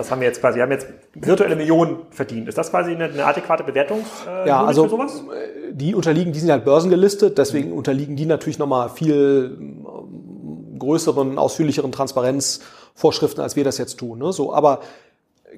das 0.01 0.11
haben 0.11 0.21
wir 0.21 0.29
jetzt 0.29 0.41
quasi, 0.41 0.57
wir 0.57 0.63
haben 0.65 0.73
jetzt 0.73 0.89
virtuelle 1.15 1.57
Millionen 1.57 1.99
verdient. 2.11 2.49
Ist 2.49 2.59
das 2.59 2.71
quasi 2.71 2.93
eine, 2.93 3.05
eine 3.05 3.25
adäquate 3.25 3.65
Bewertung 3.65 4.05
äh, 4.27 4.49
ja, 4.49 4.65
also, 4.65 4.85
für 4.85 4.91
sowas? 4.91 5.23
Äh, 5.33 5.73
die 5.73 5.95
unterliegen, 5.95 6.33
die 6.33 6.41
sind 6.41 6.51
halt 6.51 6.65
börsengelistet, 6.65 7.39
deswegen 7.39 7.71
mhm. 7.71 7.79
unterliegen 7.79 8.17
die 8.17 8.27
natürlich 8.27 8.59
nochmal 8.59 8.89
viel 8.89 9.57
ähm, 9.61 10.79
größeren, 10.79 11.39
ausführlicheren 11.39 11.93
Transparenzvorschriften, 11.93 13.43
als 13.43 13.57
wir 13.57 13.65
das 13.65 13.79
jetzt 13.79 13.99
tun. 13.99 14.19
Ne? 14.19 14.33
So, 14.33 14.53
aber 14.53 14.81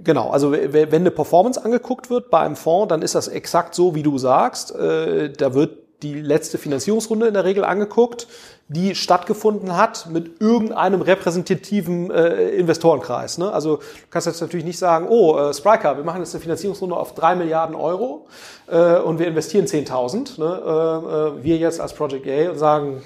Genau, 0.02 0.30
also 0.30 0.52
wenn 0.52 0.90
eine 0.90 1.10
Performance 1.10 1.62
angeguckt 1.62 2.08
wird 2.08 2.30
bei 2.30 2.40
einem 2.40 2.56
Fonds, 2.56 2.88
dann 2.88 3.02
ist 3.02 3.14
das 3.14 3.28
exakt 3.28 3.74
so, 3.74 3.94
wie 3.94 4.02
du 4.02 4.16
sagst. 4.16 4.74
Äh, 4.74 5.30
da 5.30 5.52
wird 5.52 5.81
die 6.02 6.20
letzte 6.20 6.58
Finanzierungsrunde 6.58 7.28
in 7.28 7.34
der 7.34 7.44
Regel 7.44 7.64
angeguckt, 7.64 8.26
die 8.68 8.94
stattgefunden 8.94 9.76
hat 9.76 10.08
mit 10.10 10.40
irgendeinem 10.40 11.02
repräsentativen 11.02 12.10
äh, 12.10 12.48
Investorenkreis. 12.50 13.38
Ne? 13.38 13.52
Also 13.52 13.76
du 13.76 13.82
kannst 14.10 14.26
jetzt 14.26 14.40
natürlich 14.40 14.64
nicht 14.64 14.78
sagen, 14.78 15.06
oh, 15.08 15.38
äh, 15.38 15.54
Spryker, 15.54 15.96
wir 15.96 16.04
machen 16.04 16.20
jetzt 16.20 16.34
eine 16.34 16.42
Finanzierungsrunde 16.42 16.96
auf 16.96 17.14
drei 17.14 17.34
Milliarden 17.34 17.74
Euro 17.74 18.26
äh, 18.68 18.96
und 18.96 19.18
wir 19.18 19.26
investieren 19.26 19.66
10.000. 19.66 20.40
Ne? 20.40 20.62
Äh, 20.64 21.40
äh, 21.40 21.44
wir 21.44 21.56
jetzt 21.56 21.80
als 21.80 21.92
Project 21.92 22.26
A 22.26 22.50
und 22.50 22.58
sagen, 22.58 23.02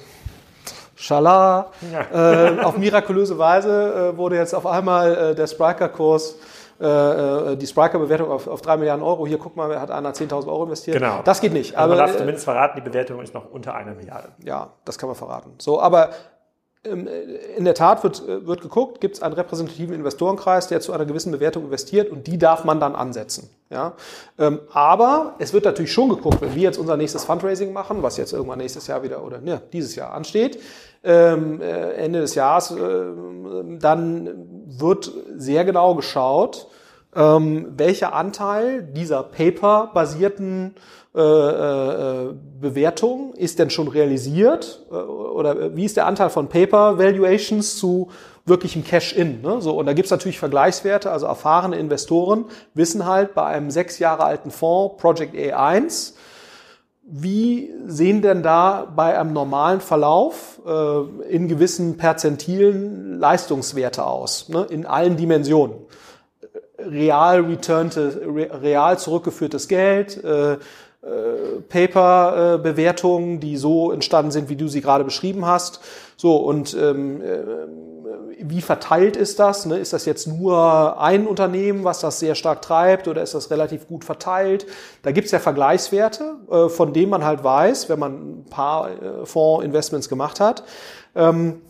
Schala, 0.94 1.72
ja. 1.92 2.54
äh, 2.56 2.61
auf 2.61 2.78
mirakulöse 2.78 3.37
Weise 3.37 4.12
äh, 4.14 4.16
wurde 4.16 4.37
jetzt 4.37 4.54
auf 4.54 4.66
einmal 4.66 5.35
der 5.35 5.46
Spriker-Kurs 5.46 6.37
äh, 6.80 7.52
äh, 7.52 7.56
die 7.56 7.66
Spriker-Bewertung 7.66 8.30
auf, 8.30 8.46
auf 8.46 8.60
3 8.60 8.76
Milliarden 8.76 9.02
Euro. 9.02 9.26
Hier, 9.26 9.38
guck 9.38 9.56
mal, 9.56 9.80
hat 9.80 9.90
einer 9.90 10.12
10.000 10.12 10.46
Euro 10.46 10.64
investiert. 10.64 10.98
Genau. 10.98 11.20
Das 11.24 11.40
geht 11.40 11.52
nicht. 11.52 11.74
Also 11.74 11.92
aber 11.92 11.96
man 11.96 12.06
darf 12.06 12.18
zumindest 12.18 12.44
verraten, 12.44 12.76
die 12.76 12.88
Bewertung 12.88 13.20
ist 13.22 13.32
noch 13.32 13.50
unter 13.50 13.74
einer 13.74 13.94
Milliarde. 13.94 14.28
Ja, 14.44 14.72
das 14.84 14.98
kann 14.98 15.08
man 15.08 15.16
verraten. 15.16 15.54
So, 15.58 15.80
aber 15.80 16.10
ähm, 16.84 17.08
in 17.56 17.64
der 17.64 17.74
Tat 17.74 18.02
wird, 18.04 18.22
wird 18.26 18.60
geguckt, 18.60 19.00
gibt 19.00 19.16
es 19.16 19.22
einen 19.22 19.34
repräsentativen 19.34 19.94
Investorenkreis, 19.94 20.68
der 20.68 20.80
zu 20.80 20.92
einer 20.92 21.06
gewissen 21.06 21.32
Bewertung 21.32 21.64
investiert 21.64 22.10
und 22.10 22.26
die 22.26 22.38
darf 22.38 22.64
man 22.64 22.78
dann 22.78 22.94
ansetzen. 22.94 23.48
Ja? 23.70 23.94
Ähm, 24.38 24.60
aber 24.72 25.34
es 25.38 25.52
wird 25.52 25.64
natürlich 25.64 25.92
schon 25.92 26.10
geguckt, 26.10 26.40
wenn 26.40 26.54
wir 26.54 26.62
jetzt 26.62 26.78
unser 26.78 26.96
nächstes 26.96 27.24
Fundraising 27.24 27.72
machen, 27.72 28.02
was 28.02 28.16
jetzt 28.16 28.32
irgendwann 28.32 28.58
nächstes 28.58 28.86
Jahr 28.86 29.02
wieder 29.02 29.24
oder 29.24 29.40
ne, 29.40 29.62
dieses 29.72 29.96
Jahr 29.96 30.12
ansteht, 30.12 30.60
ähm, 31.07 31.61
äh, 31.61 31.92
Ende 31.92 32.21
des 32.21 32.35
Jahres, 32.35 32.73
äh, 32.73 32.77
dann 33.79 34.64
wird 34.66 35.11
sehr 35.37 35.64
genau 35.64 35.95
geschaut, 35.95 36.66
ähm, 37.14 37.73
welcher 37.77 38.12
Anteil 38.12 38.83
dieser 38.83 39.23
Paper-basierten 39.23 40.75
äh, 41.14 42.35
Bewertung 42.61 43.33
ist 43.35 43.59
denn 43.59 43.71
schon 43.71 43.88
realisiert 43.88 44.85
oder 44.90 45.75
wie 45.75 45.87
ist 45.87 45.97
der 45.97 46.07
Anteil 46.07 46.29
von 46.29 46.49
Paper-Valuations 46.49 47.79
zu 47.79 48.11
wirklichem 48.45 48.85
Cash-In. 48.85 49.40
Ne? 49.40 49.62
So, 49.62 49.79
und 49.79 49.87
da 49.87 49.95
gibt's 49.95 50.11
natürlich 50.11 50.38
Vergleichswerte, 50.38 51.11
also 51.11 51.25
erfahrene 51.27 51.77
Investoren 51.77 52.45
wissen 52.75 53.07
halt 53.07 53.35
bei 53.35 53.45
einem 53.47 53.71
sechs 53.71 53.99
Jahre 53.99 54.25
alten 54.25 54.51
Fonds, 54.51 55.01
Project 55.01 55.35
A1, 55.35 56.12
wie 57.09 57.73
sehen 57.87 58.21
denn 58.21 58.42
da 58.42 58.92
bei 58.95 59.19
einem 59.19 59.33
normalen 59.33 59.81
Verlauf 59.81 60.61
äh, 60.66 61.31
in 61.33 61.47
gewissen 61.47 61.97
Perzentilen 61.97 63.21
Leistungswerte 63.21 64.04
aus, 64.04 64.48
ne? 64.48 64.67
in 64.69 64.87
allen 64.87 65.17
Dimensionen? 65.17 65.77
Real 66.79 67.42
returnte, 67.42 68.21
real 68.61 68.98
zurückgeführtes 68.98 69.69
Geld, 69.69 70.23
äh, 70.23 70.54
äh, 71.07 71.61
Paper-Bewertungen, 71.69 73.38
die 73.38 73.57
so 73.57 73.92
entstanden 73.92 74.33
sind, 74.33 74.48
wie 74.48 74.57
du 74.57 74.67
sie 74.67 74.81
gerade 74.81 75.04
beschrieben 75.04 75.46
hast. 75.46 75.81
So, 76.17 76.37
und 76.37 76.75
ähm, 76.75 77.23
äh, 77.23 78.06
wie 78.38 78.60
verteilt 78.60 79.16
ist 79.16 79.38
das? 79.38 79.64
Ne? 79.66 79.78
Ist 79.78 79.92
das 79.92 80.04
jetzt 80.04 80.26
nur 80.26 81.00
ein 81.00 81.26
Unternehmen, 81.26 81.84
was 81.84 82.00
das 82.00 82.18
sehr 82.18 82.34
stark 82.34 82.62
treibt 82.62 83.08
oder 83.08 83.22
ist 83.22 83.34
das 83.34 83.50
relativ 83.50 83.88
gut 83.88 84.04
verteilt? 84.04 84.66
Da 85.02 85.12
gibt's 85.12 85.30
ja 85.30 85.38
Vergleichswerte, 85.38 86.37
äh, 86.50 86.68
von 86.68 86.92
denen 86.92 87.10
man 87.10 87.24
halt 87.24 87.42
weiß, 87.42 87.88
wenn 87.88 87.98
man 87.98 88.12
ein 88.12 88.44
paar 88.50 88.90
äh, 88.90 89.26
Fondsinvestments 89.26 90.08
gemacht 90.08 90.40
hat. 90.40 90.64
Ähm, 91.14 91.62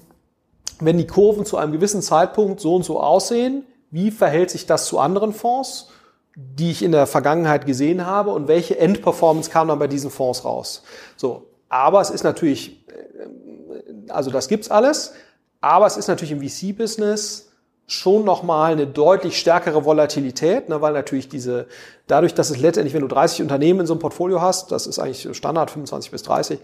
wenn 0.80 0.98
die 0.98 1.06
Kurven 1.06 1.46
zu 1.46 1.56
einem 1.56 1.72
gewissen 1.72 2.02
Zeitpunkt 2.02 2.60
so 2.60 2.74
und 2.74 2.84
so 2.84 3.00
aussehen, 3.00 3.64
wie 3.90 4.10
verhält 4.10 4.50
sich 4.50 4.66
das 4.66 4.86
zu 4.86 4.98
anderen 4.98 5.32
Fonds? 5.32 5.90
die 6.38 6.70
ich 6.70 6.82
in 6.82 6.92
der 6.92 7.06
Vergangenheit 7.06 7.64
gesehen 7.64 8.04
habe 8.04 8.30
und 8.30 8.46
welche 8.46 8.78
Endperformance 8.78 9.50
kam 9.50 9.68
dann 9.68 9.78
bei 9.78 9.86
diesen 9.86 10.10
Fonds 10.10 10.44
raus. 10.44 10.82
So, 11.16 11.46
aber 11.70 12.02
es 12.02 12.10
ist 12.10 12.24
natürlich, 12.24 12.86
äh, 12.88 14.10
also 14.10 14.30
das 14.30 14.46
gibt's 14.48 14.70
alles, 14.70 15.14
aber 15.60 15.86
es 15.86 15.96
ist 15.96 16.08
natürlich 16.08 16.32
im 16.32 16.40
VC-Business 16.40 17.52
schon 17.86 18.24
nochmal 18.24 18.72
eine 18.72 18.86
deutlich 18.86 19.38
stärkere 19.38 19.84
Volatilität, 19.84 20.68
ne, 20.68 20.80
weil 20.80 20.92
natürlich 20.92 21.28
diese, 21.28 21.66
dadurch, 22.08 22.34
dass 22.34 22.50
es 22.50 22.58
letztendlich, 22.58 22.94
wenn 22.94 23.02
du 23.02 23.06
30 23.08 23.42
Unternehmen 23.42 23.80
in 23.80 23.86
so 23.86 23.94
einem 23.94 24.00
Portfolio 24.00 24.40
hast, 24.40 24.72
das 24.72 24.86
ist 24.86 24.98
eigentlich 24.98 25.36
Standard 25.36 25.70
25 25.70 26.10
bis 26.10 26.22
30, 26.24 26.58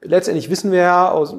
letztendlich 0.00 0.48
wissen 0.48 0.72
wir 0.72 0.80
ja 0.80 1.10
aus 1.10 1.34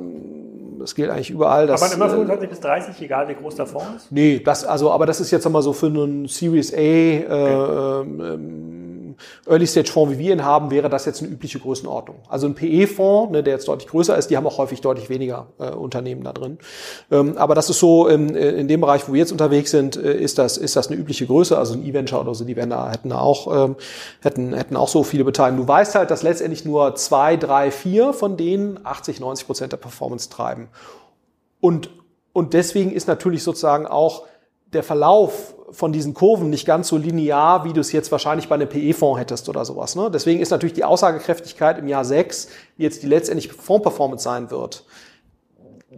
das 0.83 0.95
gilt 0.95 1.09
eigentlich 1.09 1.29
überall. 1.29 1.65
Dass, 1.65 1.81
aber 1.81 1.93
immer 1.93 2.09
25 2.09 2.43
äh, 2.43 2.49
bis 2.49 2.59
30, 2.59 3.01
egal 3.01 3.29
wie 3.29 3.35
groß 3.35 3.55
der 3.55 3.65
Fonds 3.65 4.03
ist? 4.03 4.11
Nee, 4.11 4.41
das, 4.43 4.65
also, 4.65 4.91
aber 4.91 5.05
das 5.05 5.21
ist 5.21 5.31
jetzt 5.31 5.45
einmal 5.45 5.61
so 5.61 5.71
für 5.71 5.85
einen 5.85 6.27
Series 6.27 6.73
A 6.73 6.77
äh, 6.77 7.25
okay. 7.25 8.01
ähm, 8.03 8.72
Early-Stage-Fonds, 9.47 10.13
wie 10.13 10.19
wir 10.19 10.33
ihn 10.33 10.43
haben, 10.43 10.71
wäre 10.71 10.89
das 10.89 11.05
jetzt 11.05 11.21
eine 11.21 11.31
übliche 11.31 11.59
Größenordnung. 11.59 12.17
Also 12.29 12.47
ein 12.47 12.55
PE-Fonds, 12.55 13.31
ne, 13.31 13.43
der 13.43 13.53
jetzt 13.53 13.67
deutlich 13.67 13.89
größer 13.89 14.17
ist, 14.17 14.29
die 14.29 14.37
haben 14.37 14.47
auch 14.47 14.57
häufig 14.57 14.81
deutlich 14.81 15.09
weniger 15.09 15.47
äh, 15.59 15.71
Unternehmen 15.71 16.23
da 16.23 16.33
drin. 16.33 16.57
Ähm, 17.11 17.37
aber 17.37 17.55
das 17.55 17.69
ist 17.69 17.79
so, 17.79 18.07
in, 18.07 18.35
in 18.35 18.67
dem 18.67 18.81
Bereich, 18.81 19.07
wo 19.07 19.13
wir 19.13 19.19
jetzt 19.19 19.31
unterwegs 19.31 19.71
sind, 19.71 19.95
äh, 19.95 20.13
ist 20.13 20.37
das, 20.37 20.57
ist 20.57 20.75
das 20.75 20.87
eine 20.87 20.97
übliche 20.97 21.25
Größe. 21.25 21.57
Also 21.57 21.73
ein 21.73 21.85
E-Venture 21.85 22.21
oder 22.21 22.33
so, 22.35 22.45
die 22.45 22.55
werden 22.55 22.69
da, 22.69 22.91
hätten 22.91 23.09
da 23.09 23.19
auch, 23.19 23.65
ähm, 23.65 23.75
hätten, 24.21 24.53
hätten 24.53 24.75
auch 24.75 24.87
so 24.87 25.03
viele 25.03 25.23
Beteiligungen. 25.23 25.65
Du 25.65 25.71
weißt 25.71 25.95
halt, 25.95 26.11
dass 26.11 26.23
letztendlich 26.23 26.65
nur 26.65 26.95
zwei, 26.95 27.37
drei, 27.37 27.71
vier 27.71 28.13
von 28.13 28.37
denen 28.37 28.79
80, 28.83 29.19
90 29.19 29.45
Prozent 29.45 29.71
der 29.71 29.77
Performance 29.77 30.29
treiben. 30.29 30.69
Und, 31.59 31.89
und 32.33 32.53
deswegen 32.53 32.91
ist 32.91 33.07
natürlich 33.07 33.43
sozusagen 33.43 33.85
auch 33.87 34.23
der 34.73 34.83
Verlauf 34.83 35.55
von 35.71 35.91
diesen 35.91 36.13
Kurven 36.13 36.49
nicht 36.49 36.65
ganz 36.65 36.87
so 36.87 36.97
linear, 36.97 37.65
wie 37.65 37.73
du 37.73 37.81
es 37.81 37.91
jetzt 37.91 38.11
wahrscheinlich 38.11 38.47
bei 38.47 38.55
einem 38.55 38.69
PE-Fonds 38.69 39.19
hättest 39.19 39.49
oder 39.49 39.65
sowas. 39.65 39.95
Ne? 39.95 40.09
Deswegen 40.11 40.39
ist 40.39 40.51
natürlich 40.51 40.73
die 40.73 40.83
Aussagekräftigkeit 40.83 41.79
im 41.79 41.87
Jahr 41.87 42.05
6, 42.05 42.47
wie 42.77 42.83
jetzt 42.83 43.01
die 43.03 43.07
letztendliche 43.07 43.53
Fondsperformance 43.53 44.23
sein 44.23 44.51
wird. 44.51 44.85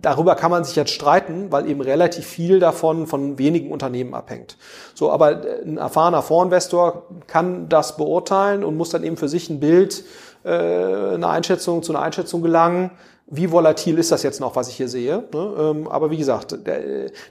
Darüber 0.02 0.36
kann 0.36 0.52
man 0.52 0.64
sich 0.64 0.76
jetzt 0.76 0.92
streiten, 0.92 1.52
weil 1.52 1.70
eben 1.70 1.82
relativ 1.82 2.26
viel 2.26 2.60
davon 2.60 3.08
von 3.08 3.38
wenigen 3.38 3.72
Unternehmen 3.72 4.14
abhängt. 4.14 4.58
So, 4.94 5.10
aber 5.10 5.42
ein 5.64 5.78
erfahrener 5.78 6.22
Fondsinvestor 6.22 7.08
kann 7.28 7.70
das 7.70 7.96
beurteilen 7.96 8.64
und 8.64 8.76
muss 8.76 8.90
dann 8.90 9.04
eben 9.04 9.16
für 9.16 9.30
sich 9.30 9.50
ein 9.50 9.62
Bild, 9.62 10.04
äh, 10.44 10.50
eine 10.50 11.30
Einschätzung 11.30 11.82
zu 11.82 11.94
einer 11.94 12.02
Einschätzung 12.02 12.42
gelangen 12.42 12.92
wie 13.28 13.52
volatil 13.52 13.98
ist 13.98 14.12
das 14.12 14.24
jetzt 14.24 14.40
noch, 14.40 14.56
was 14.56 14.68
ich 14.68 14.76
hier 14.76 14.88
sehe. 14.88 15.24
Ne? 15.34 15.54
Ähm, 15.58 15.88
aber 15.88 16.12
wie 16.12 16.18
gesagt, 16.18 16.58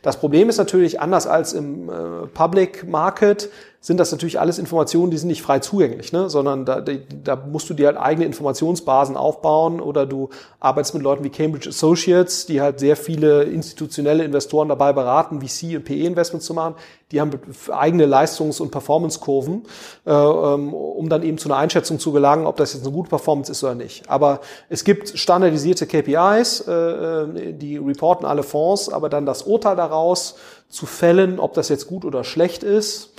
das 0.02 0.16
Problem 0.16 0.48
ist 0.48 0.56
natürlich 0.56 1.00
anders 1.00 1.26
als 1.26 1.52
im 1.52 1.88
äh, 1.88 2.26
Public 2.32 2.88
Market, 2.88 3.48
sind 3.84 4.00
das 4.00 4.10
natürlich 4.12 4.40
alles 4.40 4.58
Informationen, 4.58 5.10
die 5.10 5.18
sind 5.18 5.28
nicht 5.28 5.42
frei 5.42 5.58
zugänglich, 5.58 6.10
ne? 6.10 6.30
sondern 6.30 6.64
da, 6.64 6.80
da 6.80 7.36
musst 7.36 7.68
du 7.68 7.74
dir 7.74 7.88
halt 7.88 7.98
eigene 7.98 8.24
Informationsbasen 8.24 9.14
aufbauen 9.14 9.78
oder 9.78 10.06
du 10.06 10.30
arbeitest 10.58 10.94
mit 10.94 11.02
Leuten 11.02 11.22
wie 11.22 11.28
Cambridge 11.28 11.68
Associates, 11.68 12.46
die 12.46 12.62
halt 12.62 12.80
sehr 12.80 12.96
viele 12.96 13.42
institutionelle 13.42 14.24
Investoren 14.24 14.70
dabei 14.70 14.94
beraten, 14.94 15.42
VC 15.42 15.76
und 15.76 15.84
PE-Investments 15.84 16.46
zu 16.46 16.54
machen. 16.54 16.76
Die 17.12 17.20
haben 17.20 17.32
eigene 17.72 18.06
Leistungs- 18.06 18.58
und 18.58 18.70
Performance-Kurven, 18.70 19.64
äh, 20.06 20.10
ähm, 20.10 20.72
um 20.72 21.10
dann 21.10 21.22
eben 21.22 21.36
zu 21.36 21.50
einer 21.50 21.58
Einschätzung 21.58 21.98
zu 21.98 22.10
gelangen, 22.10 22.46
ob 22.46 22.56
das 22.56 22.72
jetzt 22.72 22.84
eine 22.86 22.92
gute 22.94 23.10
Performance 23.10 23.52
ist 23.52 23.62
oder 23.62 23.74
nicht. 23.74 24.08
Aber 24.08 24.40
es 24.70 24.84
gibt 24.84 25.10
standardisierte 25.10 25.86
KPIs, 25.86 26.64
äh, 26.66 26.72
äh, 26.72 27.52
die 27.52 27.76
reporten 27.76 28.24
alle 28.24 28.44
Fonds, 28.44 28.88
aber 28.88 29.10
dann 29.10 29.26
das 29.26 29.42
Urteil 29.42 29.76
daraus 29.76 30.36
zu 30.70 30.86
fällen, 30.86 31.38
ob 31.38 31.52
das 31.52 31.68
jetzt 31.68 31.86
gut 31.86 32.06
oder 32.06 32.24
schlecht 32.24 32.62
ist, 32.62 33.10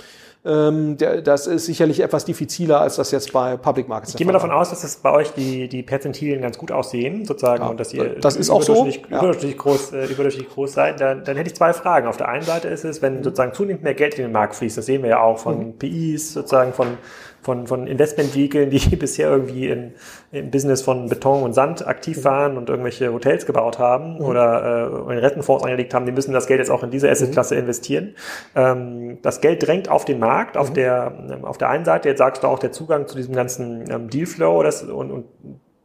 das 0.46 1.46
ist 1.48 1.66
sicherlich 1.66 2.00
etwas 2.00 2.24
diffiziler, 2.24 2.80
als 2.80 2.96
das 2.96 3.10
jetzt 3.10 3.32
bei 3.32 3.56
Public 3.56 3.88
Markets 3.88 4.12
Ich 4.12 4.16
gehe 4.16 4.26
mal 4.26 4.32
davon 4.32 4.52
aus, 4.52 4.70
dass 4.70 4.82
das 4.82 4.96
bei 4.96 5.10
euch 5.10 5.32
die, 5.32 5.68
die 5.68 5.82
Perzentilien 5.82 6.40
ganz 6.40 6.56
gut 6.56 6.70
aussehen, 6.70 7.24
sozusagen, 7.24 7.64
ja, 7.64 7.68
und 7.68 7.80
dass 7.80 7.92
ihr 7.92 8.20
das 8.20 8.36
ist 8.36 8.50
auch 8.50 8.62
so. 8.62 8.86
Ja. 8.86 8.94
überdurchschnittlich, 9.08 9.58
groß, 9.58 9.92
äh, 9.92 10.04
überdurchschnittlich 10.06 10.54
groß 10.54 10.72
seid. 10.72 11.00
Dann, 11.00 11.24
dann 11.24 11.36
hätte 11.36 11.48
ich 11.48 11.56
zwei 11.56 11.72
Fragen. 11.72 12.06
Auf 12.06 12.16
der 12.16 12.28
einen 12.28 12.44
Seite 12.44 12.68
ist 12.68 12.84
es, 12.84 13.02
wenn 13.02 13.24
sozusagen 13.24 13.54
zunehmend 13.54 13.82
mehr 13.82 13.94
Geld 13.94 14.14
in 14.14 14.22
den 14.22 14.32
Markt 14.32 14.54
fließt, 14.54 14.78
das 14.78 14.86
sehen 14.86 15.02
wir 15.02 15.10
ja 15.10 15.20
auch 15.20 15.38
von 15.38 15.58
mhm. 15.58 15.78
PIs, 15.78 16.34
sozusagen 16.34 16.72
von 16.72 16.98
von, 17.46 17.68
von 17.68 17.86
Investmentvehikeln, 17.86 18.70
die 18.70 18.96
bisher 18.96 19.30
irgendwie 19.30 19.68
in, 19.68 19.94
im 20.32 20.50
Business 20.50 20.82
von 20.82 21.08
Beton 21.08 21.44
und 21.44 21.52
Sand 21.52 21.86
aktiv 21.86 22.24
waren 22.24 22.58
und 22.58 22.68
irgendwelche 22.68 23.12
Hotels 23.12 23.46
gebaut 23.46 23.78
haben 23.78 24.14
mhm. 24.14 24.24
oder 24.24 25.08
äh, 25.08 25.12
in 25.12 25.18
Rentenfonds 25.18 25.62
angelegt 25.62 25.94
haben, 25.94 26.06
die 26.06 26.12
müssen 26.12 26.32
das 26.32 26.48
Geld 26.48 26.58
jetzt 26.58 26.70
auch 26.70 26.82
in 26.82 26.90
diese 26.90 27.08
Assetklasse 27.08 27.54
mhm. 27.54 27.60
investieren. 27.60 28.16
Ähm, 28.56 29.18
das 29.22 29.40
Geld 29.40 29.64
drängt 29.64 29.88
auf 29.88 30.04
den 30.04 30.18
Markt, 30.18 30.56
auf, 30.56 30.70
mhm. 30.70 30.74
der, 30.74 31.12
ähm, 31.30 31.44
auf 31.44 31.56
der 31.56 31.68
einen 31.68 31.84
Seite, 31.84 32.08
jetzt 32.08 32.18
sagst 32.18 32.42
du 32.42 32.48
auch 32.48 32.58
der 32.58 32.72
Zugang 32.72 33.06
zu 33.06 33.16
diesem 33.16 33.34
ganzen 33.34 33.88
ähm, 33.90 34.10
Dealflow 34.10 34.64
das, 34.64 34.82
und, 34.82 35.12
und 35.12 35.26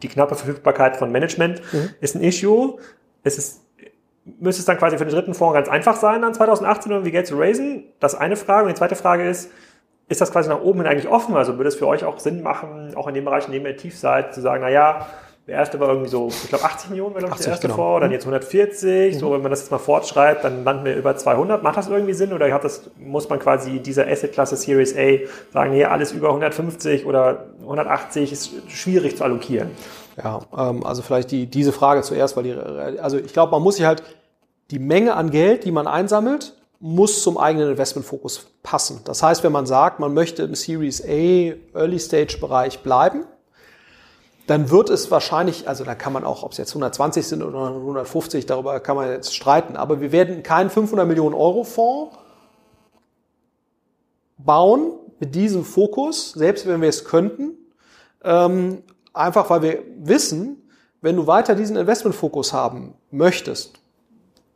die 0.01 0.07
knappe 0.07 0.34
Verfügbarkeit 0.34 0.97
von 0.97 1.12
Management 1.12 1.62
mhm. 1.72 1.89
ist 2.01 2.16
ein 2.16 2.24
Issue. 2.24 2.78
Es 3.24 3.38
ist 3.38 3.62
müsste 4.39 4.62
es 4.62 4.66
dann 4.66 4.78
quasi 4.78 4.97
für 4.97 5.05
den 5.05 5.14
dritten 5.14 5.34
Fonds 5.34 5.55
ganz 5.55 5.68
einfach 5.68 5.95
sein, 5.95 6.22
dann 6.22 6.34
2018 6.34 6.91
irgendwie 6.91 7.12
Geld 7.12 7.26
zu 7.26 7.38
raisen? 7.38 7.86
Das 7.99 8.14
eine 8.14 8.36
Frage. 8.36 8.66
Und 8.66 8.70
die 8.70 8.78
zweite 8.78 8.95
Frage 8.95 9.28
ist, 9.28 9.49
ist 10.12 10.20
das 10.20 10.32
quasi 10.32 10.49
nach 10.49 10.62
oben 10.62 10.82
hin 10.82 10.88
eigentlich 10.89 11.07
offen? 11.07 11.36
Also 11.38 11.57
würde 11.57 11.70
es 11.70 11.76
für 11.76 11.88
euch 11.88 12.03
auch 12.03 12.20
Sinn 12.20 12.43
machen, 12.43 12.93
auch 12.95 13.07
in 13.07 13.14
dem 13.14 13.24
Bereich, 13.24 13.47
in 13.47 13.53
dem 13.53 13.66
ihr 13.66 13.78
tief 13.78 13.97
seid, 13.97 14.36
zu 14.36 14.41
sagen, 14.41 14.62
na 14.62 14.70
ja, 14.70 15.07
der 15.47 15.55
erste 15.55 15.80
war 15.80 15.88
irgendwie 15.88 16.09
so, 16.09 16.28
ich 16.28 16.49
glaube 16.49 16.66
80 16.66 16.89
Millionen 16.89 17.14
war 17.16 17.20
glaube 17.20 17.36
ich 17.36 17.41
der 17.41 17.53
erste 17.53 17.68
genau. 17.68 17.78
vor, 17.78 17.99
dann 18.01 18.09
mhm. 18.09 18.16
jetzt 18.16 18.24
140, 18.24 19.16
mhm. 19.16 19.20
so 19.20 19.32
wenn 19.32 19.41
man 19.41 19.51
das 19.51 19.62
jetzt 19.62 19.72
mal 19.72 19.78
fortschreibt, 19.78 20.43
dann 20.43 20.66
landen 20.66 20.84
wir 20.84 20.97
über 20.97 21.16
200. 21.16 21.64
Macht 21.64 21.78
das 21.78 21.88
irgendwie 21.88 22.14
Sinn 22.14 22.34
oder 22.34 22.53
hat 22.53 22.66
das, 22.66 22.91
muss 22.99 23.30
man 23.30 23.39
quasi 23.39 23.80
dieser 23.80 24.05
Asset-Klasse 24.05 24.57
Series 24.57 24.97
A 24.97 25.26
sagen, 25.53 25.72
nee, 25.72 25.86
alles 25.86 26.12
über 26.12 26.28
150 26.28 27.05
oder 27.05 27.45
180 27.62 28.34
ist 28.34 28.51
schwierig 28.68 29.16
zu 29.16 29.24
allokieren? 29.24 29.72
Ja, 30.22 30.41
ähm, 30.57 30.86
also 30.86 31.01
vielleicht 31.03 31.32
die, 31.32 31.47
diese 31.47 31.72
Frage 31.72 32.01
zuerst, 32.01 32.36
weil 32.36 32.43
die, 32.43 32.53
also 32.53 33.18
ich 33.18 33.32
glaube, 33.32 33.51
man 33.51 33.64
muss 33.64 33.78
sich 33.78 33.86
halt 33.86 34.03
die 34.72 34.80
Menge 34.80 35.16
an 35.16 35.32
Geld, 35.32 35.64
die 35.64 35.72
man 35.72 35.88
einsammelt, 35.88 36.53
muss 36.82 37.21
zum 37.21 37.38
eigenen 37.38 37.69
Investmentfokus 37.69 38.47
passen. 38.63 39.01
Das 39.05 39.21
heißt, 39.21 39.43
wenn 39.43 39.51
man 39.51 39.67
sagt, 39.67 39.99
man 39.99 40.13
möchte 40.13 40.43
im 40.43 40.55
Series 40.55 41.01
A 41.03 41.53
Early 41.77 41.99
Stage 41.99 42.38
Bereich 42.41 42.82
bleiben, 42.82 43.25
dann 44.47 44.71
wird 44.71 44.89
es 44.89 45.11
wahrscheinlich, 45.11 45.67
also 45.69 45.84
da 45.84 45.93
kann 45.93 46.11
man 46.11 46.23
auch, 46.23 46.43
ob 46.43 46.51
es 46.53 46.57
jetzt 46.57 46.71
120 46.71 47.25
sind 47.25 47.43
oder 47.43 47.67
150, 47.67 48.47
darüber 48.47 48.79
kann 48.79 48.95
man 48.95 49.09
jetzt 49.09 49.36
streiten, 49.36 49.77
aber 49.77 50.01
wir 50.01 50.11
werden 50.11 50.41
keinen 50.41 50.71
500 50.71 51.07
Millionen 51.07 51.36
Euro 51.36 51.63
Fonds 51.63 52.17
bauen 54.39 54.93
mit 55.19 55.36
diesem 55.36 55.63
Fokus, 55.63 56.32
selbst 56.32 56.65
wenn 56.65 56.82
wir 56.82 56.89
es 56.89 57.05
könnten, 57.05 57.51
ähm, 58.23 58.82
einfach 59.13 59.51
weil 59.51 59.61
wir 59.61 59.84
wissen, 59.99 60.67
wenn 61.01 61.15
du 61.15 61.27
weiter 61.27 61.53
diesen 61.53 61.75
Investmentfokus 61.75 62.53
haben 62.53 62.95
möchtest, 63.11 63.80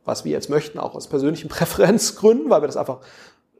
was 0.05 0.23
wir 0.23 0.31
jetzt 0.31 0.49
möchten, 0.49 0.79
auch 0.79 0.95
aus 0.95 1.07
persönlichen 1.07 1.49
Präferenzgründen, 1.49 2.49
weil 2.49 2.61
wir 2.61 2.67
das 2.67 2.77
einfach, 2.77 2.99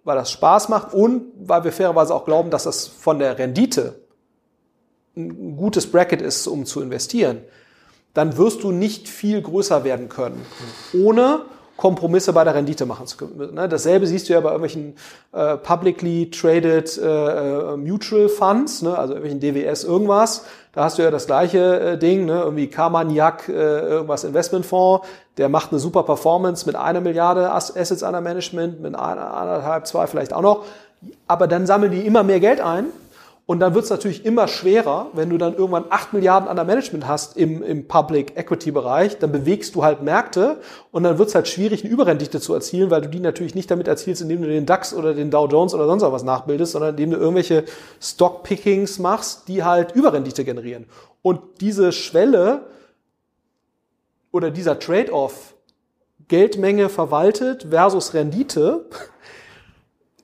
weil 0.03 0.15
das 0.15 0.31
Spaß 0.31 0.69
macht 0.69 0.93
und 0.93 1.25
weil 1.37 1.63
wir 1.63 1.71
fairerweise 1.71 2.13
auch 2.13 2.25
glauben, 2.25 2.51
dass 2.51 2.63
das 2.63 2.87
von 2.87 3.19
der 3.19 3.37
Rendite 3.37 3.99
ein 5.17 5.57
gutes 5.57 5.89
Bracket 5.89 6.21
ist, 6.21 6.45
um 6.47 6.65
zu 6.65 6.81
investieren, 6.81 7.41
dann 8.13 8.37
wirst 8.37 8.63
du 8.63 8.71
nicht 8.71 9.07
viel 9.09 9.41
größer 9.41 9.83
werden 9.83 10.09
können, 10.09 10.45
ohne 10.93 11.41
Kompromisse 11.77 12.31
bei 12.31 12.45
der 12.45 12.55
Rendite 12.55 12.85
machen 12.85 13.05
zu 13.07 13.17
können. 13.17 13.53
Ne, 13.53 13.67
dasselbe 13.67 14.07
siehst 14.07 14.29
du 14.29 14.33
ja 14.33 14.39
bei 14.39 14.49
irgendwelchen 14.49 14.95
äh, 15.33 15.57
publicly 15.57 16.31
traded 16.31 16.97
äh, 16.97 17.03
äh 17.03 17.77
Mutual 17.77 18.29
Funds, 18.29 18.81
ne, 18.81 18.97
also 18.97 19.13
irgendwelchen 19.13 19.41
DWS 19.41 19.83
irgendwas. 19.83 20.45
Da 20.75 20.83
hast 20.83 20.97
du 20.97 21.03
ja 21.03 21.09
das 21.09 21.25
gleiche 21.25 21.79
äh, 21.79 21.97
Ding, 21.97 22.25
ne, 22.25 22.41
irgendwie 22.41 22.67
Carmagnac, 22.67 23.47
äh, 23.47 23.53
irgendwas 23.53 24.25
Investmentfonds, 24.25 25.07
der 25.37 25.47
macht 25.47 25.71
eine 25.71 25.79
super 25.79 26.03
Performance 26.03 26.65
mit 26.65 26.75
einer 26.75 26.99
Milliarde 26.99 27.49
Assets 27.49 28.03
under 28.03 28.21
Management, 28.21 28.81
mit 28.81 28.93
einer, 28.93 29.33
anderthalb, 29.33 29.87
zwei 29.87 30.05
vielleicht 30.05 30.33
auch 30.33 30.41
noch. 30.41 30.65
Aber 31.27 31.47
dann 31.47 31.65
sammeln 31.65 31.91
die 31.91 32.05
immer 32.05 32.23
mehr 32.23 32.41
Geld 32.41 32.59
ein 32.59 32.87
Und 33.47 33.59
dann 33.59 33.75
wird 33.75 33.83
es 33.83 33.91
natürlich 33.91 34.25
immer 34.25 34.47
schwerer, 34.47 35.11
wenn 35.13 35.29
du 35.29 35.37
dann 35.37 35.53
irgendwann 35.53 35.85
8 35.89 36.13
Milliarden 36.13 36.49
an 36.49 36.55
der 36.55 36.65
Management 36.65 37.07
hast 37.07 37.37
im, 37.37 37.61
im 37.61 37.87
Public 37.87 38.35
Equity 38.35 38.71
Bereich, 38.71 39.19
dann 39.19 39.31
bewegst 39.31 39.75
du 39.75 39.83
halt 39.83 40.01
Märkte 40.01 40.57
und 40.91 41.03
dann 41.03 41.19
wird 41.19 41.29
es 41.29 41.35
halt 41.35 41.47
schwierig, 41.47 41.83
eine 41.83 41.93
Überrendite 41.93 42.39
zu 42.39 42.55
erzielen, 42.55 42.89
weil 42.89 43.01
du 43.01 43.09
die 43.09 43.19
natürlich 43.19 43.53
nicht 43.53 43.69
damit 43.69 43.87
erzielst, 43.87 44.23
indem 44.23 44.41
du 44.41 44.47
den 44.47 44.65
DAX 44.65 44.95
oder 44.95 45.13
den 45.13 45.29
Dow 45.29 45.47
Jones 45.47 45.75
oder 45.75 45.85
sonst 45.85 46.01
was 46.01 46.23
nachbildest, 46.23 46.71
sondern 46.71 46.91
indem 46.91 47.11
du 47.11 47.17
irgendwelche 47.17 47.65
Stockpickings 48.01 48.97
machst, 48.97 49.47
die 49.47 49.63
halt 49.63 49.91
Überrendite 49.91 50.43
generieren. 50.43 50.87
Und 51.21 51.39
diese 51.61 51.91
Schwelle 51.91 52.65
oder 54.31 54.49
dieser 54.49 54.79
Trade-off, 54.79 55.53
Geldmenge 56.27 56.89
verwaltet 56.89 57.67
versus 57.69 58.15
Rendite, 58.15 58.85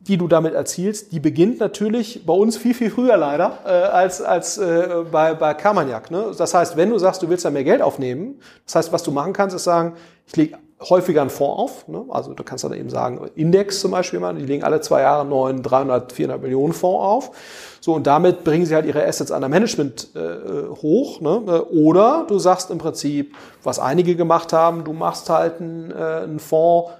die 0.08 0.18
du 0.18 0.28
damit 0.28 0.54
erzielst, 0.54 1.12
die 1.12 1.20
beginnt 1.20 1.60
natürlich 1.60 2.26
bei 2.26 2.34
uns 2.34 2.58
viel, 2.58 2.74
viel 2.74 2.90
früher 2.90 3.18
leider 3.18 3.60
äh, 3.66 3.70
als, 3.70 4.22
als 4.22 4.58
äh, 4.58 5.04
bei, 5.12 5.34
bei 5.36 5.54
Carmagnac. 5.54 6.10
Ne? 6.10 6.32
Das 6.36 6.54
heißt, 6.54 6.76
wenn 6.76 6.90
du 6.90 6.98
sagst, 6.98 7.22
du 7.22 7.30
willst 7.30 7.46
da 7.46 7.52
mehr 7.52 7.64
Geld 7.64 7.82
aufnehmen, 7.82 8.40
das 8.66 8.76
heißt, 8.76 8.94
was 8.94 9.04
du 9.04 9.12
machen 9.12 9.34
kannst, 9.34 9.56
ist 9.56 9.64
sagen, 9.64 9.94
ich 10.26 10.36
lege 10.36 10.58
häufiger 10.90 11.22
einen 11.22 11.30
Fonds 11.30 11.60
auf. 11.60 11.88
Ne? 11.88 12.06
Also 12.10 12.34
du 12.34 12.44
kannst 12.44 12.64
dann 12.64 12.74
eben 12.74 12.90
sagen, 12.90 13.30
Index 13.36 13.80
zum 13.80 13.92
Beispiel, 13.92 14.20
die 14.40 14.46
legen 14.46 14.64
alle 14.64 14.82
zwei 14.82 15.02
Jahre 15.02 15.22
einen 15.22 15.30
neuen 15.30 15.62
300, 15.62 16.12
400 16.12 16.42
Millionen 16.42 16.74
Fonds 16.74 17.04
auf. 17.04 17.32
So, 17.80 17.94
und 17.94 18.08
damit 18.08 18.44
bringen 18.44 18.66
sie 18.66 18.74
halt 18.74 18.86
ihre 18.86 19.06
Assets 19.06 19.32
an 19.32 19.42
der 19.42 19.50
Management 19.50 20.10
äh, 20.16 20.68
hoch. 20.82 21.22
Ne? 21.22 21.64
Oder 21.66 22.26
du 22.28 22.40
sagst 22.40 22.72
im 22.72 22.80
Prinzip, 22.80 23.36
was 23.64 23.78
einige 23.78 24.16
gemacht 24.16 24.54
haben, 24.54 24.84
du 24.84 24.94
machst 24.94 25.30
halt 25.30 25.62
einen, 25.62 25.92
äh, 25.92 26.24
einen 26.24 26.40
Fonds, 26.40 26.92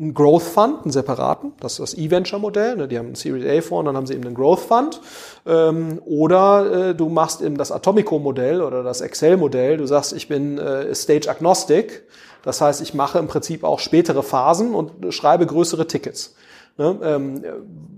einen 0.00 0.14
Growth 0.14 0.42
Fund, 0.42 0.82
einen 0.82 0.92
separaten, 0.92 1.52
das 1.60 1.72
ist 1.72 1.80
das 1.80 1.94
E-Venture-Modell, 1.94 2.76
ne, 2.76 2.88
die 2.88 2.98
haben 2.98 3.06
einen 3.06 3.14
Series 3.16 3.44
A-Fonds, 3.44 3.86
dann 3.86 3.96
haben 3.96 4.06
sie 4.06 4.14
eben 4.14 4.24
einen 4.24 4.34
Growth 4.34 4.60
Fund. 4.60 5.00
Ähm, 5.46 6.00
oder 6.06 6.88
äh, 6.90 6.94
du 6.94 7.10
machst 7.10 7.42
eben 7.42 7.58
das 7.58 7.70
Atomico-Modell 7.70 8.62
oder 8.62 8.82
das 8.82 9.02
Excel-Modell, 9.02 9.76
du 9.76 9.86
sagst, 9.86 10.14
ich 10.14 10.26
bin 10.26 10.56
äh, 10.58 10.94
Stage-Agnostic, 10.94 12.04
das 12.42 12.62
heißt, 12.62 12.80
ich 12.80 12.94
mache 12.94 13.18
im 13.18 13.28
Prinzip 13.28 13.62
auch 13.62 13.78
spätere 13.78 14.22
Phasen 14.22 14.74
und 14.74 15.12
schreibe 15.12 15.44
größere 15.44 15.86
Tickets. 15.86 16.34
Ne? 16.78 16.98
Ähm, 17.02 17.44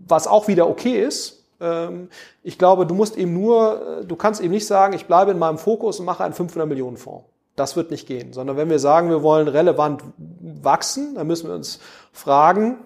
was 0.09 0.27
auch 0.27 0.49
wieder 0.49 0.69
okay 0.69 1.01
ist, 1.01 1.45
ähm, 1.61 2.09
ich 2.43 2.59
glaube, 2.59 2.85
du 2.85 2.95
musst 2.95 3.17
eben 3.17 3.33
nur, 3.33 4.01
äh, 4.01 4.05
du 4.05 4.17
kannst 4.17 4.41
eben 4.41 4.53
nicht 4.53 4.67
sagen, 4.67 4.95
ich 4.95 5.07
bleibe 5.07 5.31
in 5.31 5.39
meinem 5.39 5.59
Fokus 5.59 6.01
und 6.01 6.07
mache 6.07 6.25
einen 6.25 6.35
500 6.35 6.69
Millionen 6.69 6.97
Fonds. 6.97 7.25
Das 7.57 7.77
wird 7.77 7.91
nicht 7.91 8.07
gehen, 8.07 8.33
sondern 8.33 8.57
wenn 8.57 8.71
wir 8.71 8.79
sagen, 8.79 9.11
wir 9.11 9.23
wollen 9.23 9.49
relevant 9.49 10.03
wachsen, 10.17 11.17
dann 11.17 11.27
müssen 11.27 11.49
wir 11.49 11.55
uns 11.55 11.81
fragen, 12.13 12.79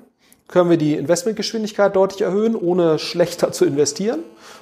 können 0.48 0.70
wir 0.70 0.76
die 0.76 0.94
Investmentgeschwindigkeit 0.94 1.94
deutlich 1.94 2.22
erhöhen, 2.22 2.54
ohne 2.54 2.98
schlechter 2.98 3.52
zu 3.52 3.64
investieren, 3.64 4.20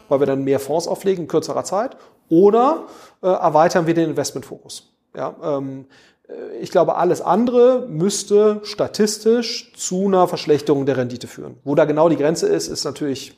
weil 0.08 0.20
wir 0.20 0.26
dann 0.26 0.44
mehr 0.44 0.60
Fonds 0.60 0.88
auflegen 0.88 1.24
in 1.24 1.28
kürzerer 1.28 1.64
Zeit, 1.64 1.96
oder 2.28 2.84
äh, 3.22 3.26
erweitern 3.26 3.86
wir 3.86 3.94
den 3.94 4.10
Investmentfokus. 4.10 4.90
Ja, 5.14 5.34
ähm, 5.42 5.86
äh, 6.28 6.58
ich 6.60 6.70
glaube, 6.70 6.96
alles 6.96 7.20
andere 7.20 7.86
müsste 7.88 8.60
statistisch 8.64 9.72
zu 9.76 10.06
einer 10.06 10.26
Verschlechterung 10.28 10.86
der 10.86 10.96
Rendite 10.96 11.26
führen. 11.26 11.56
Wo 11.64 11.74
da 11.74 11.84
genau 11.84 12.08
die 12.08 12.16
Grenze 12.16 12.46
ist, 12.46 12.68
ist 12.68 12.84
natürlich 12.84 13.36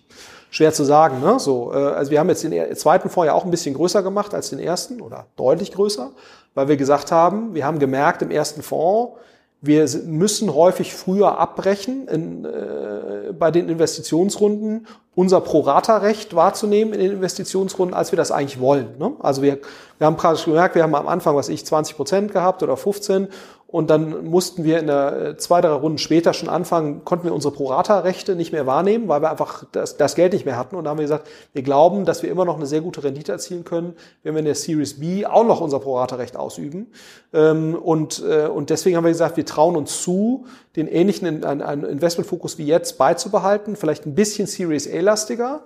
schwer 0.51 0.72
zu 0.72 0.84
sagen. 0.84 1.20
Ne? 1.20 1.38
So, 1.38 1.72
äh, 1.72 1.76
also 1.76 2.11
wir 2.11 2.20
haben 2.20 2.28
jetzt 2.28 2.42
den 2.42 2.76
zweiten 2.76 3.11
Fonds 3.11 3.26
ja 3.26 3.32
auch 3.34 3.44
ein 3.44 3.51
bisschen 3.51 3.74
größer 3.74 4.03
gemacht 4.03 4.34
als 4.34 4.51
den 4.51 4.59
ersten 4.59 5.01
oder 5.01 5.26
deutlich 5.36 5.72
größer 5.72 6.11
weil 6.57 6.68
wir 6.68 6.76
gesagt 6.76 7.12
haben, 7.12 7.55
wir 7.55 7.64
haben 7.64 7.78
gemerkt 7.78 8.22
im 8.22 8.32
ersten 8.32 8.62
Fonds, 8.62 9.12
wir 9.61 9.86
müssen 10.07 10.55
häufig 10.55 10.94
früher 10.94 11.38
abbrechen 11.38 12.09
in, 12.09 12.44
äh, 12.44 13.32
bei 13.38 13.51
den 13.51 13.68
Investitionsrunden, 13.68 14.86
unser 15.14 15.40
Pro-Rata-Recht 15.40 16.34
wahrzunehmen 16.34 16.94
in 16.94 17.01
den 17.01 17.12
Investitionsrunden, 17.12 17.94
als 17.94 18.11
wir 18.11 18.16
das 18.16 18.32
eigentlich 18.32 18.59
wollen. 18.59 18.97
Ne? 18.99 19.12
Also 19.20 19.42
wir, 19.42 19.59
wir 19.99 20.07
haben 20.07 20.16
praktisch 20.16 20.47
gemerkt, 20.47 20.74
wir 20.76 20.82
haben 20.82 20.94
am 20.94 21.09
Anfang, 21.09 21.36
was 21.36 21.51
ich, 21.51 21.64
20 21.64 21.97
Prozent 21.97 22.32
gehabt 22.32 22.62
oder 22.62 22.76
15 22.76 23.28
und 23.68 23.90
dann 23.90 24.26
mussten 24.26 24.62
wir 24.62 24.78
in 24.78 24.86
der 24.86 25.16
äh, 25.16 25.36
zwei, 25.36 25.60
drei 25.60 25.72
Runden 25.72 25.98
später 25.98 26.32
schon 26.32 26.48
anfangen, 26.48 27.04
konnten 27.04 27.24
wir 27.24 27.34
unsere 27.34 27.52
Prorata-Rechte 27.52 28.36
nicht 28.36 28.52
mehr 28.52 28.64
wahrnehmen, 28.64 29.08
weil 29.08 29.22
wir 29.22 29.30
einfach 29.30 29.64
das, 29.72 29.96
das 29.96 30.14
Geld 30.14 30.32
nicht 30.34 30.46
mehr 30.46 30.56
hatten. 30.56 30.76
Und 30.76 30.84
da 30.84 30.90
haben 30.90 30.98
wir 30.98 31.04
gesagt, 31.04 31.26
wir 31.52 31.62
glauben, 31.62 32.04
dass 32.04 32.22
wir 32.22 32.30
immer 32.30 32.44
noch 32.44 32.56
eine 32.56 32.66
sehr 32.66 32.80
gute 32.80 33.02
Rendite 33.02 33.32
erzielen 33.32 33.64
können, 33.64 33.94
wenn 34.22 34.34
wir 34.34 34.38
in 34.38 34.44
der 34.44 34.54
Series 34.54 35.00
B 35.00 35.26
auch 35.26 35.44
noch 35.44 35.60
unser 35.60 35.80
Prorata-Recht 35.80 36.36
ausüben. 36.36 36.92
Ähm, 37.34 37.74
und, 37.74 38.22
äh, 38.24 38.46
und 38.46 38.70
deswegen 38.70 38.96
haben 38.96 39.04
wir 39.04 39.10
gesagt, 39.10 39.36
wir 39.36 39.46
trauen 39.46 39.74
uns 39.74 40.00
zu, 40.00 40.46
den 40.76 40.86
ähnlichen 40.86 41.42
Investmentfokus 41.42 42.58
wie 42.58 42.66
jetzt 42.66 42.98
beizubehalten, 42.98 43.74
vielleicht 43.74 44.06
ein 44.06 44.14
bisschen 44.14 44.46
Series 44.46 44.88
A-lastiger 44.92 45.62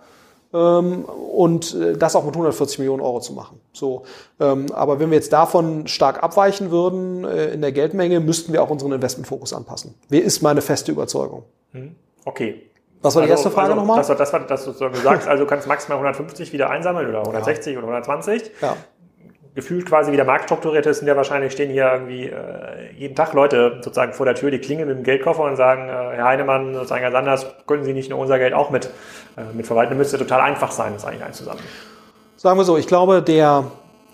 und 0.52 1.74
äh, 1.74 1.96
das 1.96 2.16
auch 2.16 2.24
mit 2.24 2.34
140 2.34 2.78
Millionen 2.80 3.02
Euro 3.02 3.20
zu 3.20 3.32
machen. 3.32 3.60
So, 3.72 4.02
ähm, 4.40 4.66
aber 4.72 4.98
wenn 4.98 5.10
wir 5.10 5.16
jetzt 5.16 5.32
davon 5.32 5.86
stark 5.86 6.22
abweichen 6.22 6.70
würden 6.70 7.24
äh, 7.24 7.50
in 7.50 7.60
der 7.60 7.72
Geldmenge, 7.72 8.20
müssten 8.20 8.52
wir 8.52 8.62
auch 8.62 8.70
unseren 8.70 8.92
Investmentfokus 8.92 9.52
anpassen. 9.52 9.94
Wer 10.08 10.24
ist 10.24 10.42
meine 10.42 10.60
feste 10.60 10.90
Überzeugung? 10.90 11.44
Hm, 11.72 11.94
okay. 12.24 12.62
Was 13.02 13.14
war 13.14 13.22
die 13.22 13.30
also, 13.30 13.44
erste 13.44 13.54
Frage 13.54 13.70
also, 13.70 13.80
nochmal? 13.80 13.98
Das 13.98 14.08
war 14.08 14.16
das, 14.16 14.32
war, 14.32 14.40
das 14.40 14.64
du 14.64 14.72
sagst, 14.72 15.26
also 15.26 15.44
du 15.44 15.48
kannst 15.48 15.66
maximal 15.66 15.98
150 15.98 16.52
wieder 16.52 16.68
einsammeln 16.68 17.08
oder 17.08 17.20
160 17.20 17.72
ja. 17.72 17.78
oder 17.78 17.88
120. 17.88 18.50
Ja 18.60 18.76
gefühlt 19.54 19.86
quasi 19.86 20.12
wie 20.12 20.16
der 20.16 20.24
Markt 20.24 20.44
strukturiert 20.44 20.86
ist, 20.86 20.98
sind 20.98 21.08
ja 21.08 21.16
wahrscheinlich 21.16 21.52
stehen 21.52 21.70
hier 21.70 21.90
irgendwie 21.92 22.26
äh, 22.26 22.92
jeden 22.96 23.16
Tag 23.16 23.32
Leute 23.32 23.80
sozusagen 23.82 24.12
vor 24.12 24.26
der 24.26 24.34
Tür, 24.34 24.50
die 24.50 24.58
klingeln 24.58 24.88
mit 24.88 24.96
dem 24.96 25.04
Geldkoffer 25.04 25.42
und 25.42 25.56
sagen, 25.56 25.88
äh, 25.88 26.16
Herr 26.16 26.24
Heinemann, 26.24 26.74
sozusagen 26.74 27.02
Herr 27.02 27.12
Sanders, 27.12 27.46
können 27.66 27.84
Sie 27.84 27.92
nicht 27.92 28.10
nur 28.10 28.18
unser 28.18 28.38
Geld 28.38 28.54
auch 28.54 28.70
mit, 28.70 28.86
äh, 29.36 29.52
mit 29.52 29.66
verwalten? 29.66 29.90
Das 29.90 29.98
müsste 29.98 30.18
total 30.18 30.40
einfach 30.40 30.70
sein, 30.70 30.92
das 30.92 31.04
eigentlich 31.04 31.24
einzusammeln. 31.24 31.64
Sagen 32.36 32.58
wir 32.58 32.64
so, 32.64 32.76
ich 32.76 32.86
glaube, 32.86 33.22
der, 33.22 33.64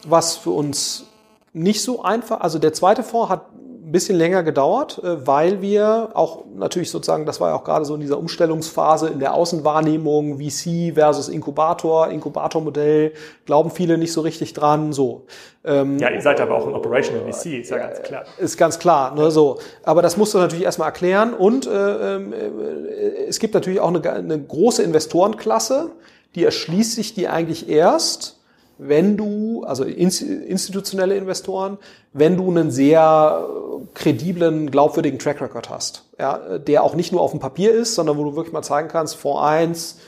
was 0.06 0.36
für 0.36 0.50
uns 0.50 1.06
nicht 1.52 1.82
so 1.82 2.02
einfach, 2.02 2.40
also 2.40 2.58
der 2.58 2.72
zweite 2.72 3.02
Fonds 3.02 3.30
hat 3.30 3.42
ein 3.86 3.92
bisschen 3.92 4.18
länger 4.18 4.42
gedauert, 4.42 5.00
äh, 5.04 5.26
weil 5.26 5.62
wir 5.62 6.10
auch 6.14 6.44
natürlich 6.56 6.90
sozusagen, 6.90 7.24
das 7.24 7.40
war 7.40 7.50
ja 7.50 7.54
auch 7.54 7.62
gerade 7.62 7.84
so 7.84 7.94
in 7.94 8.00
dieser 8.00 8.18
Umstellungsphase 8.18 9.08
in 9.08 9.20
der 9.20 9.32
Außenwahrnehmung, 9.32 10.38
VC 10.40 10.92
versus 10.94 11.28
Inkubator, 11.28 12.08
Inkubatormodell, 12.08 13.12
glauben 13.44 13.70
viele 13.70 13.96
nicht 13.96 14.12
so 14.12 14.22
richtig 14.22 14.54
dran, 14.54 14.92
so. 14.92 15.26
Ähm, 15.64 15.98
ja, 15.98 16.10
ihr 16.10 16.20
seid 16.20 16.40
aber 16.40 16.56
auch 16.56 16.66
ein 16.66 16.74
Operational 16.74 17.32
VC, 17.32 17.60
ist 17.60 17.70
ja 17.70 17.78
ganz 17.78 18.02
klar. 18.02 18.24
Ist 18.38 18.56
ganz 18.56 18.78
klar, 18.80 19.14
ne, 19.14 19.30
so. 19.30 19.58
Aber 19.84 20.02
das 20.02 20.16
musst 20.16 20.34
du 20.34 20.38
natürlich 20.38 20.64
erstmal 20.64 20.88
erklären 20.88 21.32
und 21.32 21.68
äh, 21.68 22.16
äh, 22.16 23.26
es 23.28 23.38
gibt 23.38 23.54
natürlich 23.54 23.78
auch 23.78 23.94
eine, 23.94 24.12
eine 24.12 24.42
große 24.42 24.82
Investorenklasse, 24.82 25.92
die 26.34 26.42
erschließt 26.42 26.92
sich 26.92 27.14
die 27.14 27.28
eigentlich 27.28 27.68
erst, 27.68 28.40
wenn 28.78 29.16
du, 29.16 29.64
also 29.64 29.84
institutionelle 29.84 31.16
Investoren, 31.16 31.78
wenn 32.12 32.36
du 32.36 32.50
einen 32.50 32.70
sehr 32.70 33.48
krediblen, 33.94 34.70
glaubwürdigen 34.70 35.18
Track 35.18 35.40
Record 35.40 35.70
hast, 35.70 36.04
ja, 36.18 36.58
der 36.58 36.82
auch 36.82 36.94
nicht 36.94 37.12
nur 37.12 37.22
auf 37.22 37.30
dem 37.30 37.40
Papier 37.40 37.72
ist, 37.72 37.94
sondern 37.94 38.18
wo 38.18 38.24
du 38.24 38.36
wirklich 38.36 38.52
mal 38.52 38.62
zeigen 38.62 38.88
kannst, 38.88 39.16
Fonds 39.16 39.42
1, 39.42 39.98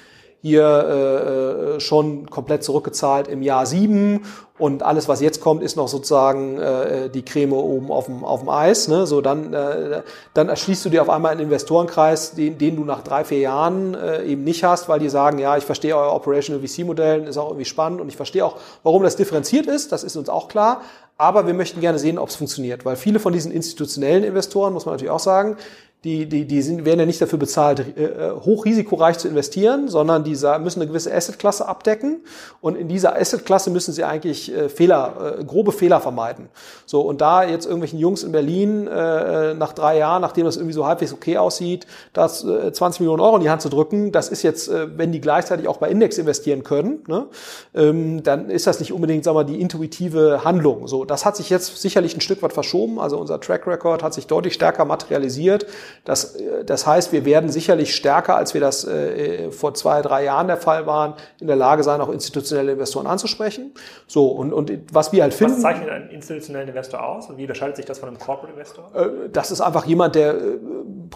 hier 0.41 0.64
äh, 0.64 1.76
äh, 1.76 1.80
schon 1.80 2.30
komplett 2.30 2.62
zurückgezahlt 2.62 3.26
im 3.28 3.43
Jahr 3.43 3.66
sieben 3.66 4.22
und 4.59 4.82
alles, 4.82 5.09
was 5.09 5.20
jetzt 5.20 5.41
kommt, 5.41 5.62
ist 5.62 5.76
noch 5.76 5.86
sozusagen 5.86 6.59
äh, 6.59 7.09
die 7.11 7.24
Creme 7.24 7.53
oben 7.53 7.93
auf 7.93 8.07
dem, 8.07 8.24
auf 8.24 8.41
dem 8.41 8.49
Eis. 8.49 8.89
Ne? 8.89 9.07
So, 9.07 9.20
dann, 9.20 9.53
äh, 9.53 10.03
dann 10.34 10.49
erschließt 10.49 10.84
du 10.84 10.91
dir 10.91 11.03
auf 11.03 11.11
einmal 11.11 11.32
einen 11.32 11.43
Investorenkreis, 11.43 12.34
den, 12.34 12.59
den 12.59 12.74
du 12.76 12.84
nach 12.84 13.03
drei, 13.03 13.24
vier 13.24 13.39
Jahren 13.39 13.95
äh, 13.95 14.24
eben 14.24 14.43
nicht 14.43 14.64
hast, 14.64 14.89
weil 14.89 14.99
die 14.99 15.09
sagen, 15.09 15.39
ja, 15.39 15.57
ich 15.57 15.64
verstehe 15.64 15.97
euer 15.97 16.12
Operational 16.12 16.66
VC-Modell, 16.66 17.28
ist 17.28 17.39
auch 17.39 17.49
irgendwie 17.49 17.64
spannend 17.66 18.01
und 18.01 18.09
ich 18.09 18.16
verstehe 18.16 18.45
auch, 18.45 18.57
warum 18.82 19.05
das 19.05 19.14
differenziert 19.14 19.66
ist, 19.66 19.93
das 19.93 20.03
ist 20.03 20.16
uns 20.16 20.28
auch 20.28 20.49
klar. 20.49 20.82
Aber 21.16 21.47
wir 21.49 21.55
möchten 21.55 21.80
gerne 21.80 21.99
sehen, 21.99 22.18
ob 22.18 22.28
es 22.28 22.36
funktioniert, 22.36 22.84
weil 22.84 22.95
viele 22.95 23.18
von 23.18 23.32
diesen 23.32 23.51
institutionellen 23.51 24.22
Investoren, 24.22 24.72
muss 24.72 24.86
man 24.86 24.95
natürlich 24.95 25.11
auch 25.11 25.18
sagen, 25.18 25.57
die, 26.05 26.26
die, 26.26 26.44
die 26.44 26.62
sind, 26.62 26.84
werden 26.84 27.01
ja 27.01 27.07
nicht 27.07 27.20
dafür 27.20 27.38
bezahlt, 27.38 27.80
äh, 27.80 28.05
äh, 28.05 28.32
hochrisikoreich 28.32 29.18
zu 29.18 29.26
investieren, 29.26 29.88
sondern 29.88 30.22
die 30.22 30.30
müssen 30.61 30.80
eine 30.80 30.86
gewisse 30.86 31.12
Assetklasse 31.12 31.66
abdecken 31.66 32.24
und 32.61 32.76
in 32.76 32.88
dieser 32.88 33.16
Assetklasse 33.16 33.70
müssen 33.70 33.92
sie 33.92 34.05
eigentlich 34.05 34.55
äh, 34.55 34.68
Fehler, 34.68 35.38
grobe 35.46 35.72
Fehler 35.72 36.01
vermeiden. 36.01 36.49
So 36.86 37.01
und 37.01 37.20
da 37.20 37.42
jetzt 37.42 37.64
irgendwelchen 37.64 37.99
Jungs 37.99 38.22
in 38.22 38.32
Berlin 38.32 38.84
nach 38.84 39.72
drei 39.72 39.99
Jahren, 39.99 40.22
nachdem 40.22 40.44
das 40.44 40.57
irgendwie 40.57 40.72
so 40.72 40.86
halbwegs 40.86 41.12
okay 41.12 41.38
aussieht, 41.38 41.86
das 42.12 42.44
äh, 42.44 42.72
20 42.72 43.01
Millionen 43.01 43.20
Euro 43.20 43.36
in 43.36 43.42
die 43.42 43.51
Hand 43.51 43.62
zu 43.62 43.68
drücken, 43.68 44.12
das 44.12 44.28
ist 44.28 44.42
jetzt, 44.42 44.70
wenn 44.70 45.12
die 45.12 45.20
gleichzeitig 45.20 45.68
auch 45.68 45.78
bei 45.78 45.88
Index 45.90 46.18
investieren 46.18 46.62
können, 46.62 47.05
ne, 47.07 47.26
ähm, 47.74 48.22
dann 48.22 48.51
ist 48.51 48.66
das 48.66 48.80
nicht 48.80 48.92
unbedingt, 48.92 49.24
sagen 49.24 49.36
wir, 49.36 49.44
die 49.44 49.61
intuitive 49.61 50.44
Handlung. 50.44 50.86
So, 50.86 51.05
das 51.05 51.24
hat 51.24 51.36
sich 51.36 51.51
jetzt 51.51 51.80
sicherlich 51.80 52.16
ein 52.16 52.20
Stück 52.20 52.42
weit 52.42 52.53
verschoben. 52.53 52.99
Also 52.99 53.18
unser 53.18 53.40
Track 53.40 53.66
Record 53.66 54.03
hat 54.03 54.14
sich 54.14 54.26
deutlich 54.26 54.55
stärker 54.55 54.84
materialisiert. 54.84 55.66
Das, 56.05 56.36
das 56.64 56.86
heißt, 56.86 57.12
wir 57.12 57.24
werden 57.24 57.51
sicherlich 57.51 57.95
stärker, 57.95 58.36
als 58.36 58.55
wir 58.55 58.61
das 58.61 58.86
äh, 58.86 59.51
vor 59.51 59.74
zwei, 59.74 60.03
drei 60.03 60.24
Jahren 60.24 60.47
der 60.47 60.57
Fall 60.57 60.86
waren, 60.86 61.14
in 61.41 61.47
der 61.47 61.57
Lage 61.57 61.82
sein, 61.82 62.01
auch 62.01 62.11
institutionelle 62.11 62.72
Investoren 62.72 63.07
anzusprechen. 63.07 63.72
So, 64.07 64.28
und, 64.28 64.53
und 64.53 64.72
was 64.93 65.12
wir 65.12 65.22
halt 65.22 65.34
finden. 65.34 65.55
Was 65.55 65.62
zeichnet 65.62 65.91
einen 65.91 66.11
institutionellen 66.11 66.68
Investor 66.68 67.05
aus 67.05 67.28
und 67.28 67.36
wie 67.36 67.43
unterscheidet 67.43 67.76
sich 67.76 67.84
das 67.84 67.99
von 67.99 68.09
einem 68.09 68.18
Corporate 68.18 68.53
Investor? 68.53 68.91
Äh, 68.95 69.28
das 69.32 69.51
ist 69.51 69.61
einfach 69.61 69.84
jemand, 69.86 70.14
der 70.14 70.34
äh, 70.34 70.59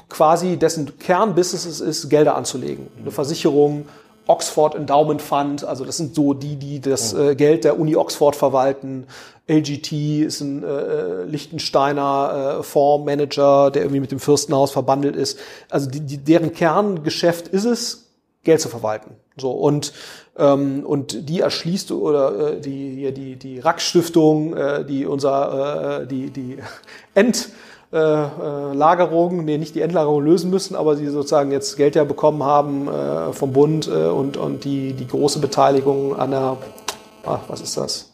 quasi 0.08 0.56
dessen 0.56 0.98
Kernbusiness 0.98 1.80
ist, 1.80 2.08
Gelder 2.08 2.36
anzulegen. 2.36 2.88
Eine 3.00 3.10
Versicherung, 3.10 3.86
Oxford 4.26 4.74
Endowment 4.74 5.20
Fund, 5.20 5.64
also 5.64 5.84
das 5.84 5.96
sind 5.96 6.14
so 6.14 6.34
die, 6.34 6.56
die 6.56 6.80
das 6.80 7.12
äh, 7.12 7.34
Geld 7.34 7.64
der 7.64 7.78
Uni 7.78 7.96
Oxford 7.96 8.36
verwalten. 8.36 9.06
LGT 9.48 10.22
ist 10.22 10.40
ein 10.40 10.62
äh, 10.62 11.24
Lichtensteiner 11.24 12.58
äh, 12.60 12.62
Fondsmanager, 12.62 13.70
der 13.70 13.82
irgendwie 13.82 14.00
mit 14.00 14.12
dem 14.12 14.20
Fürstenhaus 14.20 14.70
verbandelt 14.70 15.16
ist. 15.16 15.38
Also 15.68 15.90
die, 15.90 16.00
die, 16.00 16.18
deren 16.18 16.52
Kerngeschäft 16.52 17.48
ist 17.48 17.64
es, 17.64 18.10
Geld 18.44 18.60
zu 18.60 18.68
verwalten. 18.68 19.16
So 19.36 19.50
und 19.50 19.92
ähm, 20.36 20.84
und 20.84 21.28
die 21.28 21.40
erschließt 21.40 21.92
oder 21.92 22.54
äh, 22.54 22.60
die 22.60 22.94
hier 22.96 23.12
die 23.12 23.36
die 23.36 23.58
Rack 23.58 23.80
Stiftung, 23.80 24.54
äh, 24.56 24.84
die 24.84 25.06
unser 25.06 26.02
äh, 26.02 26.06
die 26.06 26.30
die 26.30 26.58
End 27.14 27.50
äh, 27.92 27.96
äh, 27.98 28.72
Lagerung, 28.72 29.44
nee, 29.44 29.58
nicht 29.58 29.74
die 29.74 29.82
Endlagerung 29.82 30.24
lösen 30.24 30.50
müssen, 30.50 30.74
aber 30.76 30.96
sie 30.96 31.08
sozusagen 31.08 31.52
jetzt 31.52 31.76
Geld 31.76 31.94
ja 31.94 32.04
bekommen 32.04 32.42
haben 32.42 32.88
äh, 32.88 33.32
vom 33.32 33.52
Bund 33.52 33.86
äh, 33.86 34.06
und, 34.06 34.38
und 34.38 34.64
die, 34.64 34.94
die 34.94 35.06
große 35.06 35.40
Beteiligung 35.40 36.16
an 36.16 36.30
der, 36.30 36.56
ach, 37.26 37.40
was 37.48 37.60
ist 37.60 37.76
das? 37.76 38.12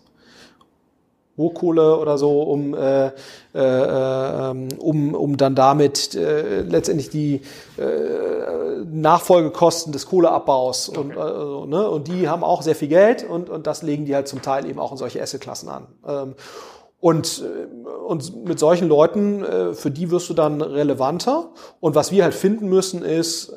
Rohkohle 1.38 1.96
oder 1.96 2.18
so, 2.18 2.42
um, 2.42 2.74
äh, 2.74 3.06
äh, 3.06 3.12
ähm, 3.54 4.68
um, 4.78 5.14
um 5.14 5.36
dann 5.36 5.54
damit 5.54 6.16
äh, 6.16 6.62
letztendlich 6.62 7.10
die 7.10 7.42
äh, 7.76 8.84
Nachfolgekosten 8.84 9.92
des 9.92 10.06
Kohleabbaus 10.06 10.88
okay. 10.88 10.98
und, 10.98 11.10
äh, 11.12 11.68
ne? 11.70 11.88
und 11.88 12.08
die 12.08 12.28
haben 12.28 12.42
auch 12.42 12.62
sehr 12.62 12.74
viel 12.74 12.88
Geld 12.88 13.24
und, 13.28 13.48
und 13.48 13.68
das 13.68 13.82
legen 13.82 14.04
die 14.04 14.16
halt 14.16 14.26
zum 14.26 14.42
Teil 14.42 14.68
eben 14.68 14.80
auch 14.80 14.90
in 14.90 14.98
solche 14.98 15.22
Assetklassen 15.22 15.68
an. 15.68 15.86
Ähm, 16.04 16.34
und, 17.00 17.44
äh, 17.44 17.88
und 17.88 18.44
mit 18.44 18.58
solchen 18.58 18.88
Leuten, 18.88 19.44
äh, 19.44 19.74
für 19.74 19.90
die 19.90 20.10
wirst 20.10 20.28
du 20.30 20.34
dann 20.34 20.60
relevanter. 20.60 21.50
Und 21.80 21.94
was 21.94 22.10
wir 22.10 22.24
halt 22.24 22.34
finden 22.34 22.68
müssen, 22.68 23.02
ist 23.02 23.50
äh, 23.50 23.54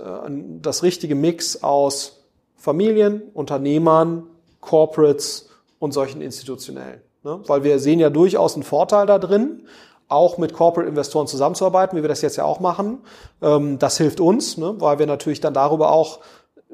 das 0.62 0.84
richtige 0.84 1.16
Mix 1.16 1.64
aus 1.64 2.24
Familien, 2.56 3.24
Unternehmern, 3.34 4.28
Corporates 4.60 5.50
und 5.80 5.94
solchen 5.94 6.22
institutionellen. 6.22 7.02
Ne? 7.24 7.40
Weil 7.48 7.64
wir 7.64 7.80
sehen 7.80 8.00
ja 8.00 8.12
durchaus 8.12 8.54
einen 8.54 8.64
Vorteil 8.64 9.08
da 9.08 9.18
drin, 9.18 9.64
auch 10.08 10.38
mit 10.38 10.54
Corporate-Investoren 10.54 11.26
zusammenzuarbeiten, 11.26 11.98
wie 11.98 12.04
wir 12.04 12.10
das 12.10 12.22
jetzt 12.22 12.36
ja 12.36 12.44
auch 12.44 12.60
machen. 12.60 13.00
Ähm, 13.42 13.80
das 13.80 13.98
hilft 13.98 14.20
uns, 14.20 14.58
ne? 14.58 14.76
weil 14.78 15.00
wir 15.00 15.08
natürlich 15.08 15.40
dann 15.40 15.54
darüber 15.54 15.92
auch 15.92 16.20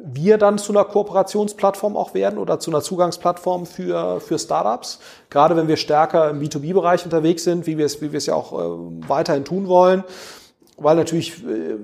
wir 0.03 0.37
dann 0.37 0.57
zu 0.57 0.71
einer 0.71 0.85
Kooperationsplattform 0.85 1.97
auch 1.97 2.13
werden 2.13 2.37
oder 2.37 2.59
zu 2.59 2.71
einer 2.71 2.81
Zugangsplattform 2.81 3.65
für, 3.65 4.19
für 4.19 4.37
Startups. 4.37 4.99
Gerade 5.29 5.55
wenn 5.55 5.67
wir 5.67 5.77
stärker 5.77 6.29
im 6.29 6.39
B2B-Bereich 6.39 7.03
unterwegs 7.03 7.43
sind, 7.43 7.65
wie 7.65 7.77
wir 7.77 7.85
es, 7.85 8.01
wie 8.01 8.11
wir 8.11 8.17
es 8.17 8.27
ja 8.27 8.35
auch 8.35 8.53
äh, 8.53 9.09
weiterhin 9.09 9.43
tun 9.43 9.67
wollen, 9.67 10.03
weil 10.77 10.95
natürlich 10.95 11.43
äh, 11.43 11.75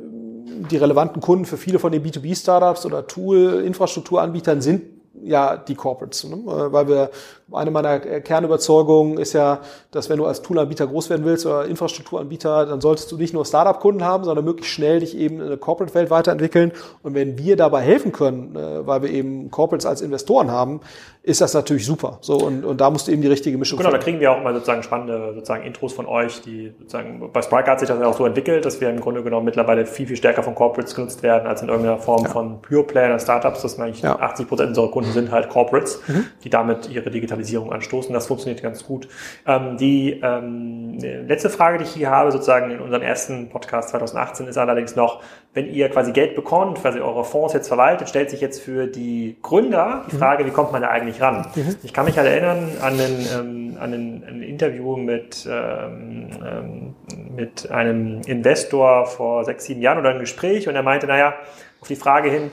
die 0.70 0.78
relevanten 0.78 1.22
Kunden 1.22 1.46
für 1.46 1.58
viele 1.58 1.80
von 1.80 1.92
den 1.92 2.04
B2B-Startups 2.04 2.86
oder 2.86 3.08
Tool-Infrastrukturanbietern 3.08 4.62
sind 4.62 4.84
ja 5.24 5.58
die 5.58 5.76
Corporates, 5.76 6.26
ne? 6.26 6.36
Äh, 6.36 6.72
weil 6.72 6.88
wir 6.88 7.10
eine 7.54 7.72
meiner 7.72 8.00
Kernüberzeugungen 8.00 9.18
ist 9.18 9.34
ja, 9.34 9.60
dass 9.92 10.10
wenn 10.10 10.18
du 10.18 10.26
als 10.26 10.42
Toolanbieter 10.42 10.88
groß 10.88 11.10
werden 11.10 11.26
willst 11.26 11.46
oder 11.46 11.66
Infrastrukturanbieter, 11.66 12.66
dann 12.66 12.82
solltest 12.82 13.12
du 13.12 13.18
nicht 13.18 13.34
nur 13.34 13.46
Startup-Kunden 13.46 14.04
haben, 14.04 14.24
sondern 14.24 14.46
möglichst 14.46 14.74
schnell 14.74 15.00
dich 15.00 15.18
eben 15.18 15.40
in 15.42 15.48
der 15.48 15.58
Corporate-Welt 15.58 16.10
weiterentwickeln. 16.10 16.72
Und 17.02 17.14
wenn 17.14 17.38
wir 17.38 17.56
dabei 17.56 17.82
helfen 17.82 18.12
können, 18.12 18.56
äh, 18.56 18.86
weil 18.86 19.04
wir 19.04 19.10
eben 19.10 19.52
Corporates 19.52 19.86
als 19.86 20.02
Investoren 20.02 20.52
haben, 20.52 20.82
ist 21.24 21.40
das 21.40 21.54
natürlich 21.54 21.86
super. 21.86 22.18
So 22.22 22.36
und, 22.36 22.66
und 22.66 22.82
da 22.82 22.90
musst 22.90 23.08
du 23.08 23.12
eben 23.12 23.22
die 23.22 23.30
richtige 23.30 23.58
Mischung 23.58 23.78
Genau, 23.78 23.90
finden. 23.90 24.00
da 24.02 24.04
kriegen 24.04 24.20
wir 24.20 24.32
auch 24.32 24.42
immer 24.42 24.54
sozusagen 24.54 24.84
spannende 24.84 25.34
sozusagen 25.34 25.64
Intros 25.64 25.94
von 25.94 26.06
euch, 26.06 26.42
die 26.42 26.74
sozusagen 26.80 27.32
bei 27.32 27.42
Spryker 27.42 27.72
hat 27.72 27.80
sich 27.80 27.88
das 27.88 27.98
ja 27.98 28.06
auch 28.06 28.18
so 28.18 28.26
entwickelt, 28.26 28.66
dass 28.66 28.82
wir 28.82 28.90
im 28.90 29.00
Grunde 29.00 29.24
genommen 29.24 29.46
mittlerweile 29.46 29.86
viel 29.86 30.06
viel 30.06 30.18
stärker 30.18 30.44
von 30.44 30.54
Corporates 30.54 30.96
genutzt 30.96 31.24
werden 31.24 31.48
als 31.48 31.62
in 31.62 31.70
irgendeiner 31.70 31.98
Form 31.98 32.24
ja. 32.24 32.30
von 32.30 32.62
Pure 32.62 32.84
Player 32.84 33.18
Startups. 33.20 33.62
Das 33.62 33.80
eigentlich 33.80 34.02
ja. 34.02 34.20
80 34.20 34.48
Prozent 34.48 34.70
unserer 34.70 34.92
Kunden 34.92 35.12
sind 35.12 35.32
halt 35.32 35.50
Corporates, 35.50 36.02
mhm. 36.08 36.26
die 36.44 36.50
damit 36.50 36.90
ihre 36.90 37.10
Digitalisierung 37.44 37.72
anstoßen. 37.72 38.14
Das 38.14 38.28
funktioniert 38.28 38.62
ganz 38.64 38.86
gut. 38.86 39.08
Ähm, 39.46 39.78
die 39.78 40.20
ähm, 40.24 40.98
letzte 41.00 41.50
Frage, 41.50 41.78
die 41.78 41.84
ich 41.84 41.92
hier 41.92 42.10
habe, 42.10 42.32
sozusagen 42.32 42.72
in 42.72 42.80
unserem 42.80 43.04
ersten 43.04 43.50
Podcast 43.50 43.90
2018, 43.90 44.48
ist 44.48 44.58
allerdings 44.58 44.96
noch, 44.96 45.22
wenn 45.54 45.72
ihr 45.72 45.90
quasi 45.90 46.12
Geld 46.12 46.36
bekommt, 46.36 46.80
quasi 46.80 47.00
eure 47.00 47.24
Fonds 47.24 47.54
jetzt 47.54 47.68
verwaltet, 47.68 48.10
stellt 48.10 48.30
sich 48.30 48.42
jetzt 48.42 48.62
für 48.62 48.88
die 48.88 49.38
Gründer 49.42 50.06
die 50.10 50.16
mhm. 50.16 50.20
Frage, 50.20 50.44
mhm. 50.44 50.48
wie 50.48 50.52
kommt 50.52 50.72
man 50.72 50.82
da 50.82 50.90
eigentlich 50.90 51.22
ran? 51.22 51.46
Mhm. 51.56 51.76
Ich 51.84 51.94
kann 51.94 52.06
mich 52.06 52.18
halt 52.18 52.28
erinnern 52.28 52.72
an 52.82 52.94
ein, 52.94 53.28
ähm, 53.38 53.78
an 53.80 53.94
ein, 53.94 54.24
ein 54.28 54.42
Interview 54.42 54.98
mit, 54.98 55.48
ähm, 55.50 56.30
ähm, 56.44 56.96
mit 57.36 57.70
einem 57.70 58.22
Investor 58.26 59.06
vor 59.06 59.44
sechs, 59.44 59.66
sieben 59.66 59.82
Jahren 59.82 60.00
oder 60.00 60.10
ein 60.10 60.20
Gespräch 60.20 60.68
und 60.68 60.76
er 60.76 60.84
meinte, 60.84 61.08
naja, 61.08 61.36
auf 61.82 61.88
die 61.90 61.96
Frage 61.98 62.30
hin, 62.30 62.50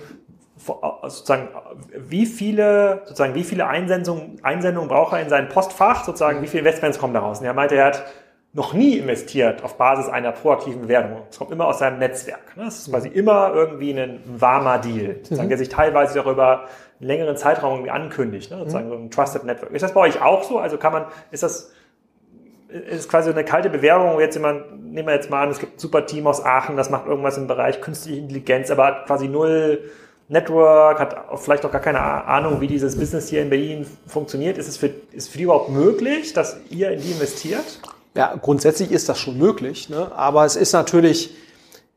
sozusagen, 1.02 1.48
wie 1.96 2.26
viele, 2.26 3.02
sozusagen, 3.04 3.34
wie 3.34 3.44
viele 3.44 3.66
Einsendungen, 3.66 4.38
Einsendungen 4.42 4.88
braucht 4.88 5.12
er 5.12 5.20
in 5.20 5.28
sein 5.28 5.48
Postfach, 5.48 6.04
sozusagen, 6.04 6.42
wie 6.42 6.46
viele 6.46 6.60
Investments 6.60 6.98
kommen 6.98 7.14
daraus? 7.14 7.40
Und 7.40 7.46
er 7.46 7.54
meinte, 7.54 7.76
er 7.76 7.86
hat 7.86 8.04
noch 8.52 8.72
nie 8.72 8.98
investiert 8.98 9.62
auf 9.62 9.76
Basis 9.76 10.08
einer 10.08 10.32
proaktiven 10.32 10.82
Bewertung. 10.82 11.22
Es 11.30 11.38
kommt 11.38 11.52
immer 11.52 11.68
aus 11.68 11.78
seinem 11.78 11.98
Netzwerk. 11.98 12.56
Ne? 12.56 12.64
Es 12.64 12.80
ist 12.80 12.90
quasi 12.90 13.08
immer 13.08 13.52
irgendwie 13.54 13.92
ein 13.92 14.20
warmer 14.26 14.78
Deal, 14.78 15.16
sozusagen, 15.22 15.46
mhm. 15.46 15.50
der 15.50 15.58
sich 15.58 15.68
teilweise 15.68 16.20
auch 16.20 16.26
über 16.26 16.66
einen 16.98 17.08
längeren 17.08 17.36
Zeitraum 17.36 17.74
irgendwie 17.74 17.90
ankündigt, 17.90 18.50
ne? 18.50 18.58
sozusagen 18.58 18.86
mhm. 18.86 18.90
so 18.90 18.96
ein 18.96 19.10
Trusted 19.10 19.44
Network. 19.44 19.72
Ist 19.72 19.82
das 19.82 19.94
bei 19.94 20.00
euch 20.00 20.20
auch 20.20 20.42
so? 20.42 20.58
Also 20.58 20.78
kann 20.78 20.92
man, 20.92 21.04
ist 21.30 21.44
das, 21.44 21.72
ist 22.68 23.08
quasi 23.08 23.30
eine 23.30 23.44
kalte 23.44 23.70
Bewerbung, 23.70 24.14
wo 24.14 24.20
jetzt 24.20 24.34
jemand, 24.34 24.92
nehmen 24.92 25.06
wir 25.06 25.14
jetzt 25.14 25.30
mal 25.30 25.42
an, 25.42 25.50
es 25.50 25.58
gibt 25.58 25.76
ein 25.76 25.78
super 25.78 26.06
Team 26.06 26.26
aus 26.26 26.44
Aachen, 26.44 26.76
das 26.76 26.90
macht 26.90 27.06
irgendwas 27.06 27.36
im 27.36 27.46
Bereich 27.46 27.80
künstliche 27.80 28.18
Intelligenz, 28.18 28.70
aber 28.70 28.86
hat 28.86 29.06
quasi 29.06 29.28
null 29.28 29.90
Network, 30.30 31.00
hat 31.00 31.16
vielleicht 31.40 31.64
auch 31.64 31.72
gar 31.72 31.80
keine 31.80 32.00
Ahnung, 32.00 32.60
wie 32.60 32.68
dieses 32.68 32.96
Business 32.96 33.28
hier 33.28 33.42
in 33.42 33.50
Berlin 33.50 33.84
funktioniert. 34.06 34.58
Ist 34.58 34.68
es 34.68 34.76
für, 34.76 34.90
ist 35.10 35.28
für 35.28 35.38
die 35.38 35.44
überhaupt 35.44 35.70
möglich, 35.70 36.32
dass 36.32 36.56
ihr 36.70 36.92
in 36.92 37.00
die 37.00 37.10
investiert? 37.10 37.80
Ja, 38.14 38.36
grundsätzlich 38.40 38.92
ist 38.92 39.08
das 39.08 39.18
schon 39.18 39.38
möglich, 39.38 39.88
ne? 39.88 40.12
aber 40.14 40.44
es 40.44 40.54
ist 40.54 40.72
natürlich, 40.72 41.34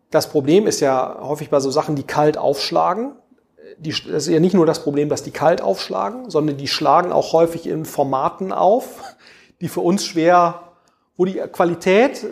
das 0.09 0.29
Problem 0.29 0.65
ist 0.65 0.79
ja 0.79 1.19
häufig 1.21 1.51
bei 1.51 1.59
so 1.59 1.69
Sachen, 1.69 1.95
die 1.95 2.03
kalt 2.03 2.37
aufschlagen. 2.37 3.11
Die, 3.77 3.91
das 3.91 4.27
ist 4.27 4.29
ja 4.29 4.39
nicht 4.39 4.55
nur 4.55 4.65
das 4.65 4.81
Problem, 4.83 5.09
dass 5.09 5.21
die 5.21 5.31
kalt 5.31 5.61
aufschlagen, 5.61 6.31
sondern 6.31 6.57
die 6.57 6.67
schlagen 6.67 7.11
auch 7.11 7.33
häufig 7.33 7.67
in 7.67 7.85
Formaten 7.85 8.51
auf, 8.51 9.03
die 9.61 9.69
für 9.69 9.81
uns 9.81 10.05
schwer, 10.05 10.61
wo 11.17 11.25
die 11.25 11.33
Qualität 11.33 12.25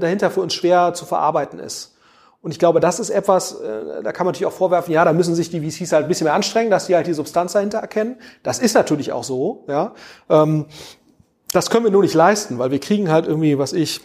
dahinter 0.00 0.30
für 0.30 0.40
uns 0.40 0.54
schwer 0.54 0.94
zu 0.94 1.04
verarbeiten 1.04 1.58
ist. 1.58 1.97
Und 2.48 2.52
ich 2.52 2.58
glaube, 2.58 2.80
das 2.80 2.98
ist 2.98 3.10
etwas, 3.10 3.60
äh, 3.60 4.02
da 4.02 4.10
kann 4.10 4.24
man 4.24 4.32
natürlich 4.32 4.46
auch 4.46 4.56
vorwerfen, 4.56 4.94
ja, 4.94 5.04
da 5.04 5.12
müssen 5.12 5.34
sich 5.34 5.50
die 5.50 5.60
VCs 5.60 5.92
halt 5.92 6.06
ein 6.06 6.08
bisschen 6.08 6.24
mehr 6.24 6.32
anstrengen, 6.32 6.70
dass 6.70 6.86
die 6.86 6.94
halt 6.94 7.06
die 7.06 7.12
Substanz 7.12 7.52
dahinter 7.52 7.76
erkennen. 7.76 8.16
Das 8.42 8.58
ist 8.58 8.72
natürlich 8.72 9.12
auch 9.12 9.22
so, 9.22 9.66
ja. 9.68 9.92
Ähm, 10.30 10.64
das 11.52 11.68
können 11.68 11.84
wir 11.84 11.90
nur 11.90 12.00
nicht 12.00 12.14
leisten, 12.14 12.58
weil 12.58 12.70
wir 12.70 12.78
kriegen 12.78 13.10
halt 13.10 13.26
irgendwie, 13.26 13.58
was 13.58 13.74
ich, 13.74 14.00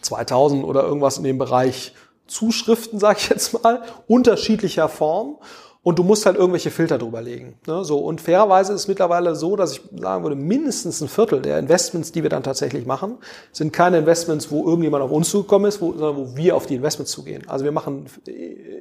2000 0.00 0.64
oder 0.64 0.82
irgendwas 0.82 1.18
in 1.18 1.24
dem 1.24 1.36
Bereich 1.36 1.92
Zuschriften, 2.26 2.98
sage 2.98 3.18
ich 3.20 3.28
jetzt 3.28 3.62
mal, 3.62 3.82
unterschiedlicher 4.06 4.88
Form. 4.88 5.36
Und 5.84 5.98
du 5.98 6.02
musst 6.02 6.24
halt 6.24 6.36
irgendwelche 6.36 6.70
Filter 6.70 6.96
drüber 6.96 7.20
legen. 7.20 7.56
Ne? 7.66 7.84
So, 7.84 7.98
und 7.98 8.22
fairerweise 8.22 8.72
ist 8.72 8.80
es 8.80 8.88
mittlerweile 8.88 9.36
so, 9.36 9.54
dass 9.54 9.72
ich 9.72 9.82
sagen 9.94 10.22
würde, 10.22 10.34
mindestens 10.34 11.02
ein 11.02 11.08
Viertel 11.08 11.42
der 11.42 11.58
Investments, 11.58 12.10
die 12.10 12.22
wir 12.22 12.30
dann 12.30 12.42
tatsächlich 12.42 12.86
machen, 12.86 13.18
sind 13.52 13.72
keine 13.74 13.98
Investments, 13.98 14.50
wo 14.50 14.64
irgendjemand 14.66 15.04
auf 15.04 15.10
uns 15.10 15.28
zugekommen 15.28 15.68
ist, 15.68 15.82
wo, 15.82 15.92
sondern 15.92 16.16
wo 16.16 16.36
wir 16.36 16.56
auf 16.56 16.64
die 16.64 16.76
Investments 16.76 17.12
zugehen. 17.12 17.46
Also 17.48 17.66
wir 17.66 17.72
machen 17.72 18.06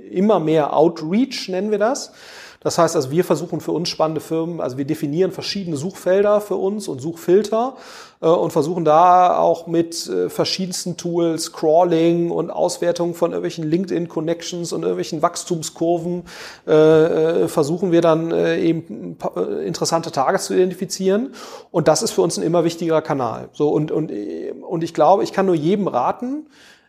immer 0.10 0.40
mehr 0.40 0.74
Outreach, 0.74 1.50
nennen 1.50 1.72
wir 1.72 1.80
das. 1.80 2.14
Das 2.64 2.78
heißt 2.78 2.96
also, 2.96 3.12
wir 3.12 3.24
versuchen 3.24 3.60
für 3.60 3.72
uns 3.72 3.90
spannende 3.90 4.22
Firmen, 4.22 4.62
also 4.62 4.78
wir 4.78 4.86
definieren 4.86 5.32
verschiedene 5.32 5.76
Suchfelder 5.78 6.42
für 6.42 6.56
uns 6.56 6.88
und 6.88 7.02
Suchfilter 7.02 7.76
äh, 8.22 8.28
und 8.28 8.52
versuchen 8.52 8.86
da 8.86 9.38
auch 9.38 9.68
mit 9.68 10.08
äh, 10.08 10.30
verschiedensten 10.30 10.96
Tools, 10.98 11.52
Crawling 11.52 12.32
und 12.32 12.50
Auswertung 12.50 13.14
von 13.14 13.32
irgendwelchen 13.32 13.70
LinkedIn-Connections 13.70 14.72
und 14.72 14.84
irgendwelchen 14.84 15.22
Wachstumskurven, 15.22 16.24
äh, 16.66 17.48
versuchen 17.48 17.92
wir 17.92 18.02
dann 18.02 18.32
eben 18.34 19.18
interessante 19.66 20.12
Targets 20.12 20.46
zu 20.46 20.54
identifizieren. 20.54 21.34
Und 21.72 21.88
das 21.88 22.02
ist 22.02 22.12
für 22.12 22.22
uns 22.22 22.38
ein 22.38 22.44
immer 22.44 22.64
wichtigerer 22.64 23.02
Kanal. 23.02 23.50
So, 23.54 23.70
und, 23.70 23.92
und, 23.92 24.12
und 24.62 24.84
ich 24.84 24.94
glaube, 24.94 25.24
ich 25.24 25.34
kann 25.34 25.46
nur 25.46 25.56
jedem 25.56 25.88
raten, 25.88 26.48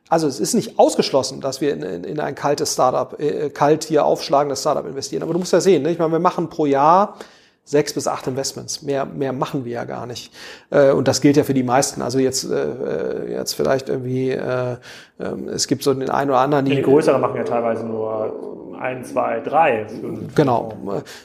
also 0.08 0.26
es 0.26 0.38
ist 0.38 0.54
nicht 0.54 0.78
ausgeschlossen, 0.78 1.40
dass 1.40 1.60
wir 1.60 1.72
in, 1.72 1.82
in, 1.82 2.04
in 2.04 2.20
ein 2.20 2.34
kaltes 2.34 2.74
Startup, 2.74 3.18
äh, 3.18 3.50
kalt 3.50 3.84
hier 3.84 4.04
aufschlagendes 4.04 4.60
Startup 4.60 4.86
investieren. 4.86 5.22
Aber 5.22 5.32
du 5.32 5.38
musst 5.38 5.52
ja 5.52 5.60
sehen, 5.60 5.82
ne? 5.82 5.90
ich 5.90 5.98
meine, 5.98 6.12
wir 6.12 6.18
machen 6.18 6.50
pro 6.50 6.66
Jahr 6.66 7.16
sechs 7.64 7.94
bis 7.94 8.06
acht 8.06 8.26
Investments. 8.26 8.82
Mehr, 8.82 9.06
mehr 9.06 9.32
machen 9.32 9.64
wir 9.64 9.72
ja 9.72 9.84
gar 9.84 10.06
nicht. 10.06 10.32
Äh, 10.70 10.92
und 10.92 11.08
das 11.08 11.20
gilt 11.20 11.36
ja 11.36 11.44
für 11.44 11.54
die 11.54 11.62
meisten. 11.62 12.02
Also 12.02 12.18
jetzt, 12.18 12.44
äh, 12.44 13.32
jetzt 13.32 13.54
vielleicht 13.54 13.88
irgendwie, 13.88 14.30
äh, 14.30 14.72
äh, 15.18 15.24
es 15.48 15.66
gibt 15.66 15.82
so 15.82 15.94
den 15.94 16.10
einen 16.10 16.30
oder 16.30 16.40
anderen, 16.40 16.66
die. 16.66 16.76
Die 16.76 16.82
größere 16.82 17.18
machen 17.18 17.36
ja 17.36 17.44
teilweise 17.44 17.84
nur 17.86 18.76
ein, 18.78 19.04
zwei, 19.04 19.40
drei. 19.40 19.86
Genau. 20.34 20.74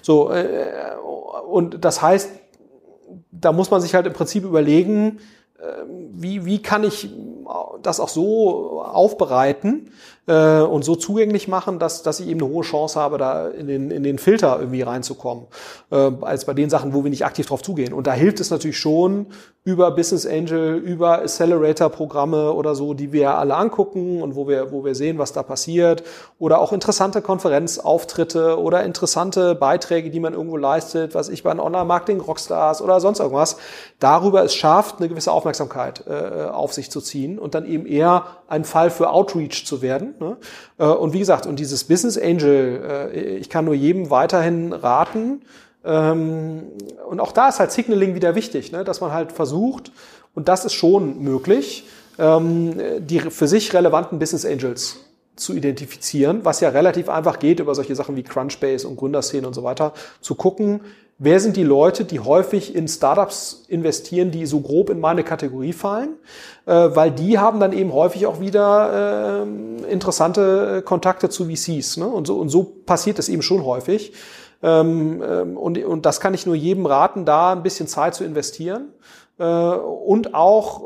So, 0.01 0.31
äh, 0.31 0.45
und 1.49 1.83
das 1.83 2.01
heißt, 2.01 2.31
da 3.31 3.51
muss 3.51 3.69
man 3.69 3.81
sich 3.81 3.93
halt 3.95 4.07
im 4.07 4.13
Prinzip 4.13 4.43
überlegen, 4.45 5.19
ähm, 5.61 6.09
wie, 6.13 6.45
wie 6.45 6.61
kann 6.61 6.83
ich 6.83 7.09
das 7.81 7.99
auch 7.99 8.09
so 8.09 8.81
aufbereiten, 8.81 9.91
äh, 10.29 10.61
und 10.61 10.85
so 10.85 10.95
zugänglich 10.95 11.47
machen, 11.47 11.79
dass, 11.79 12.03
dass 12.03 12.19
ich 12.19 12.27
eben 12.27 12.39
eine 12.41 12.51
hohe 12.51 12.63
Chance 12.63 12.99
habe, 12.99 13.17
da 13.17 13.47
in 13.47 13.67
den, 13.67 13.89
in 13.89 14.03
den 14.03 14.19
Filter 14.19 14.57
irgendwie 14.59 14.83
reinzukommen, 14.83 15.47
äh, 15.91 16.11
als 16.21 16.45
bei 16.45 16.53
den 16.53 16.69
Sachen, 16.69 16.93
wo 16.93 17.03
wir 17.03 17.09
nicht 17.09 17.25
aktiv 17.25 17.47
drauf 17.47 17.63
zugehen. 17.63 17.93
Und 17.93 18.05
da 18.05 18.13
hilft 18.13 18.39
es 18.39 18.51
natürlich 18.51 18.77
schon 18.77 19.27
über 19.65 19.91
Business 19.91 20.25
Angel, 20.25 20.77
über 20.77 21.19
Accelerator-Programme 21.19 22.53
oder 22.53 22.75
so, 22.75 22.93
die 22.93 23.11
wir 23.11 23.35
alle 23.35 23.55
angucken 23.55 24.21
und 24.21 24.35
wo 24.35 24.47
wir, 24.47 24.71
wo 24.71 24.85
wir 24.85 24.95
sehen, 24.95 25.17
was 25.17 25.33
da 25.33 25.43
passiert. 25.43 26.03
Oder 26.39 26.59
auch 26.59 26.71
interessante 26.71 27.21
Konferenzauftritte 27.21 28.59
oder 28.59 28.83
interessante 28.83 29.55
Beiträge, 29.55 30.11
die 30.11 30.21
man 30.21 30.33
irgendwo 30.33 30.55
leistet, 30.55 31.13
was 31.13 31.27
ich 31.27 31.43
bei 31.43 31.51
den 31.51 31.59
Online-Marketing-Rockstars 31.59 32.81
oder 32.81 33.01
sonst 33.01 33.19
irgendwas. 33.19 33.57
Darüber 33.99 34.43
es 34.43 34.55
schafft, 34.55 34.99
eine 34.99 35.09
gewisse 35.09 35.33
Aufmerksamkeit 35.33 36.05
äh, 36.07 36.45
auf 36.45 36.73
sich 36.73 36.89
zu 36.89 37.01
ziehen 37.01 37.37
und 37.37 37.53
dann 37.53 37.65
eben 37.65 37.85
eher 37.85 38.27
ein 38.47 38.63
Fall 38.63 38.89
für 38.89 39.09
Outreach 39.11 39.65
zu 39.65 39.81
werden. 39.81 40.15
Ne? 40.19 40.37
Äh, 40.77 40.85
und 40.85 41.13
wie 41.13 41.19
gesagt, 41.19 41.45
und 41.45 41.59
dieses 41.59 41.83
Business 41.83 42.17
Angel, 42.17 43.11
äh, 43.13 43.37
ich 43.37 43.49
kann 43.49 43.65
nur 43.65 43.75
jedem 43.75 44.09
weiterhin 44.09 44.71
raten. 44.71 45.41
Ähm, 45.83 46.63
und 47.09 47.19
auch 47.19 47.31
da 47.31 47.49
ist 47.49 47.59
halt 47.59 47.71
Signaling 47.71 48.15
wieder 48.15 48.35
wichtig, 48.35 48.71
ne? 48.71 48.83
dass 48.83 49.01
man 49.01 49.11
halt 49.11 49.31
versucht, 49.31 49.91
und 50.35 50.47
das 50.47 50.65
ist 50.65 50.73
schon 50.73 51.21
möglich, 51.23 51.87
ähm, 52.17 52.75
die 52.99 53.19
für 53.19 53.47
sich 53.47 53.73
relevanten 53.73 54.19
Business 54.19 54.45
Angels 54.45 54.97
zu 55.35 55.53
identifizieren, 55.53 56.43
was 56.43 56.59
ja 56.59 56.69
relativ 56.69 57.09
einfach 57.09 57.39
geht 57.39 57.59
über 57.59 57.73
solche 57.73 57.95
Sachen 57.95 58.15
wie 58.15 58.23
Crunchbase 58.23 58.87
und 58.87 58.97
Gründerszene 58.97 59.47
und 59.47 59.53
so 59.53 59.63
weiter, 59.63 59.93
zu 60.21 60.35
gucken, 60.35 60.81
wer 61.17 61.39
sind 61.39 61.55
die 61.55 61.63
Leute, 61.63 62.05
die 62.05 62.19
häufig 62.19 62.75
in 62.75 62.87
Startups 62.87 63.65
investieren, 63.67 64.31
die 64.31 64.45
so 64.45 64.59
grob 64.59 64.89
in 64.89 64.99
meine 64.99 65.23
Kategorie 65.23 65.73
fallen, 65.73 66.15
äh, 66.65 66.71
weil 66.71 67.11
die 67.11 67.39
haben 67.39 67.59
dann 67.59 67.73
eben 67.73 67.93
häufig 67.93 68.25
auch 68.25 68.39
wieder 68.39 69.45
äh, 69.45 69.91
interessante 69.91 70.81
Kontakte 70.83 71.29
zu 71.29 71.45
VCs. 71.45 71.97
Ne? 71.97 72.07
Und, 72.07 72.27
so, 72.27 72.37
und 72.37 72.49
so 72.49 72.63
passiert 72.63 73.19
es 73.19 73.29
eben 73.29 73.41
schon 73.41 73.63
häufig. 73.63 74.13
Ähm, 74.61 75.23
ähm, 75.25 75.57
und, 75.57 75.77
und 75.83 76.05
das 76.05 76.19
kann 76.19 76.33
ich 76.33 76.45
nur 76.45 76.55
jedem 76.55 76.85
raten, 76.85 77.25
da 77.25 77.53
ein 77.53 77.63
bisschen 77.63 77.87
Zeit 77.87 78.15
zu 78.15 78.23
investieren 78.23 78.93
äh, 79.37 79.43
und 79.43 80.33
auch 80.33 80.83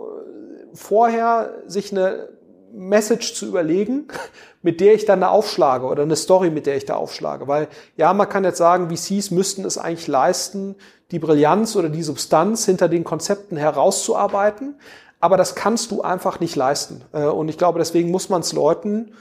vorher 0.74 1.53
sich 1.67 1.91
eine 1.91 2.30
Message 2.74 3.36
zu 3.36 3.45
überlegen, 3.45 4.07
mit 4.61 4.80
der 4.80 4.93
ich 4.93 5.05
dann 5.05 5.21
da 5.21 5.30
aufschlage 5.30 5.86
oder 5.86 6.03
eine 6.03 6.15
Story, 6.15 6.49
mit 6.49 6.65
der 6.65 6.76
ich 6.76 6.86
da 6.86 6.95
aufschlage. 6.95 7.47
Weil 7.47 7.67
ja, 7.97 8.13
man 8.13 8.30
kann 8.30 8.43
jetzt 8.43 8.57
sagen, 8.57 8.95
VCs 8.95 9.32
müssten 9.32 9.65
es 9.65 9.78
eigentlich 9.78 10.07
leisten, 10.07 10.76
die 11.11 11.19
Brillanz 11.19 11.76
oder 11.76 11.89
die 11.89 12.03
Substanz 12.03 12.65
hinter 12.65 12.89
den 12.89 13.03
Konzepten 13.03 13.57
herauszuarbeiten. 13.57 14.76
Aber 15.19 15.38
das 15.38 15.55
kannst 15.55 15.91
du 15.91 16.01
einfach 16.01 16.41
nicht 16.41 16.55
leisten. 16.55 17.01
Äh, 17.13 17.26
und 17.26 17.47
ich 17.47 17.57
glaube, 17.57 17.80
deswegen 17.80 18.11
muss 18.11 18.30
man 18.30 18.41
es 18.41 18.51
Leuten, 18.51 19.13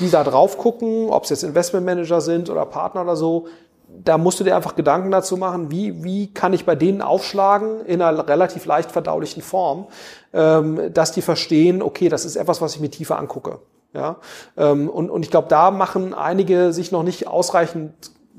die 0.00 0.10
da 0.10 0.24
drauf 0.24 0.58
gucken, 0.58 1.08
ob 1.10 1.24
es 1.24 1.30
jetzt 1.30 1.44
Investmentmanager 1.44 2.20
sind 2.20 2.50
oder 2.50 2.66
Partner 2.66 3.02
oder 3.02 3.16
so, 3.16 3.46
da 3.88 4.18
musst 4.18 4.40
du 4.40 4.44
dir 4.44 4.56
einfach 4.56 4.76
Gedanken 4.76 5.10
dazu 5.10 5.36
machen, 5.36 5.70
wie, 5.70 6.02
wie 6.02 6.32
kann 6.32 6.52
ich 6.52 6.64
bei 6.64 6.74
denen 6.74 7.02
aufschlagen 7.02 7.84
in 7.86 8.02
einer 8.02 8.26
relativ 8.28 8.66
leicht 8.66 8.90
verdaulichen 8.90 9.42
Form, 9.42 9.86
ähm, 10.32 10.92
dass 10.92 11.12
die 11.12 11.22
verstehen, 11.22 11.82
okay, 11.82 12.08
das 12.08 12.24
ist 12.24 12.36
etwas, 12.36 12.60
was 12.60 12.74
ich 12.74 12.80
mir 12.80 12.90
tiefer 12.90 13.18
angucke. 13.18 13.60
Ja? 13.94 14.16
Ähm, 14.56 14.88
und, 14.88 15.10
und 15.10 15.22
ich 15.22 15.30
glaube, 15.30 15.48
da 15.48 15.70
machen 15.70 16.14
einige 16.14 16.72
sich 16.72 16.92
noch 16.92 17.02
nicht 17.02 17.26
ausreichend 17.26 17.92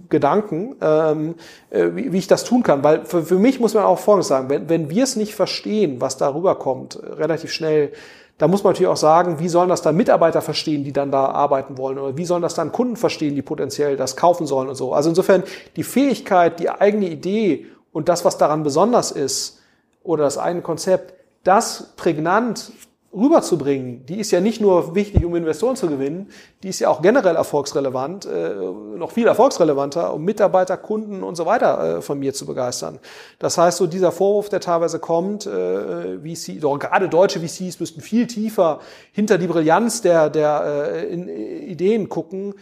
Gedanken, 0.09 0.75
ähm, 0.81 1.35
äh, 1.69 1.89
wie, 1.93 2.13
wie 2.13 2.17
ich 2.17 2.27
das 2.27 2.43
tun 2.43 2.63
kann. 2.63 2.83
Weil 2.83 3.05
für, 3.05 3.23
für 3.23 3.39
mich 3.39 3.59
muss 3.59 3.73
man 3.73 3.83
auch 3.83 3.99
Folgendes 3.99 4.27
sagen, 4.27 4.49
wenn, 4.49 4.69
wenn 4.69 4.89
wir 4.89 5.03
es 5.03 5.15
nicht 5.15 5.35
verstehen, 5.35 5.99
was 5.99 6.17
darüber 6.17 6.55
kommt, 6.55 6.99
relativ 7.03 7.51
schnell, 7.51 7.91
da 8.37 8.47
muss 8.47 8.63
man 8.63 8.73
natürlich 8.73 8.91
auch 8.91 8.97
sagen, 8.97 9.39
wie 9.39 9.49
sollen 9.49 9.69
das 9.69 9.81
dann 9.81 9.95
Mitarbeiter 9.95 10.41
verstehen, 10.41 10.83
die 10.83 10.93
dann 10.93 11.11
da 11.11 11.25
arbeiten 11.25 11.77
wollen? 11.77 11.97
Oder 11.97 12.17
wie 12.17 12.25
sollen 12.25 12.43
das 12.43 12.53
dann 12.53 12.71
Kunden 12.71 12.95
verstehen, 12.95 13.35
die 13.35 13.41
potenziell 13.41 13.97
das 13.97 14.15
kaufen 14.15 14.45
sollen 14.45 14.69
und 14.69 14.75
so? 14.75 14.93
Also 14.93 15.09
insofern 15.09 15.43
die 15.75 15.83
Fähigkeit, 15.83 16.59
die 16.59 16.69
eigene 16.69 17.09
Idee 17.09 17.65
und 17.91 18.09
das, 18.09 18.25
was 18.25 18.37
daran 18.37 18.63
besonders 18.63 19.11
ist, 19.11 19.59
oder 20.03 20.23
das 20.23 20.37
eigene 20.37 20.61
Konzept, 20.61 21.13
das 21.43 21.93
prägnant 21.97 22.71
rüberzubringen, 23.13 24.05
die 24.05 24.19
ist 24.19 24.31
ja 24.31 24.41
nicht 24.41 24.59
nur 24.59 24.93
wichtig, 24.93 25.23
um 25.23 25.35
Investoren 25.35 25.75
zu 25.75 25.87
gewinnen, 25.87 26.29
die 26.61 26.69
ist 26.69 26.79
ja 26.79 26.89
auch 26.89 27.01
generell 27.01 27.35
erfolgsrelevant, 27.35 28.25
äh, 28.25 28.53
noch 28.53 29.11
viel 29.11 29.27
erfolgsrelevanter, 29.27 30.13
um 30.13 30.23
Mitarbeiter, 30.23 30.75
Kunden 30.77 31.23
und 31.23 31.35
so 31.35 31.45
weiter 31.45 31.97
äh, 31.97 32.01
von 32.01 32.19
mir 32.19 32.33
zu 32.33 32.45
begeistern. 32.45 32.99
Das 33.39 33.57
heißt, 33.57 33.77
so 33.77 33.87
dieser 33.87 34.11
Vorwurf, 34.11 34.49
der 34.49 34.59
teilweise 34.59 34.99
kommt, 34.99 35.45
äh, 35.45 36.17
VC, 36.19 36.59
doch 36.59 36.77
gerade 36.77 37.07
deutsche 37.07 37.39
VCs 37.39 37.79
müssten 37.79 38.01
viel 38.01 38.27
tiefer 38.27 38.79
hinter 39.13 39.37
die 39.37 39.47
Brillanz 39.47 40.01
der, 40.01 40.29
der 40.29 40.91
äh, 40.93 41.05
in, 41.07 41.29
Ideen 41.29 42.09
gucken, 42.09 42.55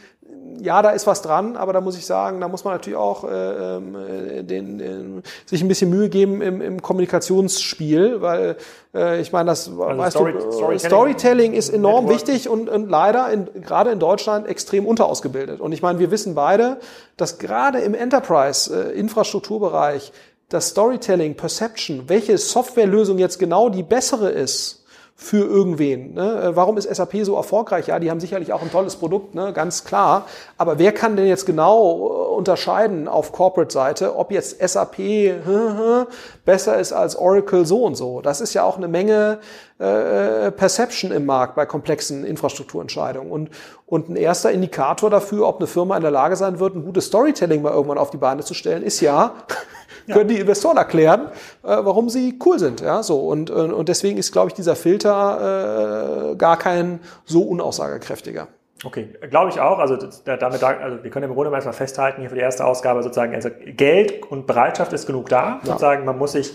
ja, 0.61 0.81
da 0.81 0.91
ist 0.91 1.07
was 1.07 1.21
dran, 1.21 1.57
aber 1.57 1.73
da 1.73 1.81
muss 1.81 1.97
ich 1.97 2.05
sagen, 2.05 2.39
da 2.39 2.47
muss 2.47 2.63
man 2.63 2.73
natürlich 2.73 2.97
auch 2.97 3.23
äh, 3.23 3.75
ähm, 3.75 3.95
den, 4.47 4.77
den, 4.77 5.23
sich 5.45 5.61
ein 5.61 5.67
bisschen 5.67 5.89
Mühe 5.89 6.09
geben 6.09 6.41
im, 6.41 6.61
im 6.61 6.81
Kommunikationsspiel, 6.81 8.21
weil 8.21 8.55
äh, 8.93 9.21
ich 9.21 9.31
meine, 9.31 9.49
das 9.49 9.67
also 9.67 9.79
weißt 9.79 10.15
Story, 10.15 10.33
du, 10.33 10.51
Storytelling, 10.51 10.79
Storytelling 10.79 11.53
ist 11.53 11.69
enorm 11.69 12.05
Network. 12.05 12.27
wichtig 12.27 12.49
und, 12.49 12.69
und 12.69 12.89
leider 12.89 13.31
in, 13.31 13.47
gerade 13.61 13.91
in 13.91 13.99
Deutschland 13.99 14.47
extrem 14.47 14.85
unterausgebildet. 14.85 15.59
Und 15.59 15.71
ich 15.71 15.81
meine, 15.81 15.99
wir 15.99 16.11
wissen 16.11 16.35
beide, 16.35 16.77
dass 17.17 17.37
gerade 17.37 17.79
im 17.79 17.93
Enterprise-Infrastrukturbereich 17.93 20.09
äh, 20.09 20.11
das 20.49 20.69
Storytelling, 20.69 21.35
Perception, 21.35 22.03
welche 22.07 22.37
Softwarelösung 22.37 23.17
jetzt 23.17 23.39
genau 23.39 23.69
die 23.69 23.83
bessere 23.83 24.29
ist, 24.29 24.84
für 25.17 25.45
irgendwen. 25.45 26.13
Ne? 26.13 26.43
Äh, 26.43 26.55
warum 26.57 26.77
ist 26.77 26.93
SAP 26.93 27.23
so 27.23 27.35
erfolgreich? 27.35 27.87
Ja, 27.87 27.99
die 27.99 28.11
haben 28.11 28.19
sicherlich 28.19 28.51
auch 28.51 28.61
ein 28.61 28.69
tolles 28.69 28.97
Produkt, 28.97 29.33
ne? 29.33 29.53
ganz 29.53 29.85
klar. 29.85 30.27
Aber 30.57 30.77
wer 30.77 30.91
kann 30.91 31.15
denn 31.15 31.25
jetzt 31.25 31.45
genau 31.45 32.09
äh, 32.09 32.35
unterscheiden 32.35 33.07
auf 33.07 33.31
Corporate-Seite, 33.31 34.17
ob 34.17 34.31
jetzt 34.31 34.59
SAP 34.59 34.97
besser 36.45 36.79
ist 36.79 36.91
als 36.91 37.15
Oracle 37.15 37.65
so 37.65 37.85
und 37.85 37.95
so? 37.95 38.19
Das 38.19 38.41
ist 38.41 38.53
ja 38.53 38.63
auch 38.63 38.75
eine 38.75 38.89
Menge 38.89 39.39
äh, 39.79 40.51
Perception 40.51 41.11
im 41.11 41.25
Markt 41.25 41.55
bei 41.55 41.65
komplexen 41.65 42.25
Infrastrukturentscheidungen. 42.25 43.31
Und, 43.31 43.49
und 43.85 44.09
ein 44.09 44.17
erster 44.17 44.51
Indikator 44.51 45.09
dafür, 45.09 45.47
ob 45.47 45.57
eine 45.57 45.67
Firma 45.67 45.95
in 45.95 46.01
der 46.01 46.11
Lage 46.11 46.35
sein 46.35 46.59
wird, 46.59 46.75
ein 46.75 46.83
gutes 46.83 47.05
Storytelling 47.05 47.61
mal 47.61 47.71
irgendwann 47.71 47.97
auf 47.97 48.09
die 48.09 48.17
Beine 48.17 48.43
zu 48.43 48.53
stellen, 48.53 48.83
ist 48.83 48.99
ja. 48.99 49.33
können 50.11 50.27
die 50.27 50.39
Investoren 50.39 50.77
erklären, 50.77 51.27
äh, 51.63 51.67
warum 51.67 52.09
sie 52.09 52.39
cool 52.45 52.59
sind. 52.59 52.81
Ja, 52.81 53.03
so 53.03 53.19
und, 53.19 53.49
und 53.49 53.89
deswegen 53.89 54.17
ist, 54.17 54.31
glaube 54.31 54.49
ich, 54.49 54.53
dieser 54.53 54.75
Filter 54.75 56.31
äh, 56.31 56.35
gar 56.35 56.57
kein 56.57 56.99
so 57.25 57.43
unaussagekräftiger. 57.43 58.47
Okay, 58.83 59.09
glaube 59.29 59.49
ich 59.49 59.59
auch. 59.59 59.79
Also 59.79 59.95
damit, 59.95 60.63
also 60.63 61.03
wir 61.03 61.09
können 61.09 61.29
im 61.29 61.33
Grunde 61.33 61.49
mal 61.49 61.61
festhalten 61.61 62.21
hier 62.21 62.29
für 62.29 62.35
die 62.35 62.41
erste 62.41 62.65
Ausgabe 62.65 63.01
sozusagen, 63.03 63.33
also 63.33 63.49
Geld 63.65 64.23
und 64.29 64.45
Bereitschaft 64.47 64.93
ist 64.93 65.07
genug 65.07 65.29
da. 65.29 65.43
Ja. 65.43 65.59
Sozusagen, 65.63 66.05
man 66.05 66.17
muss 66.17 66.33
sich 66.33 66.53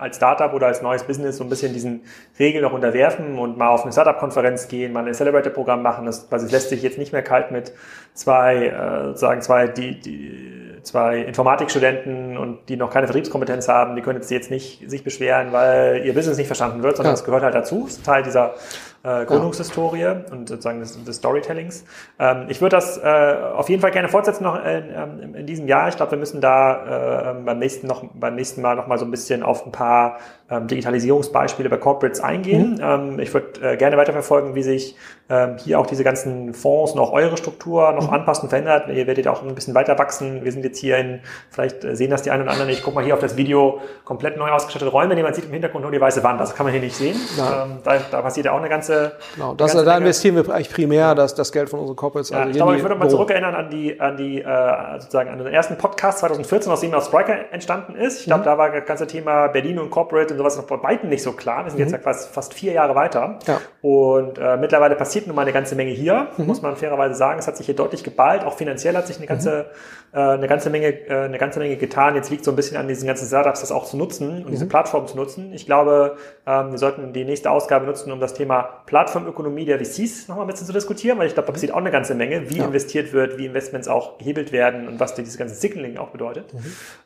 als 0.00 0.16
Startup 0.16 0.52
oder 0.52 0.66
als 0.66 0.82
neues 0.82 1.04
Business 1.04 1.36
so 1.36 1.44
ein 1.44 1.50
bisschen 1.50 1.72
diesen 1.72 2.02
Regeln 2.38 2.62
noch 2.62 2.72
unterwerfen 2.72 3.38
und 3.38 3.56
mal 3.58 3.68
auf 3.68 3.82
eine 3.82 3.92
Startup-Konferenz 3.92 4.68
gehen, 4.68 4.92
mal 4.92 5.00
ein 5.00 5.08
Accelerator-Programm 5.08 5.82
machen. 5.82 6.06
Das, 6.06 6.30
also 6.32 6.46
es 6.46 6.52
lässt 6.52 6.70
sich 6.70 6.82
jetzt 6.82 6.98
nicht 6.98 7.12
mehr 7.12 7.22
kalt 7.22 7.50
mit 7.50 7.72
zwei, 8.14 8.66
äh, 8.66 9.06
sozusagen 9.08 9.42
zwei, 9.42 9.68
die, 9.68 10.00
die 10.00 10.80
zwei 10.82 11.18
Informatikstudenten 11.18 12.36
und 12.36 12.68
die 12.68 12.76
noch 12.76 12.90
keine 12.90 13.06
Vertriebskompetenz 13.06 13.68
haben, 13.68 13.96
die 13.96 14.02
können 14.02 14.18
jetzt, 14.18 14.30
jetzt 14.30 14.50
nicht 14.50 14.88
sich 14.90 15.04
beschweren, 15.04 15.52
weil 15.52 16.02
ihr 16.04 16.14
Business 16.14 16.38
nicht 16.38 16.46
verstanden 16.46 16.82
wird, 16.82 16.96
sondern 16.96 17.14
es 17.14 17.20
ja. 17.20 17.26
gehört 17.26 17.42
halt 17.42 17.54
dazu, 17.54 17.86
ist 17.86 18.04
Teil 18.04 18.22
dieser 18.22 18.54
äh, 19.02 19.24
Gründungshistorie 19.24 20.00
ja. 20.00 20.20
und 20.30 20.48
sozusagen 20.48 20.80
des, 20.80 21.02
des 21.02 21.16
Storytellings. 21.16 21.84
Ähm, 22.18 22.46
ich 22.48 22.60
würde 22.60 22.76
das 22.76 22.98
äh, 22.98 23.36
auf 23.54 23.68
jeden 23.68 23.80
Fall 23.80 23.90
gerne 23.90 24.08
fortsetzen 24.08 24.44
noch 24.44 24.62
in, 24.64 24.90
in, 25.22 25.34
in 25.34 25.46
diesem 25.46 25.68
Jahr. 25.68 25.88
Ich 25.88 25.96
glaube, 25.96 26.12
wir 26.12 26.18
müssen 26.18 26.40
da 26.40 27.30
äh, 27.30 27.34
beim 27.42 27.58
nächsten 27.58 27.86
noch 27.86 28.04
beim 28.12 28.34
nächsten 28.34 28.60
Mal 28.60 28.76
noch 28.76 28.86
mal 28.86 28.98
so 28.98 29.04
ein 29.04 29.10
bisschen 29.10 29.42
auf 29.42 29.64
ein 29.64 29.72
paar 29.72 30.18
ähm, 30.50 30.66
Digitalisierungsbeispiele 30.66 31.68
bei 31.68 31.76
Corporates 31.76 32.20
eingehen. 32.20 32.74
Mhm. 32.74 32.80
Ähm, 32.82 33.20
ich 33.20 33.32
würde 33.32 33.72
äh, 33.72 33.76
gerne 33.76 33.96
weiterverfolgen, 33.96 34.54
wie 34.54 34.62
sich 34.62 34.96
ähm, 35.28 35.56
hier 35.58 35.78
auch 35.78 35.86
diese 35.86 36.02
ganzen 36.02 36.54
Fonds 36.54 36.94
noch 36.94 37.12
eure 37.12 37.36
Struktur 37.36 37.92
noch 37.92 38.08
mhm. 38.08 38.14
anpassen, 38.14 38.48
verändert. 38.48 38.88
Ihr 38.88 39.06
werdet 39.06 39.28
auch 39.28 39.42
ein 39.42 39.54
bisschen 39.54 39.74
weiter 39.74 39.96
wachsen. 39.98 40.44
Wir 40.44 40.50
sind 40.50 40.64
jetzt 40.64 40.78
hier 40.78 40.98
in, 40.98 41.20
vielleicht 41.50 41.84
äh, 41.84 41.94
sehen 41.94 42.10
das 42.10 42.22
die 42.22 42.32
einen 42.32 42.42
oder 42.42 42.50
anderen, 42.50 42.70
ich 42.70 42.82
gucke 42.82 42.96
mal 42.96 43.04
hier 43.04 43.14
auf 43.14 43.20
das 43.20 43.36
Video, 43.36 43.80
komplett 44.04 44.36
neu 44.36 44.50
ausgestattete 44.50 44.90
Räume, 44.90 45.14
die 45.14 45.22
man 45.22 45.32
sieht 45.32 45.44
im 45.44 45.52
Hintergrund 45.52 45.82
nur 45.82 45.92
die 45.92 46.00
weiße 46.00 46.24
Wand. 46.24 46.40
Das 46.40 46.54
kann 46.54 46.66
man 46.66 46.72
hier 46.72 46.82
nicht 46.82 46.96
sehen. 46.96 47.16
Ja. 47.38 47.64
Ähm, 47.64 47.78
da, 47.84 47.98
da 48.10 48.22
passiert 48.22 48.46
ja 48.46 48.52
auch 48.52 48.58
eine 48.58 48.68
ganze... 48.68 49.12
Genau, 49.34 49.54
das, 49.54 49.72
ganze 49.72 49.84
da 49.84 49.98
investieren 49.98 50.34
wir 50.34 50.52
eigentlich 50.52 50.72
primär 50.72 51.14
das, 51.14 51.34
das 51.34 51.52
Geld 51.52 51.70
von 51.70 51.78
unseren 51.78 51.96
Corporates. 51.96 52.30
Ja, 52.30 52.38
also 52.38 52.50
ich 52.50 52.56
glaube, 52.56 52.76
ich 52.76 52.82
würde 52.82 52.96
mal 52.96 53.08
zurückerinnern 53.08 53.54
an 53.54 53.70
die, 53.70 54.00
an 54.00 54.16
die 54.16 54.40
äh, 54.40 54.98
sozusagen 54.98 55.30
an 55.30 55.38
den 55.38 55.46
ersten 55.46 55.78
Podcast 55.78 56.18
2014, 56.18 56.72
aus 56.72 56.80
dem 56.80 56.92
aus 56.92 57.06
Spriker 57.06 57.52
entstanden 57.52 57.94
ist. 57.94 58.20
Ich 58.20 58.26
glaube, 58.26 58.40
mhm. 58.40 58.46
da 58.46 58.58
war 58.58 58.70
das 58.70 58.84
ganze 58.84 59.06
Thema 59.06 59.46
Berlin 59.46 59.78
und 59.78 59.90
Corporate 59.90 60.34
und 60.34 60.39
sowas 60.40 60.56
noch 60.56 60.64
bei 60.64 60.76
beiden 60.76 61.10
nicht 61.10 61.22
so 61.22 61.32
klar. 61.32 61.64
Wir 61.64 61.70
sind 61.70 61.78
mhm. 61.78 61.84
jetzt 61.84 61.92
ja 61.92 61.98
fast, 61.98 62.32
fast 62.32 62.54
vier 62.54 62.72
Jahre 62.72 62.94
weiter. 62.94 63.38
Ja. 63.46 63.60
Und 63.82 64.38
äh, 64.38 64.56
mittlerweile 64.56 64.94
passiert 64.94 65.26
nun 65.26 65.36
mal 65.36 65.42
eine 65.42 65.52
ganze 65.52 65.74
Menge 65.74 65.90
hier, 65.90 66.28
mhm. 66.36 66.46
muss 66.46 66.62
man 66.62 66.76
fairerweise 66.76 67.14
sagen. 67.14 67.38
Es 67.38 67.46
hat 67.46 67.56
sich 67.56 67.66
hier 67.66 67.76
deutlich 67.76 68.02
geballt. 68.02 68.44
Auch 68.44 68.54
finanziell 68.54 68.96
hat 68.96 69.06
sich 69.06 69.18
eine 69.18 69.26
ganze, 69.26 69.66
mhm. 70.12 70.18
äh, 70.18 70.22
eine 70.22 70.48
ganze 70.48 70.70
Menge, 70.70 70.86
äh, 70.86 71.24
eine 71.24 71.38
ganze 71.38 71.58
Menge 71.58 71.76
getan. 71.76 72.14
Jetzt 72.14 72.30
liegt 72.30 72.44
so 72.44 72.52
ein 72.52 72.56
bisschen 72.56 72.76
an 72.78 72.88
diesen 72.88 73.06
ganzen 73.06 73.26
Startups, 73.26 73.60
das 73.60 73.70
auch 73.70 73.84
zu 73.84 73.96
nutzen 73.96 74.38
und 74.38 74.46
mhm. 74.46 74.50
diese 74.50 74.66
Plattform 74.66 75.06
zu 75.06 75.16
nutzen. 75.16 75.52
Ich 75.52 75.66
glaube, 75.66 76.16
ähm, 76.46 76.70
wir 76.70 76.78
sollten 76.78 77.12
die 77.12 77.24
nächste 77.24 77.50
Ausgabe 77.50 77.84
nutzen, 77.84 78.10
um 78.10 78.20
das 78.20 78.32
Thema 78.34 78.62
Plattformökonomie 78.86 79.66
der 79.66 79.78
VCs 79.78 80.28
nochmal 80.28 80.46
ein 80.46 80.48
bisschen 80.48 80.66
zu 80.66 80.72
diskutieren, 80.72 81.18
weil 81.18 81.26
ich 81.26 81.34
glaube, 81.34 81.46
da 81.48 81.52
passiert 81.52 81.72
auch 81.72 81.78
eine 81.78 81.90
ganze 81.90 82.14
Menge, 82.14 82.48
wie 82.48 82.58
ja. 82.58 82.64
investiert 82.64 83.12
wird, 83.12 83.36
wie 83.36 83.46
Investments 83.46 83.88
auch 83.88 84.18
gehebelt 84.18 84.52
werden 84.52 84.88
und 84.88 85.00
was 85.00 85.14
dieses 85.14 85.36
ganze 85.36 85.54
Signaling 85.54 85.98
auch 85.98 86.08
bedeutet. 86.08 86.54
Mhm. 86.54 86.58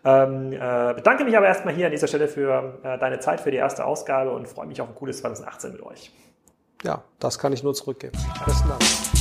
Ähm, 0.05 0.53
äh, 0.53 0.95
bedanke 0.95 1.25
mich 1.25 1.37
aber 1.37 1.47
erstmal 1.47 1.75
hier 1.75 1.87
an 1.87 1.93
dieser 1.93 2.07
Stelle 2.07 2.29
für 2.29 2.75
äh, 2.83 2.99
deine 2.99 3.19
Zeit 3.25 3.41
für 3.41 3.51
die 3.51 3.57
erste 3.57 3.85
Ausgabe 3.85 4.31
und 4.31 4.47
freue 4.47 4.67
mich 4.67 4.81
auf 4.81 4.89
ein 4.89 4.95
cooles 4.95 5.19
2018 5.19 5.73
mit 5.73 5.83
euch. 5.83 6.13
Ja, 6.85 7.03
das 7.19 7.39
kann 7.39 7.53
ich 7.53 7.63
nur 7.63 7.75
zurückgeben. 7.75 8.19
Besten 8.45 8.69
Dank. 8.69 9.14